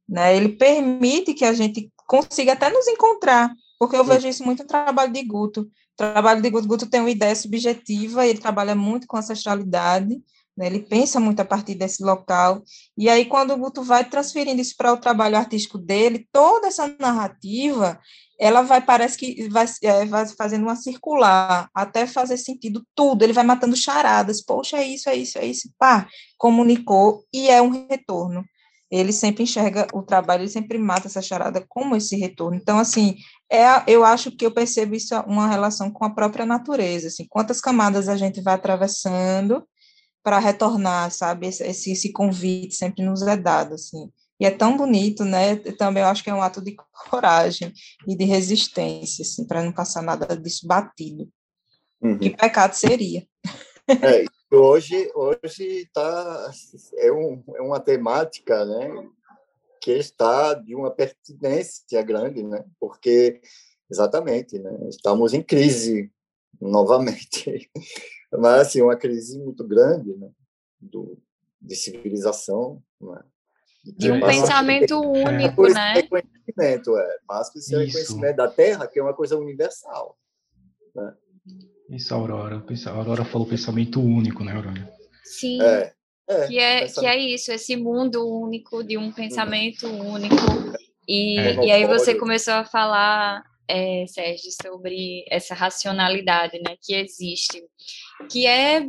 né? 0.07 0.35
Ele 0.35 0.49
permite 0.49 1.33
que 1.33 1.45
a 1.45 1.53
gente 1.53 1.89
consiga 2.05 2.53
até 2.53 2.69
nos 2.69 2.87
encontrar, 2.87 3.53
porque 3.79 3.95
eu 3.95 4.03
vejo 4.03 4.27
isso 4.27 4.43
muito 4.43 4.63
no 4.63 4.67
trabalho 4.67 5.13
de 5.13 5.23
Guto. 5.23 5.61
O 5.61 5.69
trabalho 5.95 6.41
de 6.41 6.49
Guto, 6.49 6.67
Guto 6.67 6.89
tem 6.89 6.99
uma 6.99 7.09
ideia 7.09 7.35
subjetiva, 7.35 8.25
ele 8.27 8.39
trabalha 8.39 8.75
muito 8.75 9.07
com 9.07 9.15
ancestralidade, 9.15 10.21
né? 10.61 10.67
Ele 10.67 10.79
pensa 10.79 11.19
muito 11.19 11.39
a 11.39 11.45
partir 11.45 11.73
desse 11.73 12.03
local. 12.03 12.61
E 12.95 13.09
aí, 13.09 13.25
quando 13.25 13.51
o 13.51 13.57
Guto 13.57 13.81
vai 13.81 14.07
transferindo 14.07 14.61
isso 14.61 14.75
para 14.77 14.93
o 14.93 14.97
trabalho 14.97 15.35
artístico 15.35 15.79
dele, 15.79 16.27
toda 16.31 16.67
essa 16.67 16.87
narrativa, 16.99 17.99
ela 18.39 18.61
vai, 18.61 18.79
parece 18.79 19.17
que 19.17 19.49
vai, 19.49 19.65
é, 19.81 20.05
vai 20.05 20.27
fazendo 20.27 20.61
uma 20.61 20.75
circular, 20.75 21.67
até 21.73 22.05
fazer 22.05 22.37
sentido 22.37 22.85
tudo. 22.93 23.23
Ele 23.23 23.33
vai 23.33 23.43
matando 23.43 23.75
charadas. 23.75 24.43
Poxa, 24.43 24.77
é 24.77 24.85
isso, 24.85 25.09
é 25.09 25.15
isso, 25.15 25.39
é 25.39 25.45
isso. 25.45 25.69
Pá, 25.79 26.07
comunicou 26.37 27.25
e 27.33 27.49
é 27.49 27.59
um 27.59 27.87
retorno. 27.89 28.45
Ele 28.91 29.13
sempre 29.13 29.43
enxerga 29.43 29.87
o 29.93 30.03
trabalho, 30.03 30.43
ele 30.43 30.49
sempre 30.49 30.77
mata 30.77 31.07
essa 31.07 31.21
charada 31.21 31.65
como 31.67 31.95
esse 31.95 32.17
retorno. 32.17 32.57
Então, 32.57 32.77
assim, 32.77 33.15
é, 33.49 33.65
eu 33.87 34.03
acho 34.03 34.29
que 34.31 34.45
eu 34.45 34.51
percebo 34.51 34.93
isso 34.93 35.15
uma 35.21 35.47
relação 35.47 35.89
com 35.89 36.03
a 36.03 36.09
própria 36.09 36.45
natureza, 36.45 37.07
assim, 37.07 37.25
quantas 37.29 37.61
camadas 37.61 38.09
a 38.09 38.17
gente 38.17 38.41
vai 38.41 38.53
atravessando 38.53 39.65
para 40.23 40.39
retornar, 40.39 41.11
sabe? 41.11 41.47
Esse, 41.47 41.91
esse 41.91 42.11
convite 42.11 42.75
sempre 42.75 43.03
nos 43.03 43.21
é 43.21 43.35
dado, 43.35 43.75
assim. 43.75 44.11
E 44.39 44.45
é 44.45 44.51
tão 44.51 44.75
bonito, 44.75 45.23
né? 45.23 45.55
Também 45.55 46.01
eu 46.01 46.09
acho 46.09 46.23
que 46.23 46.29
é 46.29 46.33
um 46.33 46.41
ato 46.41 46.61
de 46.61 46.75
coragem 47.09 47.71
e 48.07 48.15
de 48.15 48.25
resistência, 48.25 49.23
assim, 49.23 49.45
para 49.45 49.63
não 49.63 49.71
passar 49.71 50.01
nada 50.01 50.35
disso 50.35 50.67
batido. 50.67 51.29
Uhum. 52.01 52.17
Que 52.17 52.31
pecado 52.31 52.73
seria. 52.73 53.25
É, 53.87 54.25
hoje 54.51 55.11
hoje 55.13 55.87
tá 55.93 56.51
é, 56.97 57.11
um, 57.11 57.43
é 57.55 57.61
uma 57.61 57.79
temática, 57.79 58.65
né? 58.65 58.89
Que 59.79 59.91
está 59.91 60.53
de 60.53 60.75
uma 60.75 60.89
pertinência 60.89 62.01
grande, 62.01 62.43
né? 62.43 62.63
Porque 62.79 63.39
exatamente, 63.91 64.57
né? 64.57 64.71
Estamos 64.89 65.33
em 65.33 65.43
crise 65.43 66.11
novamente 66.59 67.69
mas 68.31 68.61
assim 68.61 68.81
uma 68.81 68.95
crise 68.95 69.37
muito 69.39 69.65
grande 69.67 70.15
né? 70.15 70.29
Do, 70.79 71.17
de 71.61 71.75
civilização 71.75 72.81
né? 72.99 73.21
de 73.83 74.11
um 74.11 74.19
pensamento 74.19 74.99
único 74.99 75.67
é. 75.67 75.73
né 75.73 75.93
reconhecimento 75.93 76.97
é 76.97 77.17
mas 77.27 77.49
que 77.49 77.59
esse 77.59 77.75
reconhecimento 77.75 78.35
da 78.37 78.47
Terra 78.47 78.87
que 78.87 78.99
é 78.99 79.03
uma 79.03 79.13
coisa 79.13 79.37
universal 79.37 80.17
né? 80.95 81.13
isso 81.89 82.13
Aurora 82.13 82.63
a 82.63 82.89
Aurora 82.91 83.25
falou 83.25 83.47
pensamento 83.47 84.01
único 84.01 84.43
né 84.43 84.53
Aurora 84.53 84.93
sim 85.23 85.61
é, 85.61 85.93
é, 86.27 86.47
que 86.47 86.59
é 86.59 86.87
que 86.87 87.05
é 87.05 87.17
isso 87.17 87.51
esse 87.51 87.75
mundo 87.75 88.25
único 88.27 88.83
de 88.83 88.97
um 88.97 89.11
pensamento 89.11 89.87
único 89.87 90.35
e, 91.07 91.37
é. 91.37 91.65
e 91.65 91.71
aí 91.71 91.85
você 91.85 92.15
começou 92.15 92.53
a 92.53 92.63
falar 92.63 93.43
é, 93.71 94.05
Sérgio, 94.05 94.51
sobre 94.61 95.23
essa 95.29 95.55
racionalidade 95.55 96.59
né, 96.59 96.75
que 96.81 96.93
existe, 96.93 97.63
que 98.29 98.45
é 98.45 98.85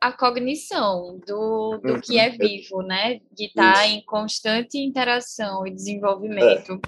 a 0.00 0.12
cognição 0.12 1.18
do, 1.26 1.78
do 1.78 2.00
que 2.00 2.18
é 2.18 2.28
uhum. 2.28 2.36
vivo, 2.36 2.82
né? 2.82 3.20
De 3.32 3.46
estar 3.46 3.74
tá 3.74 3.86
em 3.86 4.02
constante 4.02 4.76
interação 4.76 5.66
e 5.66 5.70
desenvolvimento. 5.70 6.80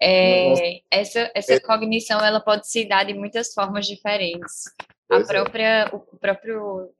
É. 0.00 0.52
É, 0.52 0.80
essa, 0.90 1.30
essa 1.34 1.54
é. 1.54 1.60
cognição 1.60 2.18
ela 2.24 2.40
pode 2.40 2.68
se 2.68 2.86
dar 2.86 3.04
de 3.04 3.12
muitas 3.12 3.52
formas 3.52 3.86
diferentes. 3.86 4.64
A 5.10 5.16
é. 5.16 5.24
própria, 5.24 5.90
o 5.92 5.98
próprio 6.16 6.90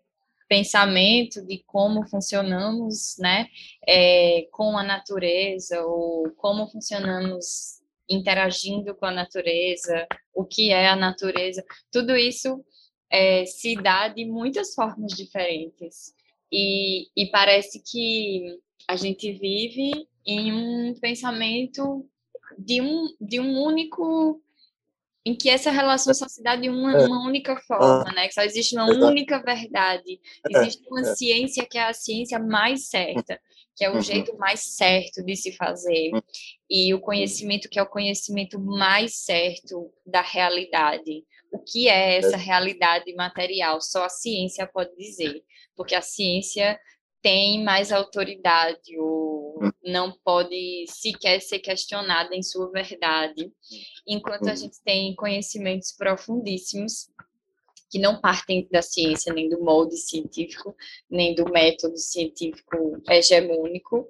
pensamento 0.49 1.41
de 1.47 1.63
como 1.67 2.07
funcionamos, 2.07 3.17
né, 3.19 3.47
é, 3.87 4.47
com 4.51 4.77
a 4.77 4.83
natureza 4.83 5.81
ou 5.85 6.31
como 6.37 6.69
funcionamos 6.69 7.76
interagindo 8.09 8.95
com 8.95 9.07
a 9.07 9.11
natureza, 9.11 10.07
o 10.35 10.45
que 10.45 10.71
é 10.71 10.89
a 10.89 10.97
natureza, 10.97 11.65
tudo 11.91 12.17
isso 12.17 12.65
é, 13.11 13.45
se 13.47 13.75
dá 13.77 14.09
de 14.09 14.25
muitas 14.25 14.75
formas 14.75 15.13
diferentes. 15.13 16.15
E, 16.53 17.09
e 17.17 17.27
parece 17.31 17.83
que 17.83 18.59
a 18.89 18.97
gente 18.97 19.33
vive 19.33 20.07
em 20.25 20.53
um 20.53 20.95
pensamento 21.01 22.09
de 22.59 22.81
um, 22.81 23.15
de 23.21 23.41
um 23.41 23.61
único 23.63 24.41
em 25.27 25.35
que 25.35 25.51
essa 25.51 25.72
relação 25.72 26.14
só 26.14 26.29
se 26.29 26.41
dá 26.41 26.55
de 26.55 26.68
uma, 26.68 26.93
é. 26.93 27.05
uma 27.05 27.27
única 27.27 27.57
forma, 27.57 28.05
né? 28.12 28.29
Que 28.29 28.35
só 28.35 28.43
existe 28.43 28.77
uma 28.77 28.87
única 28.87 29.43
verdade. 29.43 30.20
É, 30.49 30.59
existe 30.61 30.87
uma 30.89 31.01
é. 31.01 31.16
ciência 31.16 31.66
que 31.68 31.77
é 31.77 31.83
a 31.83 31.93
ciência 31.93 32.39
mais 32.39 32.89
certa, 32.89 33.41
que 33.74 33.85
é 33.85 33.91
o 33.91 33.95
uhum. 33.95 34.01
jeito 34.01 34.39
mais 34.39 34.61
certo 34.61 35.24
de 35.24 35.35
se 35.35 35.51
fazer. 35.51 36.12
Uhum. 36.14 36.22
E 36.70 36.95
o 36.95 37.01
conhecimento 37.01 37.68
que 37.68 37.77
é 37.77 37.83
o 37.83 37.91
conhecimento 37.91 38.61
mais 38.61 39.16
certo 39.16 39.93
da 40.07 40.22
realidade. 40.22 41.24
O 41.53 41.59
que 41.59 41.89
é 41.89 42.18
essa 42.18 42.37
realidade 42.37 43.12
material? 43.16 43.81
Só 43.81 44.05
a 44.05 44.09
ciência 44.09 44.64
pode 44.64 44.95
dizer, 44.97 45.43
porque 45.74 45.97
a 45.97 46.03
ciência 46.03 46.79
tem 47.27 47.64
mais 47.64 47.91
autoridade 47.91 48.97
ou 49.01 49.59
não 49.85 50.12
pode 50.24 50.85
sequer 50.87 51.41
ser 51.41 51.59
questionada 51.59 52.37
em 52.37 52.43
sua 52.43 52.70
verdade, 52.70 53.53
enquanto 54.07 54.47
a 54.47 54.53
hum. 54.53 54.57
gente 54.57 54.81
tem 54.85 55.12
conhecimentos 55.16 55.91
profundíssimos 55.91 57.11
que 57.91 57.99
não 57.99 58.20
partem 58.20 58.68
da 58.70 58.81
ciência, 58.81 59.35
nem 59.35 59.49
do 59.49 59.61
molde 59.61 59.97
científico, 59.97 60.77
nem 61.11 61.35
do 61.35 61.51
método 61.51 61.99
científico 61.99 63.03
hegemônico. 63.11 64.09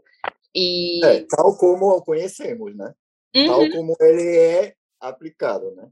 E... 0.55 1.03
É, 1.03 1.25
tal 1.25 1.57
como 1.57 1.89
o 1.89 2.03
conhecemos, 2.03 2.77
né? 2.77 2.93
Uhum. 3.35 3.47
Tal 3.47 3.71
como 3.71 3.97
ele 3.99 4.37
é 4.37 4.75
aplicado, 5.01 5.75
né? 5.75 5.89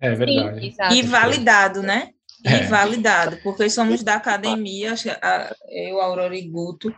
É 0.00 0.14
verdade. 0.14 0.70
Sim, 0.70 0.98
e 0.98 1.02
validado, 1.02 1.82
né? 1.82 2.13
E 2.44 2.48
é. 2.48 2.66
validado, 2.66 3.38
porque 3.42 3.68
somos 3.68 4.02
da 4.02 4.14
academia, 4.14 4.94
eu, 5.68 6.00
Aurora 6.00 6.36
e 6.36 6.48
Guto, 6.48 6.94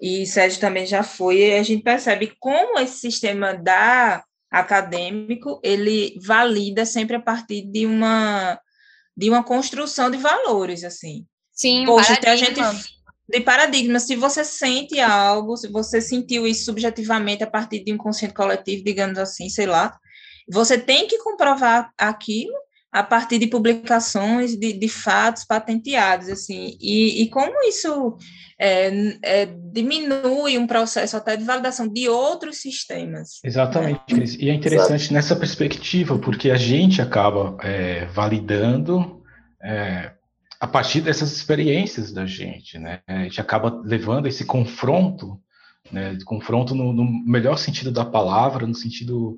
e 0.00 0.26
Sérgio 0.26 0.60
também 0.60 0.86
já 0.86 1.02
foi, 1.02 1.38
e 1.38 1.54
a 1.54 1.62
gente 1.62 1.82
percebe 1.82 2.34
como 2.38 2.78
esse 2.78 2.98
sistema 2.98 3.54
da 3.54 4.22
acadêmico, 4.50 5.60
ele 5.62 6.18
valida 6.22 6.84
sempre 6.86 7.16
a 7.16 7.20
partir 7.20 7.62
de 7.62 7.86
uma 7.86 8.60
de 9.16 9.30
uma 9.30 9.42
construção 9.42 10.10
de 10.10 10.18
valores, 10.18 10.84
assim. 10.84 11.24
Sim, 11.50 11.86
Poxa, 11.86 12.20
paradigma. 12.20 12.68
a 12.68 12.72
gente 12.72 12.96
de 13.28 13.40
paradigma, 13.40 13.98
se 13.98 14.14
você 14.14 14.44
sente 14.44 15.00
algo, 15.00 15.56
se 15.56 15.68
você 15.68 16.00
sentiu 16.00 16.46
isso 16.46 16.64
subjetivamente 16.64 17.42
a 17.42 17.46
partir 17.46 17.82
de 17.82 17.92
um 17.92 17.96
consciente 17.96 18.34
coletivo, 18.34 18.84
digamos 18.84 19.18
assim, 19.18 19.48
sei 19.48 19.66
lá, 19.66 19.98
você 20.48 20.78
tem 20.78 21.08
que 21.08 21.18
comprovar 21.18 21.90
aquilo 21.98 22.54
a 22.96 23.02
partir 23.02 23.38
de 23.38 23.46
publicações 23.46 24.56
de, 24.56 24.72
de 24.72 24.88
fatos 24.88 25.44
patenteados, 25.44 26.30
assim, 26.30 26.78
e, 26.80 27.22
e 27.22 27.28
como 27.28 27.52
isso 27.68 28.16
é, 28.58 29.18
é, 29.22 29.46
diminui 29.70 30.56
um 30.56 30.66
processo 30.66 31.14
até 31.14 31.36
de 31.36 31.44
validação 31.44 31.86
de 31.86 32.08
outros 32.08 32.56
sistemas. 32.56 33.38
Exatamente, 33.44 34.14
né? 34.14 34.24
e 34.38 34.48
é 34.48 34.54
interessante 34.54 35.02
Exato. 35.02 35.12
nessa 35.12 35.36
perspectiva, 35.36 36.18
porque 36.18 36.50
a 36.50 36.56
gente 36.56 37.02
acaba 37.02 37.58
é, 37.62 38.06
validando 38.06 39.22
é, 39.62 40.12
a 40.58 40.66
partir 40.66 41.02
dessas 41.02 41.36
experiências 41.36 42.10
da 42.10 42.24
gente, 42.24 42.78
né? 42.78 43.00
A 43.06 43.24
gente 43.24 43.42
acaba 43.42 43.78
levando 43.84 44.26
esse 44.26 44.46
confronto, 44.46 45.38
né? 45.92 46.16
Confronto 46.24 46.74
no, 46.74 46.94
no 46.94 47.04
melhor 47.26 47.58
sentido 47.58 47.92
da 47.92 48.06
palavra, 48.06 48.66
no 48.66 48.74
sentido 48.74 49.36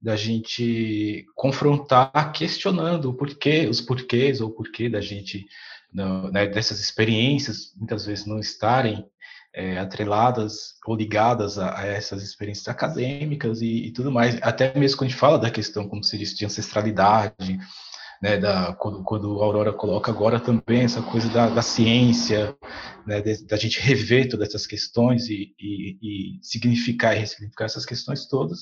da 0.00 0.16
gente 0.16 1.26
confrontar 1.34 2.32
questionando 2.32 3.10
o 3.10 3.14
porquê, 3.14 3.66
os 3.66 3.80
porquês 3.80 4.40
ou 4.40 4.48
o 4.48 4.52
porquê 4.52 4.88
da 4.88 5.00
gente, 5.00 5.46
né, 5.92 6.46
dessas 6.46 6.80
experiências, 6.80 7.74
muitas 7.76 8.06
vezes 8.06 8.24
não 8.24 8.38
estarem 8.38 9.04
é, 9.52 9.78
atreladas 9.78 10.74
ou 10.86 10.96
ligadas 10.96 11.58
a, 11.58 11.78
a, 11.78 11.86
essas 11.86 12.22
experiências 12.22 12.68
acadêmicas 12.68 13.60
e, 13.60 13.86
e, 13.86 13.92
tudo 13.92 14.10
mais. 14.10 14.38
Até 14.42 14.76
mesmo 14.78 14.98
quando 14.98 15.08
a 15.08 15.10
gente 15.10 15.20
fala 15.20 15.38
da 15.38 15.50
questão, 15.50 15.88
como 15.88 16.04
se 16.04 16.16
diz, 16.16 16.34
de 16.34 16.46
ancestralidade, 16.46 17.58
né, 18.22 18.38
da, 18.38 18.74
quando, 18.74 19.02
quando 19.02 19.40
a 19.40 19.44
Aurora 19.44 19.72
coloca 19.72 20.10
agora 20.10 20.38
também 20.38 20.82
essa 20.82 21.02
coisa 21.02 21.28
da, 21.30 21.48
da 21.48 21.62
ciência, 21.62 22.56
né, 23.06 23.20
da 23.20 23.56
gente 23.56 23.80
rever 23.80 24.28
todas 24.28 24.48
essas 24.48 24.66
questões 24.66 25.28
e, 25.28 25.54
e, 25.58 25.98
e 26.00 26.38
significar 26.42 27.16
e 27.16 27.20
ressignificar 27.20 27.64
essas 27.64 27.86
questões 27.86 28.26
todas, 28.26 28.60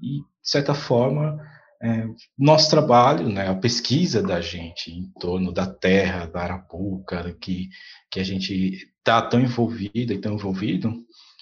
e, 0.00 0.20
de 0.20 0.24
certa 0.42 0.74
forma, 0.74 1.40
é, 1.82 2.06
nosso 2.38 2.70
trabalho, 2.70 3.28
né, 3.28 3.48
a 3.48 3.54
pesquisa 3.54 4.22
da 4.22 4.40
gente 4.40 4.90
em 4.90 5.10
torno 5.20 5.52
da 5.52 5.66
terra, 5.66 6.26
da 6.26 6.40
Arapuca, 6.40 7.36
que, 7.40 7.68
que 8.10 8.20
a 8.20 8.24
gente 8.24 8.88
está 8.98 9.20
tão 9.20 9.40
envolvido 9.40 10.12
e 10.12 10.18
tão 10.18 10.34
envolvido, 10.34 10.94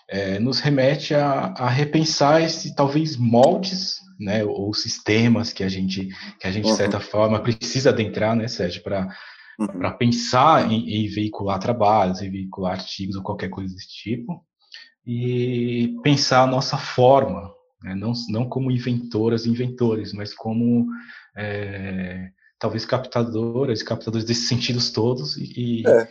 é, 0.08 0.38
nos 0.38 0.58
remete 0.58 1.14
a, 1.14 1.54
a, 1.56 1.68
repensar 1.68 2.42
esse 2.42 2.74
talvez 2.74 3.16
moldes, 3.16 4.00
né, 4.18 4.44
ou 4.44 4.74
sistemas 4.74 5.52
que 5.52 5.64
a 5.64 5.68
gente, 5.68 6.08
que 6.40 6.46
a 6.46 6.50
gente 6.50 6.64
de 6.66 6.76
certa 6.76 6.96
uhum. 6.96 7.02
forma 7.02 7.40
precisa 7.40 7.90
adentrar, 7.90 8.36
né, 8.36 8.48
Sérgio, 8.48 8.82
para 8.82 9.08
uhum. 9.58 9.66
para 9.66 9.92
pensar 9.92 10.70
em, 10.70 10.88
em, 10.88 11.08
veicular 11.08 11.58
trabalhos, 11.58 12.20
em 12.20 12.30
veicular 12.30 12.72
artigos 12.72 13.16
ou 13.16 13.22
qualquer 13.22 13.48
coisa 13.48 13.74
desse 13.74 13.88
tipo, 13.88 14.44
e 15.06 15.96
pensar 16.02 16.42
a 16.42 16.46
nossa 16.46 16.76
forma, 16.76 17.50
né? 17.82 17.94
não, 17.94 18.12
não 18.28 18.48
como 18.48 18.70
inventoras 18.70 19.44
e 19.44 19.50
inventores, 19.50 20.12
mas 20.12 20.34
como 20.34 20.86
é, 21.36 22.30
talvez 22.58 22.84
captadoras 22.84 23.80
e 23.80 23.84
captadores 23.84 24.24
desses 24.24 24.48
sentidos 24.48 24.90
todos 24.90 25.36
e, 25.36 25.82
é. 25.86 26.08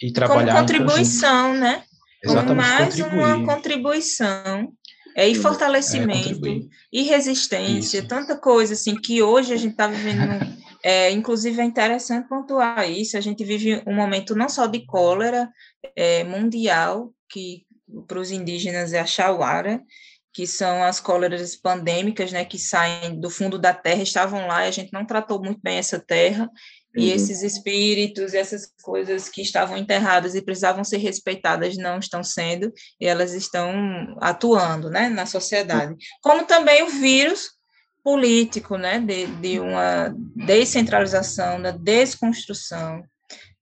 e 0.00 0.12
trabalhar 0.12 0.54
como 0.54 0.60
contribuição, 0.60 1.54
né? 1.54 1.84
Exatamente, 2.22 2.46
como 2.46 2.56
mais 2.56 2.94
contribuir. 2.94 3.22
uma 3.22 3.54
contribuição 3.54 4.72
é, 5.14 5.28
e 5.28 5.34
fortalecimento 5.34 6.48
é, 6.48 6.60
e 6.92 7.02
resistência, 7.02 7.98
isso. 7.98 8.08
tanta 8.08 8.36
coisa 8.36 8.72
assim 8.72 8.96
que 8.96 9.22
hoje 9.22 9.52
a 9.52 9.56
gente 9.56 9.72
está 9.72 9.86
vivendo. 9.86 10.54
É, 10.86 11.10
inclusive 11.10 11.62
é 11.62 11.64
interessante 11.64 12.28
pontuar 12.28 12.86
isso. 12.90 13.16
A 13.16 13.20
gente 13.22 13.42
vive 13.42 13.82
um 13.86 13.94
momento 13.94 14.36
não 14.36 14.50
só 14.50 14.66
de 14.66 14.84
cólera 14.84 15.50
é, 15.96 16.22
mundial, 16.24 17.10
que 17.26 17.64
para 18.06 18.20
os 18.20 18.30
indígenas 18.30 18.92
é 18.92 19.00
a 19.00 19.06
chauara, 19.06 19.80
que 20.34 20.48
são 20.48 20.82
as 20.82 20.98
cóleras 20.98 21.54
pandêmicas, 21.54 22.32
né, 22.32 22.44
que 22.44 22.58
saem 22.58 23.20
do 23.20 23.30
fundo 23.30 23.56
da 23.56 23.72
terra, 23.72 24.02
estavam 24.02 24.48
lá 24.48 24.64
e 24.64 24.68
a 24.68 24.72
gente 24.72 24.92
não 24.92 25.06
tratou 25.06 25.40
muito 25.40 25.60
bem 25.62 25.78
essa 25.78 26.00
terra, 26.00 26.42
uhum. 26.42 27.02
e 27.02 27.12
esses 27.12 27.40
espíritos, 27.44 28.34
essas 28.34 28.68
coisas 28.82 29.28
que 29.28 29.40
estavam 29.40 29.76
enterradas 29.76 30.34
e 30.34 30.42
precisavam 30.42 30.82
ser 30.82 30.96
respeitadas 30.96 31.76
não 31.76 32.00
estão 32.00 32.24
sendo, 32.24 32.72
e 33.00 33.06
elas 33.06 33.32
estão 33.32 33.72
atuando, 34.20 34.90
né, 34.90 35.08
na 35.08 35.24
sociedade. 35.24 35.94
Como 36.20 36.44
também 36.44 36.82
o 36.82 36.88
vírus 36.88 37.52
político, 38.02 38.76
né, 38.76 38.98
de, 38.98 39.26
de 39.36 39.60
uma 39.60 40.12
descentralização, 40.34 41.62
da 41.62 41.70
desconstrução, 41.70 43.04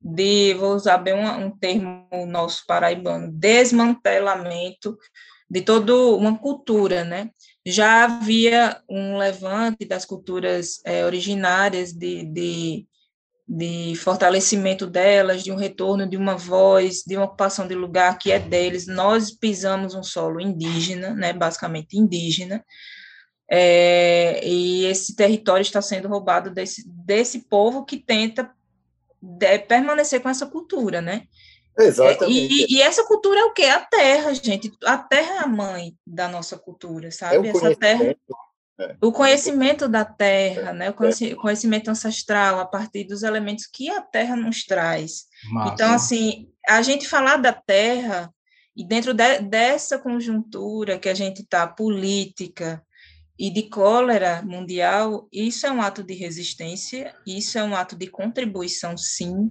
de, 0.01 0.55
vou 0.55 0.75
usar 0.75 0.97
bem 0.97 1.15
um, 1.15 1.47
um 1.47 1.51
termo 1.51 2.09
nosso 2.27 2.65
paraibano, 2.67 3.31
desmantelamento 3.31 4.97
de 5.53 5.61
toda 5.61 5.95
uma 5.95 6.39
cultura, 6.39 7.05
né? 7.05 7.29
Já 7.65 8.05
havia 8.05 8.81
um 8.89 9.19
levante 9.19 9.85
das 9.85 10.07
culturas 10.07 10.81
é, 10.83 11.05
originárias 11.05 11.93
de, 11.93 12.25
de, 12.25 12.87
de, 13.47 13.95
fortalecimento 13.97 14.87
delas, 14.87 15.45
de 15.45 15.53
um 15.53 15.57
retorno 15.57 16.09
de 16.09 16.17
uma 16.17 16.39
voz, 16.39 17.03
de 17.07 17.19
uma 17.19 17.27
ocupação 17.27 17.69
de 17.69 17.75
lugar 17.75 18.17
que 18.17 18.33
é 18.33 18.39
deles. 18.39 18.87
Nós 18.87 19.31
pisamos 19.31 19.95
um 19.95 20.03
solo 20.03 20.41
indígena, 20.41 21.11
né? 21.11 21.35
Basicamente 21.35 21.99
indígena, 21.99 22.65
é, 23.47 24.41
e 24.49 24.87
esse 24.87 25.15
território 25.15 25.61
está 25.61 25.83
sendo 25.83 26.09
roubado 26.09 26.51
desse, 26.51 26.83
desse 26.89 27.41
povo 27.41 27.85
que 27.85 27.99
tenta 27.99 28.51
de, 29.21 29.59
permanecer 29.59 30.23
com 30.23 30.31
essa 30.31 30.47
cultura, 30.47 31.03
né? 31.03 31.25
Exatamente. 31.79 32.53
E, 32.53 32.77
e, 32.77 32.83
essa 32.83 33.05
cultura 33.05 33.41
é 33.41 33.45
o 33.45 33.53
quê? 33.53 33.65
A 33.65 33.81
terra, 33.81 34.35
gente. 34.35 34.73
A 34.85 34.99
terra 34.99 35.37
é 35.37 35.39
a 35.39 35.47
mãe 35.47 35.95
da 36.07 36.29
nossa 36.29 36.59
cultura, 36.59 37.11
sabe? 37.11 37.49
É 37.49 37.51
essa 37.51 37.75
terra 37.77 38.17
É. 38.79 38.97
O 39.01 39.13
conhecimento 39.13 39.87
da 39.87 40.05
Terra, 40.05 40.71
é. 40.71 40.73
né? 40.73 40.91
o 40.91 41.37
conhecimento 41.37 41.91
ancestral 41.91 42.59
a 42.59 42.67
partir 42.67 43.05
dos 43.05 43.23
elementos 43.23 43.67
que 43.67 43.91
a 43.91 44.01
Terra 44.01 44.35
nos 44.35 44.65
traz. 44.65 45.27
Massa. 45.51 45.75
Então, 45.75 45.95
assim, 45.95 46.49
a 46.67 46.81
gente 46.83 47.07
falar 47.07 47.37
da 47.37 47.53
Terra 47.53 48.33
e 48.75 48.85
dentro 48.85 49.13
de, 49.13 49.41
dessa 49.41 49.99
conjuntura 49.99 50.99
que 50.99 51.09
a 51.09 51.15
gente 51.15 51.43
está 51.43 51.67
política 51.67 52.83
e 53.39 53.51
de 53.51 53.65
cólera 53.65 54.43
mundial, 54.43 55.29
isso 55.33 55.67
é 55.67 55.71
um 55.71 55.83
ato 55.83 56.03
de 56.03 56.15
resistência, 56.15 57.15
isso 57.27 57.59
é 57.59 57.65
um 57.65 57.75
ato 57.75 57.97
de 57.97 58.07
contribuição, 58.07 58.97
sim, 58.97 59.51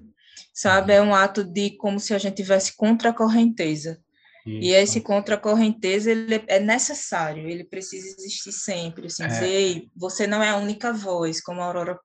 sabe? 0.61 0.93
É 0.93 1.01
um 1.01 1.15
ato 1.15 1.43
de 1.43 1.71
como 1.71 1.99
se 1.99 2.13
a 2.13 2.19
gente 2.19 2.35
tivesse 2.35 2.75
contra 2.75 3.09
a 3.09 3.13
correnteza. 3.13 3.99
Isso. 4.45 4.59
E 4.59 4.73
esse 4.73 5.01
contra 5.01 5.33
a 5.33 5.37
correnteza 5.37 6.11
ele 6.11 6.43
é 6.47 6.59
necessário, 6.59 7.47
ele 7.47 7.63
precisa 7.63 8.07
existir 8.07 8.51
sempre. 8.51 9.07
Assim, 9.07 9.23
é. 9.23 9.27
dizer, 9.27 9.87
você 9.95 10.27
não 10.27 10.41
é 10.41 10.49
a 10.49 10.57
única 10.57 10.93
voz, 10.93 11.41
como 11.41 11.61
a 11.61 11.65
Aurora 11.65 11.99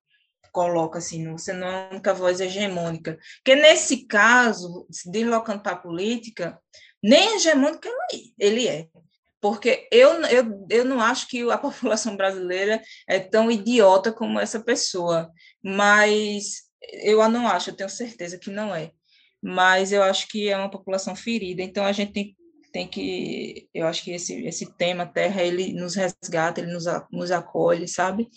coloca 0.53 0.99
assim, 0.99 1.31
você 1.31 1.53
não 1.53 1.67
é 1.67 1.87
a 1.87 1.91
única 1.91 2.15
voz 2.15 2.41
hegemônica. 2.41 3.19
Porque 3.37 3.55
nesse 3.55 4.07
caso, 4.07 4.87
se 4.91 5.11
deslocando 5.11 5.63
para 5.63 5.73
a 5.73 5.79
política, 5.79 6.59
nem 7.03 7.37
hegemônico 7.37 7.87
ele 8.39 8.67
é. 8.67 8.87
Porque 9.39 9.87
eu, 9.93 10.13
eu, 10.25 10.67
eu 10.71 10.85
não 10.85 11.01
acho 11.01 11.29
que 11.29 11.43
a 11.51 11.59
população 11.59 12.17
brasileira 12.17 12.83
é 13.07 13.19
tão 13.19 13.51
idiota 13.51 14.11
como 14.11 14.41
essa 14.41 14.61
pessoa, 14.61 15.31
mas 15.63 16.66
eu 16.83 17.29
não 17.29 17.49
acho, 17.49 17.71
eu 17.71 17.75
tenho 17.75 17.91
certeza 17.91 18.39
que 18.39 18.51
não 18.51 18.75
é. 18.75 18.93
Mas 19.43 19.93
eu 19.93 20.03
acho 20.03 20.29
que 20.29 20.49
é 20.49 20.57
uma 20.57 20.71
população 20.71 21.15
ferida, 21.15 21.63
então 21.63 21.85
a 21.85 21.93
gente 21.93 22.13
tem, 22.13 22.37
tem 22.73 22.89
que, 22.89 23.69
eu 23.73 23.87
acho 23.87 24.03
que 24.03 24.13
esse, 24.13 24.45
esse 24.47 24.67
tema 24.77 25.07
terra, 25.07 25.43
ele 25.43 25.73
nos 25.73 25.95
resgata, 25.95 26.61
ele 26.61 26.73
nos, 26.73 26.85
nos 27.11 27.31
acolhe, 27.31 27.87
sabe? 27.87 28.29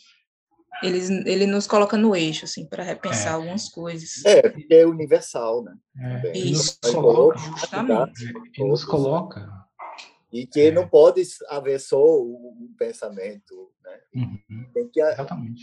Ele, 0.81 0.99
ele 1.29 1.45
nos 1.45 1.67
coloca 1.67 1.97
no 1.97 2.15
eixo, 2.15 2.45
assim, 2.45 2.65
para 2.65 2.83
repensar 2.83 3.31
é. 3.31 3.35
algumas 3.35 3.67
coisas. 3.69 4.23
É, 4.25 4.47
porque 4.49 4.73
é 4.73 4.85
universal, 4.85 5.63
né? 5.63 5.75
É. 6.23 6.37
Isso, 6.37 6.77
nos 6.83 6.93
coloca, 6.93 7.39
justamente. 7.39 8.33
E 8.57 8.63
nos 8.63 8.85
coloca. 8.85 9.59
E 10.32 10.45
que 10.45 10.61
é. 10.61 10.71
não 10.71 10.88
pode 10.88 11.23
haver 11.47 11.80
só 11.80 12.21
um 12.21 12.73
pensamento, 12.77 13.71
né? 13.84 13.99
Uhum. 14.15 14.65
Tem, 14.73 14.88
que, 14.88 15.01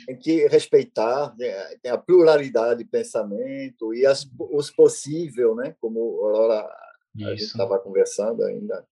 tem 0.06 0.18
que 0.18 0.46
respeitar 0.48 1.34
né? 1.38 1.78
a 1.88 1.96
pluralidade 1.96 2.82
de 2.82 2.90
pensamento 2.90 3.94
e 3.94 4.04
as, 4.04 4.28
os 4.38 4.70
possíveis, 4.70 5.54
né? 5.56 5.76
Como 5.80 6.26
a, 6.50 6.76
a 7.24 7.30
gente 7.30 7.44
estava 7.44 7.78
conversando 7.78 8.42
ainda 8.42 8.84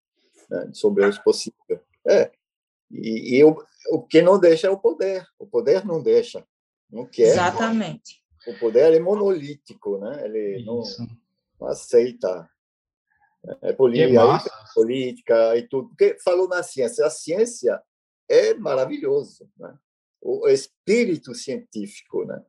né? 0.49 0.71
sobre 0.73 1.05
os 1.07 1.19
possíveis. 1.19 1.81
É, 2.07 2.31
e, 2.91 3.39
e 3.39 3.45
o, 3.45 3.57
o 3.91 4.03
que 4.03 4.23
não 4.23 4.39
deixa 4.39 4.69
é 4.69 4.71
o 4.71 4.79
poder. 4.79 5.27
O 5.39 5.47
poder 5.47 5.85
não 5.85 6.03
deixa. 6.03 6.47
Não 6.91 7.07
quer. 7.07 7.33
Exatamente. 7.33 8.23
O 8.47 8.59
poder 8.59 8.93
é 8.95 9.01
monolítico, 9.01 9.99
né? 9.99 10.25
Ele 10.25 10.65
não, 10.65 10.83
não, 11.59 11.69
aceita. 11.69 12.49
É, 13.63 13.73
política, 13.73 14.21
é 14.23 14.75
política 14.75 15.57
e 15.57 15.69
tudo. 15.69 15.89
Porque 15.89 16.17
falou 16.25 16.49
na 16.49 16.63
ciência. 16.63 17.05
A 17.05 17.11
ciência 17.11 17.81
é 18.29 18.55
maravilhoso, 18.55 19.49
né? 19.59 19.75
O 20.21 20.49
espírito 20.49 21.35
científico, 21.35 22.25
né? 22.25 22.43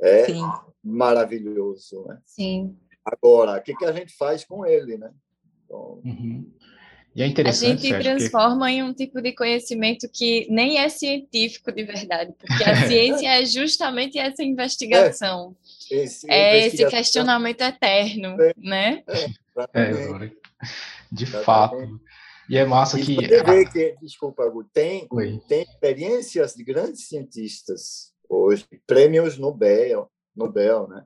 É 0.00 0.24
Sim. 0.24 0.42
maravilhoso, 0.82 2.04
né? 2.08 2.20
Sim. 2.24 2.76
Agora, 3.04 3.58
o 3.58 3.62
que, 3.62 3.74
que 3.74 3.84
a 3.84 3.92
gente 3.92 4.12
faz 4.16 4.44
com 4.44 4.66
ele, 4.66 4.98
né? 4.98 5.12
Então, 5.64 6.00
uhum. 6.04 6.52
E 7.14 7.22
é 7.22 7.26
interessante. 7.26 7.92
A 7.92 8.00
gente 8.00 8.04
transforma 8.04 8.66
que... 8.66 8.72
em 8.72 8.82
um 8.82 8.94
tipo 8.94 9.20
de 9.20 9.32
conhecimento 9.32 10.08
que 10.08 10.46
nem 10.48 10.78
é 10.78 10.88
científico 10.88 11.72
de 11.72 11.84
verdade, 11.84 12.32
porque 12.38 12.64
a 12.64 12.74
ciência 12.86 13.28
é 13.28 13.44
justamente 13.44 14.18
essa 14.18 14.42
investigação. 14.44 15.56
É, 15.90 15.94
esse, 15.96 16.30
é 16.30 16.66
esse 16.66 16.86
questionamento 16.88 17.62
eterno, 17.62 18.40
é, 18.40 18.54
né? 18.56 19.02
É, 19.08 19.90
de 21.10 21.26
fato. 21.26 22.00
E 22.48 22.58
é 22.58 22.64
massa 22.64 22.98
e 22.98 23.04
que. 23.04 23.14
Você 23.14 23.42
vê 23.44 23.64
que, 23.66 23.96
desculpa, 24.02 24.42
tem, 24.72 25.06
tem 25.48 25.62
experiências 25.62 26.54
de 26.54 26.64
grandes 26.64 27.06
cientistas 27.06 28.12
hoje, 28.28 28.66
prêmios 28.86 29.38
Nobel, 29.38 30.10
Nobel, 30.34 30.88
né? 30.88 31.04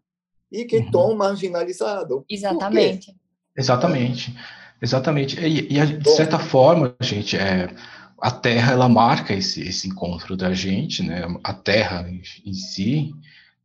E 0.50 0.64
que 0.64 0.76
estão 0.76 1.10
uhum. 1.10 1.16
marginalizados. 1.16 2.22
Exatamente. 2.30 3.14
Exatamente. 3.56 4.34
Exatamente. 4.80 5.40
E, 5.40 5.78
e 5.78 5.86
de 5.86 6.10
certa 6.10 6.38
forma, 6.38 6.94
gente, 7.00 7.36
é, 7.36 7.68
a 8.20 8.30
Terra 8.30 8.72
ela 8.72 8.88
marca 8.88 9.34
esse, 9.34 9.62
esse 9.62 9.88
encontro 9.88 10.36
da 10.36 10.52
gente, 10.54 11.02
né? 11.02 11.22
A 11.42 11.52
Terra 11.52 12.08
em, 12.08 12.22
em 12.44 12.54
si, 12.54 13.12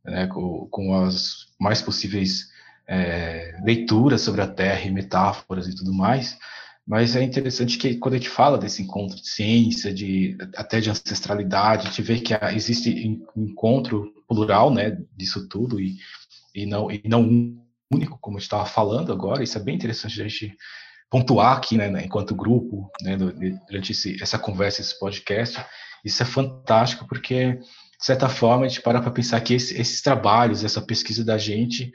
né? 0.04 0.26
com, 0.26 0.66
com, 0.70 0.94
as 1.02 1.46
mais 1.58 1.80
possíveis 1.80 2.49
é, 2.90 3.56
leituras 3.62 4.20
sobre 4.20 4.40
a 4.40 4.48
Terra 4.48 4.84
e 4.84 4.90
metáforas 4.90 5.68
e 5.68 5.76
tudo 5.76 5.94
mais. 5.94 6.36
Mas 6.84 7.14
é 7.14 7.22
interessante 7.22 7.78
que 7.78 7.94
quando 7.94 8.14
a 8.14 8.16
gente 8.16 8.28
fala 8.28 8.58
desse 8.58 8.82
encontro 8.82 9.16
de 9.16 9.28
ciência, 9.28 9.94
de 9.94 10.36
até 10.56 10.80
de 10.80 10.90
ancestralidade, 10.90 11.86
a 11.86 11.90
gente 11.90 12.02
vê 12.02 12.18
que 12.18 12.34
existe 12.52 13.22
um 13.36 13.44
encontro 13.44 14.12
plural, 14.26 14.74
né, 14.74 14.98
disso 15.16 15.48
tudo 15.48 15.78
e, 15.78 15.96
e 16.52 16.66
não 16.66 16.90
e 16.90 17.00
não 17.04 17.22
único, 17.92 18.18
como 18.20 18.36
a 18.36 18.40
gente 18.40 18.46
estava 18.46 18.66
falando 18.66 19.12
agora. 19.12 19.44
Isso 19.44 19.56
é 19.56 19.62
bem 19.62 19.76
interessante 19.76 20.20
a 20.20 20.28
gente 20.28 20.56
pontuar 21.08 21.56
aqui, 21.56 21.76
né, 21.76 21.88
né, 21.88 22.04
enquanto 22.04 22.34
grupo, 22.34 22.90
né, 23.02 23.16
durante 23.16 23.92
esse, 23.92 24.20
essa 24.20 24.38
conversa, 24.38 24.80
esse 24.80 24.98
podcast, 24.98 25.64
isso 26.04 26.22
é 26.22 26.26
fantástico, 26.26 27.06
porque, 27.06 27.54
de 27.54 28.04
certa 28.04 28.28
forma, 28.28 28.64
a 28.64 28.68
gente 28.68 28.80
para 28.80 29.00
para 29.00 29.10
pensar 29.10 29.40
que 29.40 29.54
esse, 29.54 29.80
esses 29.80 30.00
trabalhos, 30.02 30.64
essa 30.64 30.80
pesquisa 30.80 31.24
da 31.24 31.36
gente, 31.36 31.92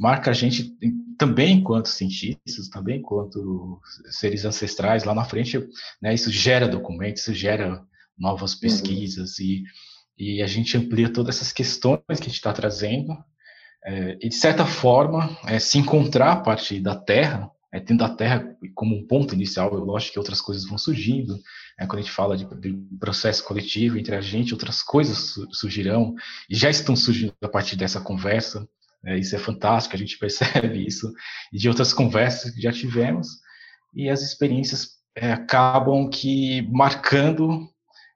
marca 0.00 0.30
a 0.30 0.32
gente 0.32 0.74
também 1.18 1.58
enquanto 1.58 1.88
cientistas, 1.88 2.70
também 2.70 3.00
enquanto 3.00 3.78
seres 4.10 4.46
ancestrais, 4.46 5.04
lá 5.04 5.14
na 5.14 5.26
frente, 5.26 5.62
né, 6.00 6.14
isso 6.14 6.32
gera 6.32 6.66
documentos, 6.66 7.20
isso 7.20 7.34
gera 7.34 7.84
novas 8.18 8.54
uhum. 8.54 8.60
pesquisas, 8.60 9.38
uhum. 9.38 9.44
e, 9.44 10.36
e 10.38 10.42
a 10.42 10.46
gente 10.46 10.74
amplia 10.78 11.12
todas 11.12 11.36
essas 11.36 11.52
questões 11.52 12.00
que 12.08 12.22
a 12.22 12.28
gente 12.28 12.36
está 12.36 12.50
trazendo, 12.54 13.14
é, 13.84 14.16
e, 14.22 14.28
de 14.30 14.34
certa 14.34 14.64
forma, 14.64 15.36
é, 15.46 15.58
se 15.58 15.76
encontrar 15.76 16.32
a 16.32 16.40
partir 16.40 16.80
da 16.80 16.96
Terra, 16.96 17.50
é, 17.70 17.78
tendo 17.78 18.02
a 18.02 18.08
Terra 18.08 18.56
como 18.74 18.96
um 18.96 19.06
ponto 19.06 19.34
inicial, 19.34 19.70
eu 19.74 19.84
lógico 19.84 20.14
que 20.14 20.18
outras 20.18 20.40
coisas 20.40 20.64
vão 20.64 20.78
surgindo, 20.78 21.38
é, 21.78 21.86
quando 21.86 21.98
a 21.98 22.02
gente 22.02 22.12
fala 22.12 22.38
de, 22.38 22.46
de, 22.58 22.72
processo 22.98 23.44
coletivo 23.44 23.98
entre 23.98 24.16
a 24.16 24.20
gente, 24.22 24.54
outras 24.54 24.82
coisas 24.82 25.34
surgirão, 25.52 26.14
e 26.48 26.56
já 26.56 26.70
estão 26.70 26.96
surgindo 26.96 27.34
a 27.42 27.48
partir 27.48 27.76
dessa 27.76 28.00
conversa, 28.00 28.66
é, 29.04 29.18
isso 29.18 29.34
é 29.34 29.38
fantástico, 29.38 29.94
a 29.94 29.98
gente 29.98 30.16
percebe 30.20 30.86
isso, 30.86 31.12
e 31.52 31.58
de 31.58 31.68
outras 31.68 31.92
conversas 31.92 32.52
que 32.52 32.60
já 32.60 32.72
tivemos, 32.72 33.28
e 33.94 34.08
as 34.08 34.22
experiências 34.22 35.00
é, 35.16 35.32
acabam 35.32 36.08
que 36.08 36.62
marcando 36.70 37.68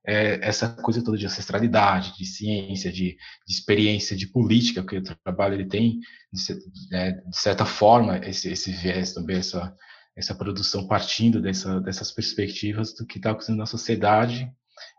é, 0.07 0.39
essa 0.47 0.69
coisa 0.69 1.03
toda 1.03 1.17
de 1.17 1.27
ancestralidade, 1.27 2.17
de 2.17 2.27
ciência, 2.27 2.93
de, 2.93 3.17
de, 3.47 3.55
experiência, 3.55 4.17
de 4.17 4.27
política, 4.27 4.85
que 4.85 4.99
o 4.99 5.03
trabalho 5.03 5.55
ele 5.55 5.67
tem, 5.67 5.99
de, 6.33 6.97
é, 6.97 7.13
de 7.13 7.37
certa 7.37 7.65
forma, 7.65 8.19
esse, 8.19 8.51
esse 8.51 8.71
viés 8.71 9.15
também, 9.15 9.39
essa, 9.39 9.75
essa 10.15 10.35
produção 10.35 10.87
partindo 10.87 11.41
dessa, 11.41 11.81
dessas 11.81 12.13
perspectivas 12.13 12.95
do 12.95 13.07
que 13.07 13.17
está 13.17 13.31
acontecendo 13.31 13.59
na 13.59 13.67
sociedade 13.67 14.49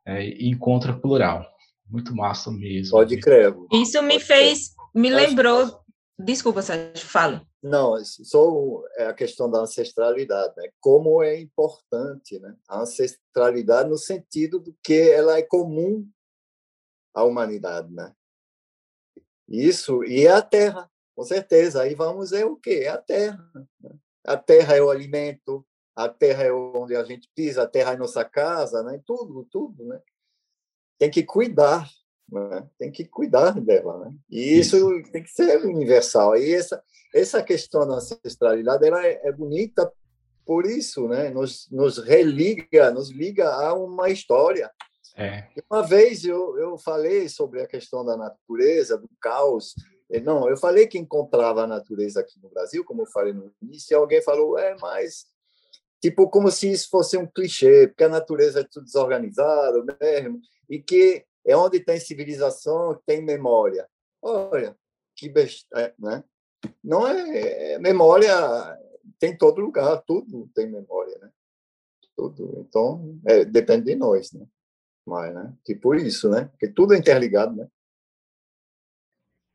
é, 0.05 0.27
e 0.27 0.49
encontra 0.49 0.93
plural. 0.93 1.45
Muito 1.87 2.15
massa 2.15 2.51
mesmo. 2.51 2.91
Pode 2.91 3.19
crer. 3.19 3.53
Isso 3.71 4.01
me 4.01 4.19
fez, 4.19 4.71
me 4.95 5.09
lembrou. 5.09 5.83
Desculpa, 6.17 6.61
Sérgio, 6.61 7.05
fale. 7.05 7.45
Não, 7.61 7.97
só 8.05 8.83
é 8.95 9.07
a 9.07 9.13
questão 9.13 9.49
da 9.49 9.59
ancestralidade, 9.59 10.53
né? 10.55 10.69
Como 10.79 11.21
é 11.21 11.39
importante, 11.39 12.39
né? 12.39 12.55
A 12.69 12.81
ancestralidade 12.81 13.89
no 13.89 13.97
sentido 13.97 14.59
do 14.59 14.75
que 14.83 15.09
ela 15.09 15.37
é 15.37 15.41
comum 15.41 16.07
à 17.13 17.23
humanidade, 17.23 17.91
né? 17.91 18.13
Isso 19.47 20.03
e 20.03 20.25
é 20.25 20.31
a 20.31 20.41
terra, 20.41 20.89
com 21.15 21.23
certeza. 21.23 21.81
Aí 21.81 21.95
vamos 21.95 22.31
ver 22.31 22.45
o 22.45 22.55
que 22.55 22.83
é 22.85 22.89
a 22.89 22.97
terra. 22.97 23.51
Né? 23.81 23.91
A 24.25 24.37
terra 24.37 24.75
é 24.75 24.81
o 24.81 24.89
alimento, 24.89 25.65
a 25.95 26.07
terra 26.07 26.43
é 26.43 26.53
onde 26.53 26.95
a 26.95 27.03
gente 27.03 27.29
pisa, 27.35 27.63
a 27.63 27.67
terra 27.67 27.93
é 27.93 27.97
nossa 27.97 28.23
casa, 28.23 28.83
né? 28.83 29.01
Tudo, 29.05 29.45
tudo, 29.51 29.85
né? 29.85 30.01
Tem 30.97 31.11
que 31.11 31.23
cuidar, 31.23 31.89
né? 32.31 32.67
Tem 32.77 32.91
que 32.91 33.05
cuidar 33.05 33.59
dela, 33.59 34.05
né? 34.05 34.13
E 34.29 34.59
isso, 34.59 34.93
isso. 34.99 35.11
tem 35.11 35.23
que 35.23 35.29
ser 35.29 35.63
universal. 35.65 36.33
Aí 36.33 36.53
essa 36.53 36.81
essa 37.15 37.41
questão 37.41 37.87
da 37.87 37.95
ancestralidade 37.95 38.85
ela 38.85 39.05
é, 39.05 39.21
é 39.23 39.31
bonita 39.31 39.89
por 40.45 40.65
isso, 40.65 41.07
né? 41.07 41.29
Nos, 41.29 41.67
nos 41.71 41.97
religa, 41.97 42.91
nos 42.91 43.09
liga 43.09 43.49
a 43.49 43.73
uma 43.73 44.09
história. 44.09 44.69
É. 45.15 45.47
Uma 45.71 45.81
vez 45.81 46.25
eu, 46.25 46.57
eu 46.57 46.77
falei 46.77 47.29
sobre 47.29 47.61
a 47.61 47.67
questão 47.67 48.03
da 48.03 48.17
natureza, 48.17 48.97
do 48.97 49.09
caos. 49.21 49.73
Não, 50.23 50.47
eu 50.49 50.57
falei 50.57 50.87
que 50.87 50.99
encontrava 50.99 51.63
a 51.63 51.67
natureza 51.67 52.19
aqui 52.19 52.39
no 52.43 52.49
Brasil, 52.49 52.83
como 52.83 53.03
eu 53.03 53.07
falei 53.07 53.33
no 53.33 53.51
início, 53.61 53.93
e 53.93 53.95
alguém 53.95 54.21
falou, 54.21 54.57
é, 54.59 54.75
mas 54.79 55.25
tipo 56.01 56.29
como 56.29 56.51
se 56.51 56.71
isso 56.71 56.89
fosse 56.91 57.17
um 57.17 57.25
clichê, 57.25 57.87
porque 57.87 58.03
a 58.03 58.09
natureza 58.09 58.59
é 58.59 58.67
tudo 58.69 58.85
desorganizado 58.85 59.83
mesmo, 59.99 60.39
e 60.69 60.79
que 60.79 61.25
é 61.45 61.55
onde 61.55 61.79
tem 61.79 61.99
civilização, 61.99 62.99
tem 63.05 63.21
memória. 63.23 63.87
Olha, 64.21 64.75
que 65.15 65.29
besteira, 65.29 65.93
né? 65.99 66.23
Não 66.83 67.07
é, 67.07 67.73
é 67.73 67.79
memória, 67.79 68.33
tem 69.19 69.37
todo 69.37 69.61
lugar, 69.61 70.01
tudo 70.01 70.49
tem 70.53 70.67
memória, 70.67 71.17
né? 71.19 71.29
Tudo. 72.15 72.65
Então, 72.67 73.19
é, 73.25 73.45
depende 73.45 73.85
de 73.85 73.95
nós, 73.95 74.31
né? 74.31 74.45
Mas, 75.05 75.33
né? 75.33 75.53
Tipo 75.63 75.93
isso, 75.93 76.29
né? 76.29 76.45
Porque 76.45 76.67
tudo 76.67 76.93
é 76.93 76.97
interligado, 76.97 77.55
né? 77.55 77.67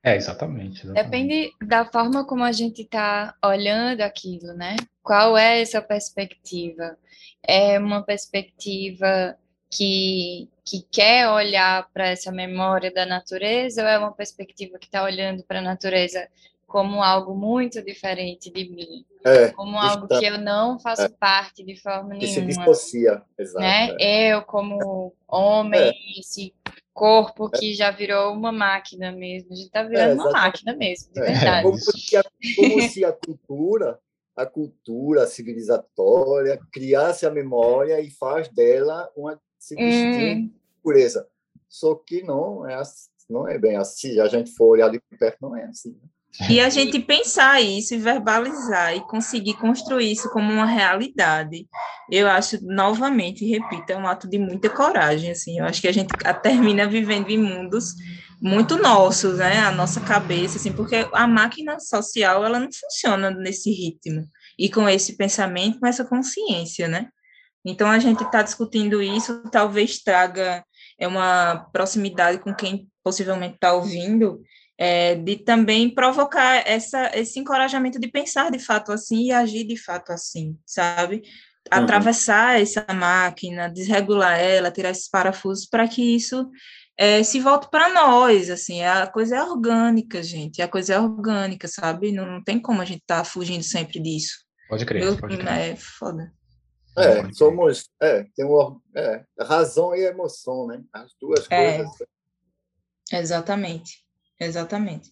É, 0.02 0.16
exatamente, 0.16 0.84
exatamente. 0.86 1.04
Depende 1.04 1.52
da 1.66 1.84
forma 1.84 2.24
como 2.24 2.42
a 2.42 2.52
gente 2.52 2.82
está 2.82 3.36
olhando 3.44 4.00
aquilo, 4.00 4.54
né? 4.54 4.76
Qual 5.02 5.36
é 5.36 5.60
essa 5.60 5.82
perspectiva? 5.82 6.96
É 7.42 7.78
uma 7.78 8.02
perspectiva 8.02 9.36
que, 9.70 10.48
que 10.70 10.86
quer 10.88 11.28
olhar 11.28 11.90
para 11.92 12.10
essa 12.10 12.30
memória 12.30 12.92
da 12.92 13.04
natureza 13.04 13.82
ou 13.82 13.88
é 13.88 13.98
uma 13.98 14.12
perspectiva 14.12 14.78
que 14.78 14.86
está 14.86 15.02
olhando 15.02 15.42
para 15.42 15.58
a 15.58 15.62
natureza 15.62 16.28
como 16.64 17.02
algo 17.02 17.34
muito 17.34 17.82
diferente 17.82 18.52
de 18.52 18.70
mim? 18.70 19.04
É, 19.24 19.48
como 19.48 19.76
algo 19.76 20.06
que 20.06 20.24
eu 20.24 20.38
não 20.38 20.78
faço 20.78 21.02
é, 21.02 21.08
parte 21.08 21.64
de 21.64 21.74
forma 21.74 22.14
que 22.14 22.24
nenhuma. 22.24 22.52
se 22.52 22.58
dissocia, 22.58 23.20
exato. 23.36 23.58
Né? 23.58 23.96
É. 23.98 24.32
Eu, 24.32 24.42
como 24.42 25.12
homem, 25.26 25.80
é. 25.80 26.20
esse 26.20 26.54
corpo 26.94 27.50
que 27.50 27.74
já 27.74 27.90
virou 27.90 28.32
uma 28.32 28.52
máquina 28.52 29.10
mesmo. 29.10 29.52
A 29.52 29.56
gente 29.56 29.66
está 29.66 29.82
virando 29.82 30.22
uma 30.22 30.30
máquina 30.30 30.72
mesmo, 30.76 31.12
de 31.12 31.20
verdade. 31.20 31.64
Como 31.64 31.78
se, 31.78 32.16
a, 32.16 32.22
como 32.56 32.82
se 32.82 33.04
a 33.04 33.12
cultura 33.12 33.98
a 34.36 34.46
cultura 34.46 35.26
civilizatória 35.26 36.58
criasse 36.72 37.26
a 37.26 37.30
memória 37.30 38.00
e 38.00 38.08
faz 38.08 38.48
dela 38.48 39.10
uma 39.14 39.38
se 39.58 39.74
hum. 39.74 40.50
Pureza. 40.82 41.26
Só 41.68 41.94
que 41.94 42.22
não 42.22 42.68
é 42.68 42.80
não 43.28 43.46
é 43.46 43.58
bem 43.58 43.76
assim. 43.76 44.18
A 44.20 44.26
gente 44.26 44.50
for 44.52 44.70
olhar 44.70 44.90
de 44.90 45.00
perto, 45.18 45.38
não 45.40 45.56
é 45.56 45.64
assim. 45.64 45.90
Né? 45.90 46.08
E 46.48 46.60
a 46.60 46.68
gente 46.68 47.00
pensar 47.00 47.60
isso 47.60 47.94
e 47.94 47.98
verbalizar 47.98 48.96
e 48.96 49.00
conseguir 49.00 49.54
construir 49.54 50.12
isso 50.12 50.30
como 50.30 50.52
uma 50.52 50.64
realidade, 50.64 51.66
eu 52.10 52.28
acho, 52.28 52.64
novamente, 52.64 53.44
repito, 53.44 53.92
é 53.92 53.96
um 53.96 54.06
ato 54.06 54.28
de 54.28 54.38
muita 54.38 54.70
coragem, 54.70 55.32
assim, 55.32 55.58
eu 55.58 55.64
acho 55.64 55.80
que 55.80 55.88
a 55.88 55.92
gente 55.92 56.14
termina 56.40 56.86
vivendo 56.86 57.30
em 57.30 57.38
mundos 57.38 57.94
muito 58.40 58.76
nossos, 58.76 59.38
né, 59.38 59.58
a 59.58 59.72
nossa 59.72 60.00
cabeça, 60.00 60.56
assim, 60.56 60.72
porque 60.72 61.06
a 61.12 61.26
máquina 61.26 61.80
social, 61.80 62.44
ela 62.44 62.60
não 62.60 62.68
funciona 62.72 63.30
nesse 63.30 63.70
ritmo, 63.70 64.24
e 64.56 64.70
com 64.70 64.88
esse 64.88 65.16
pensamento, 65.16 65.80
com 65.80 65.86
essa 65.86 66.04
consciência, 66.04 66.86
né, 66.86 67.08
então 67.64 67.88
a 67.88 67.98
gente 67.98 68.22
está 68.22 68.40
discutindo 68.40 69.02
isso, 69.02 69.42
talvez 69.50 69.98
traga 69.98 70.64
é 71.00 71.08
uma 71.08 71.66
proximidade 71.72 72.38
com 72.38 72.54
quem 72.54 72.86
possivelmente 73.02 73.54
está 73.54 73.72
ouvindo, 73.72 74.42
é, 74.78 75.14
de 75.14 75.36
também 75.36 75.88
provocar 75.92 76.62
essa, 76.66 77.10
esse 77.14 77.40
encorajamento 77.40 77.98
de 77.98 78.08
pensar 78.08 78.50
de 78.50 78.58
fato 78.58 78.92
assim 78.92 79.24
e 79.24 79.32
agir 79.32 79.64
de 79.64 79.76
fato 79.76 80.12
assim, 80.12 80.56
sabe? 80.66 81.16
Uhum. 81.16 81.22
Atravessar 81.82 82.60
essa 82.60 82.84
máquina, 82.94 83.68
desregular 83.68 84.38
ela, 84.38 84.70
tirar 84.70 84.90
esses 84.90 85.08
parafusos 85.08 85.66
para 85.66 85.88
que 85.88 86.14
isso 86.14 86.48
é, 86.98 87.22
se 87.22 87.40
volte 87.40 87.68
para 87.70 87.88
nós, 87.88 88.50
assim, 88.50 88.82
a 88.82 89.06
coisa 89.06 89.36
é 89.36 89.42
orgânica, 89.42 90.22
gente, 90.22 90.60
a 90.60 90.68
coisa 90.68 90.94
é 90.94 91.00
orgânica, 91.00 91.66
sabe? 91.66 92.12
Não, 92.12 92.26
não 92.26 92.44
tem 92.44 92.60
como 92.60 92.82
a 92.82 92.84
gente 92.84 93.00
estar 93.00 93.18
tá 93.18 93.24
fugindo 93.24 93.62
sempre 93.62 93.98
disso. 93.98 94.44
Pode 94.68 94.84
crer, 94.84 95.02
Eu, 95.02 95.16
pode 95.16 95.38
crer. 95.38 95.48
É 95.50 95.76
foda. 95.76 96.30
É, 96.96 97.32
somos, 97.32 97.88
é, 98.00 98.24
tem 98.34 98.44
uma, 98.44 98.80
é, 98.94 99.24
razão 99.40 99.94
e 99.94 100.04
emoção, 100.04 100.66
né? 100.66 100.82
As 100.92 101.14
duas 101.20 101.46
é, 101.50 101.78
coisas. 101.78 101.96
Exatamente. 103.12 104.04
Exatamente. 104.38 105.10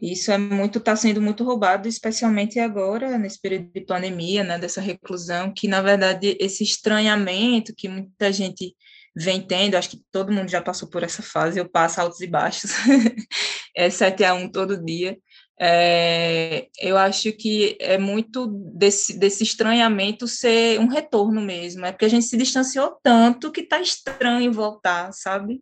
Isso 0.00 0.30
é 0.30 0.38
muito, 0.38 0.78
está 0.78 0.94
sendo 0.94 1.20
muito 1.20 1.42
roubado, 1.42 1.88
especialmente 1.88 2.60
agora, 2.60 3.18
nesse 3.18 3.40
período 3.40 3.72
de 3.72 3.80
pandemia, 3.80 4.44
né, 4.44 4.56
dessa 4.56 4.80
reclusão, 4.80 5.52
que, 5.52 5.66
na 5.66 5.82
verdade, 5.82 6.36
esse 6.38 6.62
estranhamento 6.62 7.74
que 7.76 7.88
muita 7.88 8.32
gente 8.32 8.76
vem 9.16 9.44
tendo, 9.44 9.74
acho 9.74 9.90
que 9.90 10.02
todo 10.12 10.32
mundo 10.32 10.48
já 10.48 10.62
passou 10.62 10.88
por 10.88 11.02
essa 11.02 11.20
fase, 11.20 11.58
eu 11.58 11.68
passo 11.68 12.00
altos 12.00 12.20
e 12.20 12.28
baixos, 12.28 12.70
é 13.74 13.90
7 13.90 14.22
a 14.22 14.34
1 14.34 14.52
todo 14.52 14.84
dia, 14.84 15.18
é, 15.60 16.68
eu 16.78 16.96
acho 16.96 17.32
que 17.32 17.76
é 17.80 17.98
muito 17.98 18.46
desse, 18.46 19.18
desse 19.18 19.42
estranhamento 19.42 20.28
ser 20.28 20.78
um 20.80 20.86
retorno 20.86 21.40
mesmo, 21.40 21.84
é 21.84 21.92
porque 21.92 22.04
a 22.04 22.10
gente 22.10 22.26
se 22.26 22.36
distanciou 22.36 22.98
tanto 23.02 23.50
que 23.50 23.62
está 23.62 23.80
estranho 23.80 24.52
voltar, 24.52 25.12
sabe? 25.12 25.60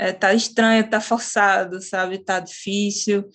é, 0.00 0.12
tá 0.14 0.32
estranho, 0.32 0.88
tá 0.88 0.98
forçado, 1.00 1.80
sabe? 1.82 2.18
Tá 2.18 2.40
difícil 2.40 3.28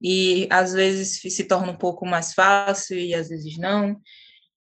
e 0.00 0.46
às 0.50 0.72
vezes 0.72 1.20
se 1.20 1.44
torna 1.44 1.72
um 1.72 1.76
pouco 1.76 2.06
mais 2.06 2.32
fácil 2.32 2.96
e 2.96 3.12
às 3.12 3.28
vezes 3.28 3.58
não. 3.58 4.00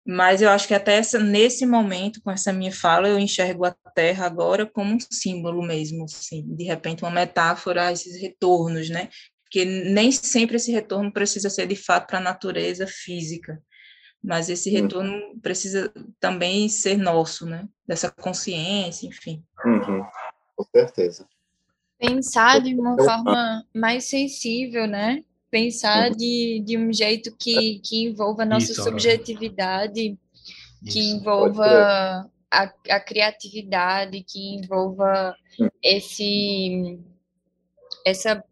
Mas 0.06 0.40
eu 0.40 0.50
acho 0.50 0.68
que 0.68 0.74
até 0.74 0.94
essa, 0.94 1.18
nesse 1.18 1.66
momento, 1.66 2.22
com 2.22 2.30
essa 2.30 2.52
minha 2.52 2.72
fala, 2.72 3.08
eu 3.08 3.18
enxergo 3.18 3.64
a 3.66 3.74
Terra 3.94 4.24
agora 4.24 4.64
como 4.64 4.94
um 4.94 4.98
símbolo 5.12 5.62
mesmo, 5.62 6.04
assim, 6.04 6.44
de 6.54 6.64
repente 6.64 7.02
uma 7.02 7.10
metáfora 7.10 7.88
a 7.88 7.92
esses 7.92 8.20
retornos, 8.20 8.88
né? 8.88 9.08
Porque 9.48 9.64
nem 9.64 10.12
sempre 10.12 10.56
esse 10.56 10.70
retorno 10.70 11.12
precisa 11.12 11.48
ser 11.48 11.66
de 11.66 11.76
fato 11.76 12.06
para 12.06 12.18
a 12.18 12.22
natureza 12.22 12.86
física, 12.86 13.62
mas 14.22 14.50
esse 14.50 14.68
uhum. 14.68 14.82
retorno 14.82 15.12
uhum. 15.12 15.40
precisa 15.40 15.92
também 16.20 16.68
ser 16.68 16.98
nosso, 16.98 17.46
né? 17.46 17.66
Dessa 17.86 18.10
consciência, 18.10 19.06
enfim. 19.06 19.42
Uhum. 19.64 20.04
Com 20.54 20.64
certeza 20.74 21.26
pensar 21.98 22.60
de 22.60 22.74
uma 22.74 22.96
forma 22.96 23.64
mais 23.74 24.04
sensível, 24.04 24.86
né? 24.86 25.24
Pensar 25.50 26.10
de, 26.10 26.62
de 26.64 26.78
um 26.78 26.92
jeito 26.92 27.34
que, 27.36 27.80
que 27.80 28.04
envolva 28.04 28.42
a 28.42 28.46
nossa 28.46 28.72
Isso, 28.72 28.84
subjetividade, 28.84 30.16
Isso. 30.82 30.92
que 30.92 31.00
envolva 31.00 32.30
a, 32.50 32.72
a 32.90 33.00
criatividade, 33.00 34.24
que 34.26 34.56
envolva 34.56 35.34
hum. 35.58 35.68
esse 35.82 37.00
essa 38.06 38.42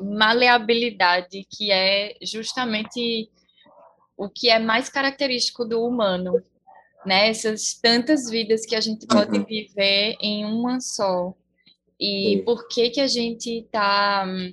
maleabilidade 0.00 1.46
que 1.50 1.70
é 1.70 2.14
justamente 2.22 3.30
o 4.16 4.28
que 4.28 4.48
é 4.48 4.58
mais 4.58 4.88
característico 4.88 5.64
do 5.64 5.84
humano, 5.84 6.42
né? 7.04 7.28
Essas 7.28 7.74
tantas 7.74 8.30
vidas 8.30 8.64
que 8.64 8.76
a 8.76 8.80
gente 8.80 9.06
pode 9.06 9.38
uhum. 9.38 9.44
viver 9.44 10.16
em 10.20 10.44
uma 10.44 10.80
só. 10.80 11.34
E 11.98 12.38
Sim. 12.38 12.44
por 12.44 12.68
que 12.68 12.90
que 12.90 13.00
a 13.00 13.06
gente 13.06 13.60
está 13.60 14.24
hum, 14.26 14.52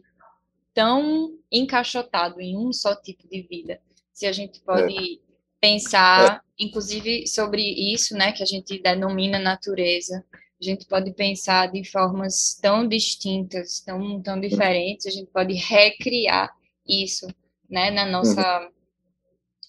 tão 0.74 1.38
encaixotado 1.52 2.40
em 2.40 2.58
um 2.58 2.72
só 2.72 2.96
tipo 2.96 3.28
de 3.28 3.42
vida? 3.44 3.80
Se 4.14 4.26
a 4.26 4.32
gente 4.32 4.60
pode 4.62 4.94
é. 4.94 5.18
pensar, 5.60 6.38
é. 6.38 6.64
inclusive, 6.64 7.28
sobre 7.28 7.62
isso, 7.62 8.16
né, 8.16 8.32
que 8.32 8.44
a 8.44 8.46
gente 8.46 8.80
denomina 8.80 9.40
natureza, 9.40 10.24
a 10.62 10.64
gente 10.64 10.86
pode 10.86 11.12
pensar 11.14 11.72
de 11.72 11.84
formas 11.84 12.58
tão 12.62 12.88
distintas, 12.88 13.80
tão, 13.80 14.22
tão 14.22 14.40
diferentes, 14.40 15.08
a 15.08 15.10
gente 15.10 15.30
pode 15.32 15.54
recriar 15.54 16.56
isso, 16.88 17.28
né, 17.70 17.90
na 17.90 18.06
nossa, 18.06 18.70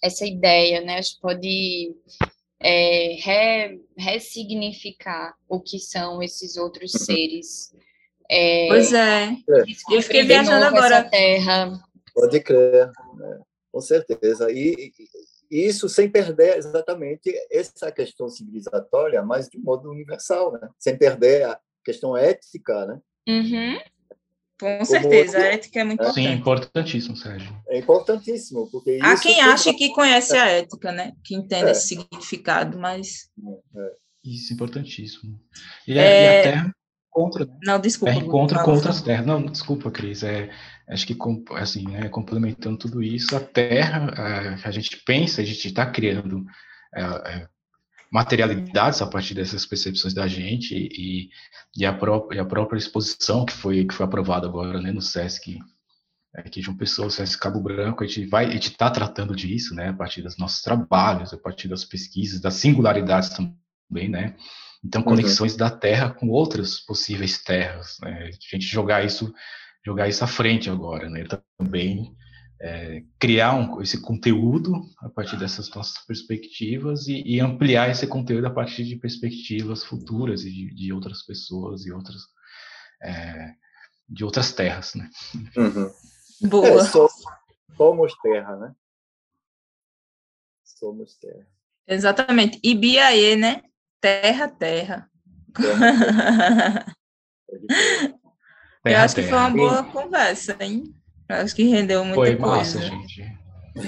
essa 0.02 0.26
ideia, 0.26 0.80
né, 0.82 0.98
a 0.98 1.00
gente 1.00 1.20
pode 1.20 1.94
é, 2.60 3.16
re, 3.20 3.80
ressignificar 3.96 5.34
o 5.48 5.60
que 5.60 5.78
são 5.78 6.22
esses 6.22 6.56
outros 6.56 6.92
uhum. 6.94 7.00
seres. 7.00 7.74
É, 8.30 8.68
pois 8.68 8.92
é. 8.92 9.36
Eu 9.90 10.02
fiquei 10.02 10.22
viajando 10.24 10.64
agora. 10.64 11.04
Terra. 11.04 11.72
Pode 12.14 12.40
crer, 12.40 12.90
né? 13.16 13.40
com 13.70 13.80
certeza. 13.80 14.50
E, 14.50 14.72
e, 14.74 14.92
isso 15.52 15.88
sem 15.88 16.10
perder 16.10 16.56
exatamente 16.56 17.30
essa 17.50 17.92
questão 17.92 18.28
civilizatória, 18.28 19.22
mas 19.22 19.48
de 19.48 19.58
modo 19.58 19.90
universal, 19.90 20.52
né? 20.52 20.68
sem 20.78 20.96
perder 20.96 21.44
a 21.44 21.58
questão 21.84 22.16
ética, 22.16 22.86
né? 22.86 23.00
Uhum. 23.28 23.78
Com 24.58 24.84
certeza, 24.84 25.38
a 25.38 25.42
ética 25.42 25.80
é 25.80 25.84
muito 25.84 26.00
é. 26.00 26.04
importante. 26.04 26.28
Sim, 26.28 26.32
importantíssimo, 26.32 27.16
Sérgio. 27.16 27.62
É 27.68 27.78
importantíssimo, 27.78 28.70
porque 28.70 28.98
Há 29.02 29.20
quem 29.20 29.40
acha 29.40 29.74
que 29.74 29.92
conhece 29.92 30.36
a 30.36 30.46
ética, 30.46 30.92
né? 30.92 31.12
Que 31.24 31.34
entende 31.34 31.68
é. 31.68 31.70
esse 31.72 31.88
significado, 31.88 32.78
mas... 32.78 33.28
É. 33.76 33.92
Isso, 34.24 34.54
importantíssimo. 34.54 35.36
E, 35.86 35.98
a, 35.98 36.02
e 36.02 36.48
a 36.48 36.72
é. 37.12 37.18
Terra 37.18 37.44
contra... 37.44 37.44
Né? 37.44 37.52
Não, 37.64 37.80
desculpa. 37.80 38.12
Terra 38.12 38.24
encontra 38.24 38.62
com 38.62 38.70
outras 38.72 39.02
terras. 39.02 39.26
Não, 39.26 39.44
desculpa, 39.44 39.90
Cris. 39.90 40.22
É, 40.22 40.50
acho 40.88 41.06
que, 41.06 41.16
assim, 41.56 41.84
né, 41.84 42.08
complementando 42.08 42.78
tudo 42.78 43.02
isso, 43.02 43.36
a 43.36 43.40
Terra, 43.40 44.10
a, 44.16 44.68
a 44.68 44.70
gente 44.70 45.02
pensa, 45.04 45.40
a 45.40 45.44
gente 45.44 45.68
está 45.68 45.86
criando 45.86 46.44
é, 46.94 47.02
é, 47.02 47.48
materialidades 48.10 49.00
a 49.00 49.06
partir 49.06 49.34
dessas 49.34 49.64
percepções 49.64 50.14
da 50.14 50.26
gente 50.26 50.74
e, 50.74 51.30
e, 51.76 51.86
a, 51.86 51.92
própria, 51.92 52.38
e 52.38 52.40
a 52.40 52.44
própria 52.44 52.78
exposição 52.78 53.44
que 53.44 53.52
foi, 53.52 53.84
que 53.84 53.94
foi 53.94 54.06
aprovada 54.06 54.46
agora 54.46 54.80
né, 54.80 54.90
no 54.92 55.00
SESC 55.00 55.58
aqui 56.34 56.60
de 56.60 56.68
uma 56.68 56.78
pessoa, 56.78 57.08
esse 57.08 57.38
Cabo 57.38 57.60
Branco, 57.60 58.02
a 58.02 58.06
gente 58.06 58.26
vai, 58.26 58.46
a 58.46 58.50
gente 58.50 58.70
está 58.70 58.90
tratando 58.90 59.36
disso, 59.36 59.74
né, 59.74 59.90
a 59.90 59.92
partir 59.92 60.22
dos 60.22 60.38
nossos 60.38 60.62
trabalhos, 60.62 61.32
a 61.32 61.36
partir 61.36 61.68
das 61.68 61.84
pesquisas, 61.84 62.40
das 62.40 62.54
singularidades 62.54 63.30
também, 63.30 64.08
né, 64.08 64.34
então 64.84 65.00
uhum. 65.00 65.08
conexões 65.08 65.52
uhum. 65.52 65.58
da 65.58 65.70
Terra 65.70 66.10
com 66.10 66.28
outras 66.28 66.80
possíveis 66.80 67.42
terras, 67.42 67.96
né, 68.02 68.28
a 68.28 68.56
gente 68.56 68.66
jogar 68.66 69.04
isso, 69.04 69.32
jogar 69.84 70.08
isso 70.08 70.24
à 70.24 70.26
frente 70.26 70.68
agora, 70.70 71.08
né, 71.08 71.24
também 71.58 72.14
é, 72.62 73.02
criar 73.18 73.54
um, 73.54 73.82
esse 73.82 74.00
conteúdo 74.00 74.72
a 74.98 75.08
partir 75.08 75.36
dessas 75.36 75.68
nossas 75.70 75.98
perspectivas 76.06 77.08
e, 77.08 77.20
e, 77.26 77.40
ampliar 77.40 77.90
esse 77.90 78.06
conteúdo 78.06 78.46
a 78.46 78.50
partir 78.50 78.84
de 78.84 78.96
perspectivas 78.96 79.82
futuras 79.82 80.44
e 80.44 80.50
de, 80.50 80.74
de 80.74 80.92
outras 80.92 81.24
pessoas 81.26 81.84
e 81.84 81.92
outras 81.92 82.22
é, 83.02 83.54
de 84.08 84.24
outras 84.24 84.52
terras, 84.52 84.94
né? 84.94 85.10
Uhum. 85.56 86.48
Boa. 86.48 86.68
É, 86.68 86.84
somos 87.76 88.14
terra, 88.22 88.56
né? 88.56 88.74
Somos 90.64 91.16
terra. 91.16 91.46
Exatamente. 91.86 92.60
E 92.62 92.74
Biaê, 92.74 93.34
né? 93.34 93.62
Terra, 94.02 94.48
terra. 94.48 95.08
terra. 95.56 96.84
Eu 98.84 98.96
acho 98.98 99.14
que 99.14 99.22
foi 99.22 99.38
uma 99.38 99.50
boa 99.50 99.84
conversa, 99.84 100.56
hein? 100.58 100.92
Acho 101.28 101.54
que 101.54 101.62
rendeu 101.62 102.04
muita 102.04 102.16
Foi 102.16 102.34
coisa. 102.34 102.56
Massa, 102.56 102.80
gente. 102.80 103.24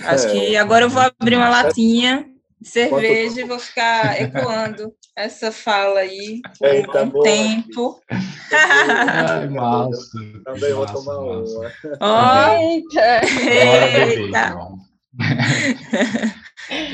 Acho 0.05 0.31
que 0.31 0.57
agora 0.57 0.85
eu 0.85 0.89
vou 0.89 1.03
abrir 1.03 1.35
uma 1.37 1.49
latinha 1.49 2.27
de 2.61 2.69
cerveja 2.69 3.41
e 3.41 3.45
vou 3.45 3.59
ficar 3.59 4.21
ecoando 4.23 4.95
essa 5.17 5.51
fala 5.51 5.99
aí 5.99 6.41
por 6.61 6.69
Eita, 6.69 7.03
um 7.03 7.11
boa. 7.11 7.25
tempo. 7.25 8.01
Ai, 8.53 9.49
massa. 9.51 10.19
Também 10.45 10.73
vou 10.75 10.87
tomar 10.87 11.19
uma. 11.19 11.43
Oh, 12.01 12.63
eita! 12.63 13.21
eita. 13.43 14.57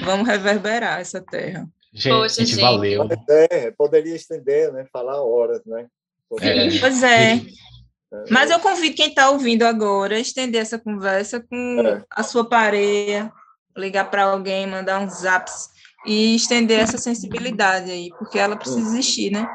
Vamos 0.05 0.27
reverberar 0.27 1.01
essa 1.01 1.21
terra. 1.21 1.69
Gente, 1.93 2.15
Poxa, 2.15 2.45
gente, 2.45 2.61
valeu. 2.61 3.09
É, 3.29 3.71
poderia 3.73 4.15
estender, 4.15 4.73
né? 4.73 4.87
Falar 4.93 5.23
horas, 5.23 5.61
né? 5.67 5.87
Poderia. 6.29 6.81
Pois 6.81 7.03
é. 7.03 7.41
Mas 8.29 8.51
eu 8.51 8.59
convido 8.59 8.97
quem 8.97 9.09
está 9.09 9.31
ouvindo 9.31 9.63
agora 9.63 10.17
a 10.17 10.21
estender 10.21 10.61
essa 10.61 10.79
conversa 10.79 11.41
com 11.41 11.81
é. 11.81 12.05
a 12.11 12.23
sua 12.23 12.49
pareia, 12.49 13.33
ligar 13.77 14.11
para 14.11 14.25
alguém, 14.25 14.67
mandar 14.67 15.01
uns 15.01 15.21
zaps 15.21 15.69
e 16.07 16.35
estender 16.35 16.81
essa 16.81 16.99
sensibilidade 16.99 17.91
aí, 17.91 18.09
porque 18.19 18.39
ela 18.39 18.57
precisa 18.57 18.81
hum. 18.81 18.93
existir, 18.93 19.31
né? 19.31 19.49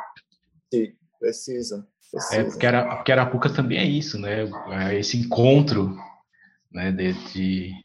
Sim, 0.73 0.93
precisa. 1.19 1.87
precisa. 2.11 2.35
É, 2.35 2.43
porque, 2.43 2.65
a, 2.65 2.95
porque 2.95 3.11
Arapuca 3.11 3.49
também 3.49 3.77
é 3.77 3.85
isso, 3.85 4.17
né? 4.17 4.45
É 4.89 4.99
esse 4.99 5.17
encontro 5.17 5.97
né, 6.71 6.91
de, 6.91 7.13
de 7.33 7.84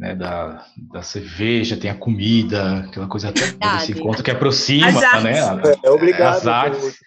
né, 0.00 0.14
da, 0.14 0.64
da 0.76 1.02
cerveja, 1.02 1.76
tem 1.76 1.90
a 1.90 1.94
comida, 1.94 2.86
aquela 2.88 3.06
coisa 3.06 3.30
desse 3.30 3.92
encontro 3.92 4.24
que 4.24 4.30
aproxima, 4.30 4.90
né? 5.20 5.38
É, 5.84 5.90
obrigado. 5.90 6.36
As 6.38 6.46
artes. 6.46 6.98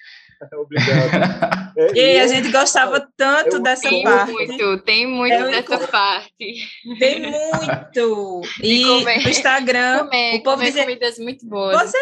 Obrigado. 0.53 1.63
É, 1.75 2.17
e 2.17 2.19
a 2.19 2.27
gente 2.27 2.51
gostava 2.51 3.09
tanto 3.17 3.59
dessa 3.59 3.89
tem 3.89 4.03
parte. 4.03 4.31
Muito, 4.31 4.77
tem 4.83 5.07
muito 5.07 5.33
é 5.33 5.61
dessa 5.61 5.87
parte. 5.87 6.67
Tem 6.99 7.19
muito. 7.19 8.41
E 8.61 8.83
comer, 8.83 9.27
Instagram, 9.27 10.05
comer, 10.05 10.35
o 10.35 10.43
povo 10.43 10.57
comer 10.57 10.65
dizia, 10.67 10.83
comidas 10.83 11.17
muito 11.17 11.47
boas. 11.47 11.81
Você, 11.81 11.97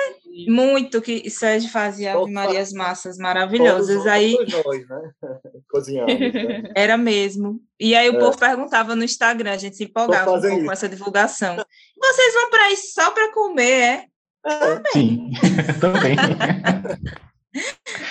muito 0.48 1.02
que 1.02 1.30
Sérgio 1.30 1.70
fazia 1.70 2.14
Ave 2.14 2.32
Marias 2.32 2.72
massas 2.72 3.18
maravilhosas. 3.18 3.88
Todos, 3.88 4.08
aí 4.08 4.34
nós, 4.34 4.88
né? 4.88 5.12
Cozinhamos, 5.70 6.20
né? 6.20 6.64
Era 6.76 6.98
mesmo. 6.98 7.62
E 7.80 7.96
aí 7.96 8.10
o 8.10 8.16
é. 8.16 8.20
povo 8.20 8.38
perguntava 8.38 8.96
no 8.96 9.04
Instagram, 9.04 9.52
a 9.52 9.58
gente 9.58 9.78
se 9.78 9.86
empolgava 9.86 10.32
um 10.32 10.42
pouco 10.42 10.66
com 10.66 10.72
essa 10.72 10.90
divulgação. 10.90 11.56
Vocês 11.98 12.34
vão 12.34 12.50
para 12.50 12.72
isso 12.72 12.94
só 12.94 13.12
para 13.12 13.32
comer, 13.34 13.82
é? 13.82 14.06
é. 14.46 14.92
Sim, 14.92 15.32
também. 15.80 16.16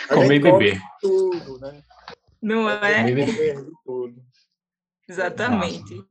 Comer 0.09 0.35
e 0.35 0.39
beber. 0.41 0.81
Tudo, 1.01 1.59
né? 1.59 1.83
Não 2.43 2.69
é? 2.69 3.03
Comer 3.05 3.67
tudo. 3.85 4.23
Exatamente. 5.09 5.95
Massa. 5.95 6.07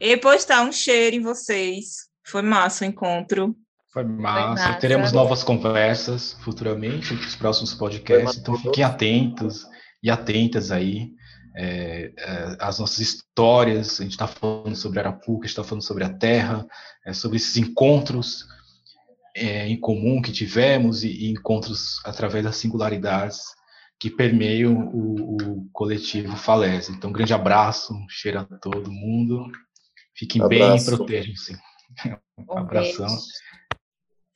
E 0.00 0.16
postar 0.16 0.62
um 0.62 0.72
cheiro 0.72 1.16
em 1.16 1.20
vocês. 1.20 2.08
Foi 2.24 2.42
massa 2.42 2.84
o 2.84 2.88
encontro. 2.88 3.56
Foi 3.98 4.04
massa. 4.04 4.56
Foi 4.56 4.66
massa. 4.66 4.80
Teremos 4.80 5.12
novas 5.12 5.42
conversas 5.42 6.34
futuramente 6.40 7.14
nos 7.14 7.34
próximos 7.34 7.74
podcasts. 7.74 8.38
Então 8.38 8.56
fiquem 8.56 8.84
atentos 8.84 9.66
e 10.02 10.10
atentas 10.10 10.70
aí. 10.70 11.10
É, 11.56 12.12
é, 12.16 12.56
as 12.60 12.78
nossas 12.78 13.00
histórias, 13.00 14.00
a 14.00 14.04
gente 14.04 14.12
está 14.12 14.28
falando 14.28 14.76
sobre 14.76 15.00
Arapuca, 15.00 15.44
a 15.44 15.48
gente 15.48 15.58
está 15.58 15.64
falando 15.64 15.82
sobre 15.82 16.04
a 16.04 16.08
terra, 16.08 16.64
é, 17.04 17.12
sobre 17.12 17.38
esses 17.38 17.56
encontros 17.56 18.46
é, 19.34 19.66
em 19.66 19.78
comum 19.80 20.22
que 20.22 20.30
tivemos 20.30 21.02
e, 21.02 21.08
e, 21.08 21.30
encontros 21.32 22.00
através 22.04 22.44
das 22.44 22.54
singularidades 22.56 23.40
que 23.98 24.08
permeiam 24.08 24.88
o, 24.92 25.36
o 25.36 25.68
coletivo 25.72 26.36
Falese. 26.36 26.92
Então, 26.92 27.10
um 27.10 27.12
grande 27.12 27.34
abraço, 27.34 27.92
um 27.92 28.08
cheiro 28.08 28.38
a 28.38 28.44
todo 28.44 28.92
mundo. 28.92 29.50
Fiquem 30.14 30.40
abraço. 30.40 30.60
bem 30.62 30.76
e 30.76 30.84
protejam-se. 30.84 31.58
Um, 32.38 32.54
um 32.54 32.58
abração. 32.58 33.08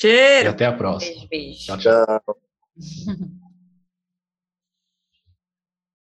Cheiro. 0.03 0.49
E 0.49 0.51
até 0.51 0.67
a 0.67 0.73
próxima. 0.73 1.29
Beijo, 1.29 1.29
beijo. 1.29 1.79
tchau. 1.79 1.79
tchau. 1.79 2.37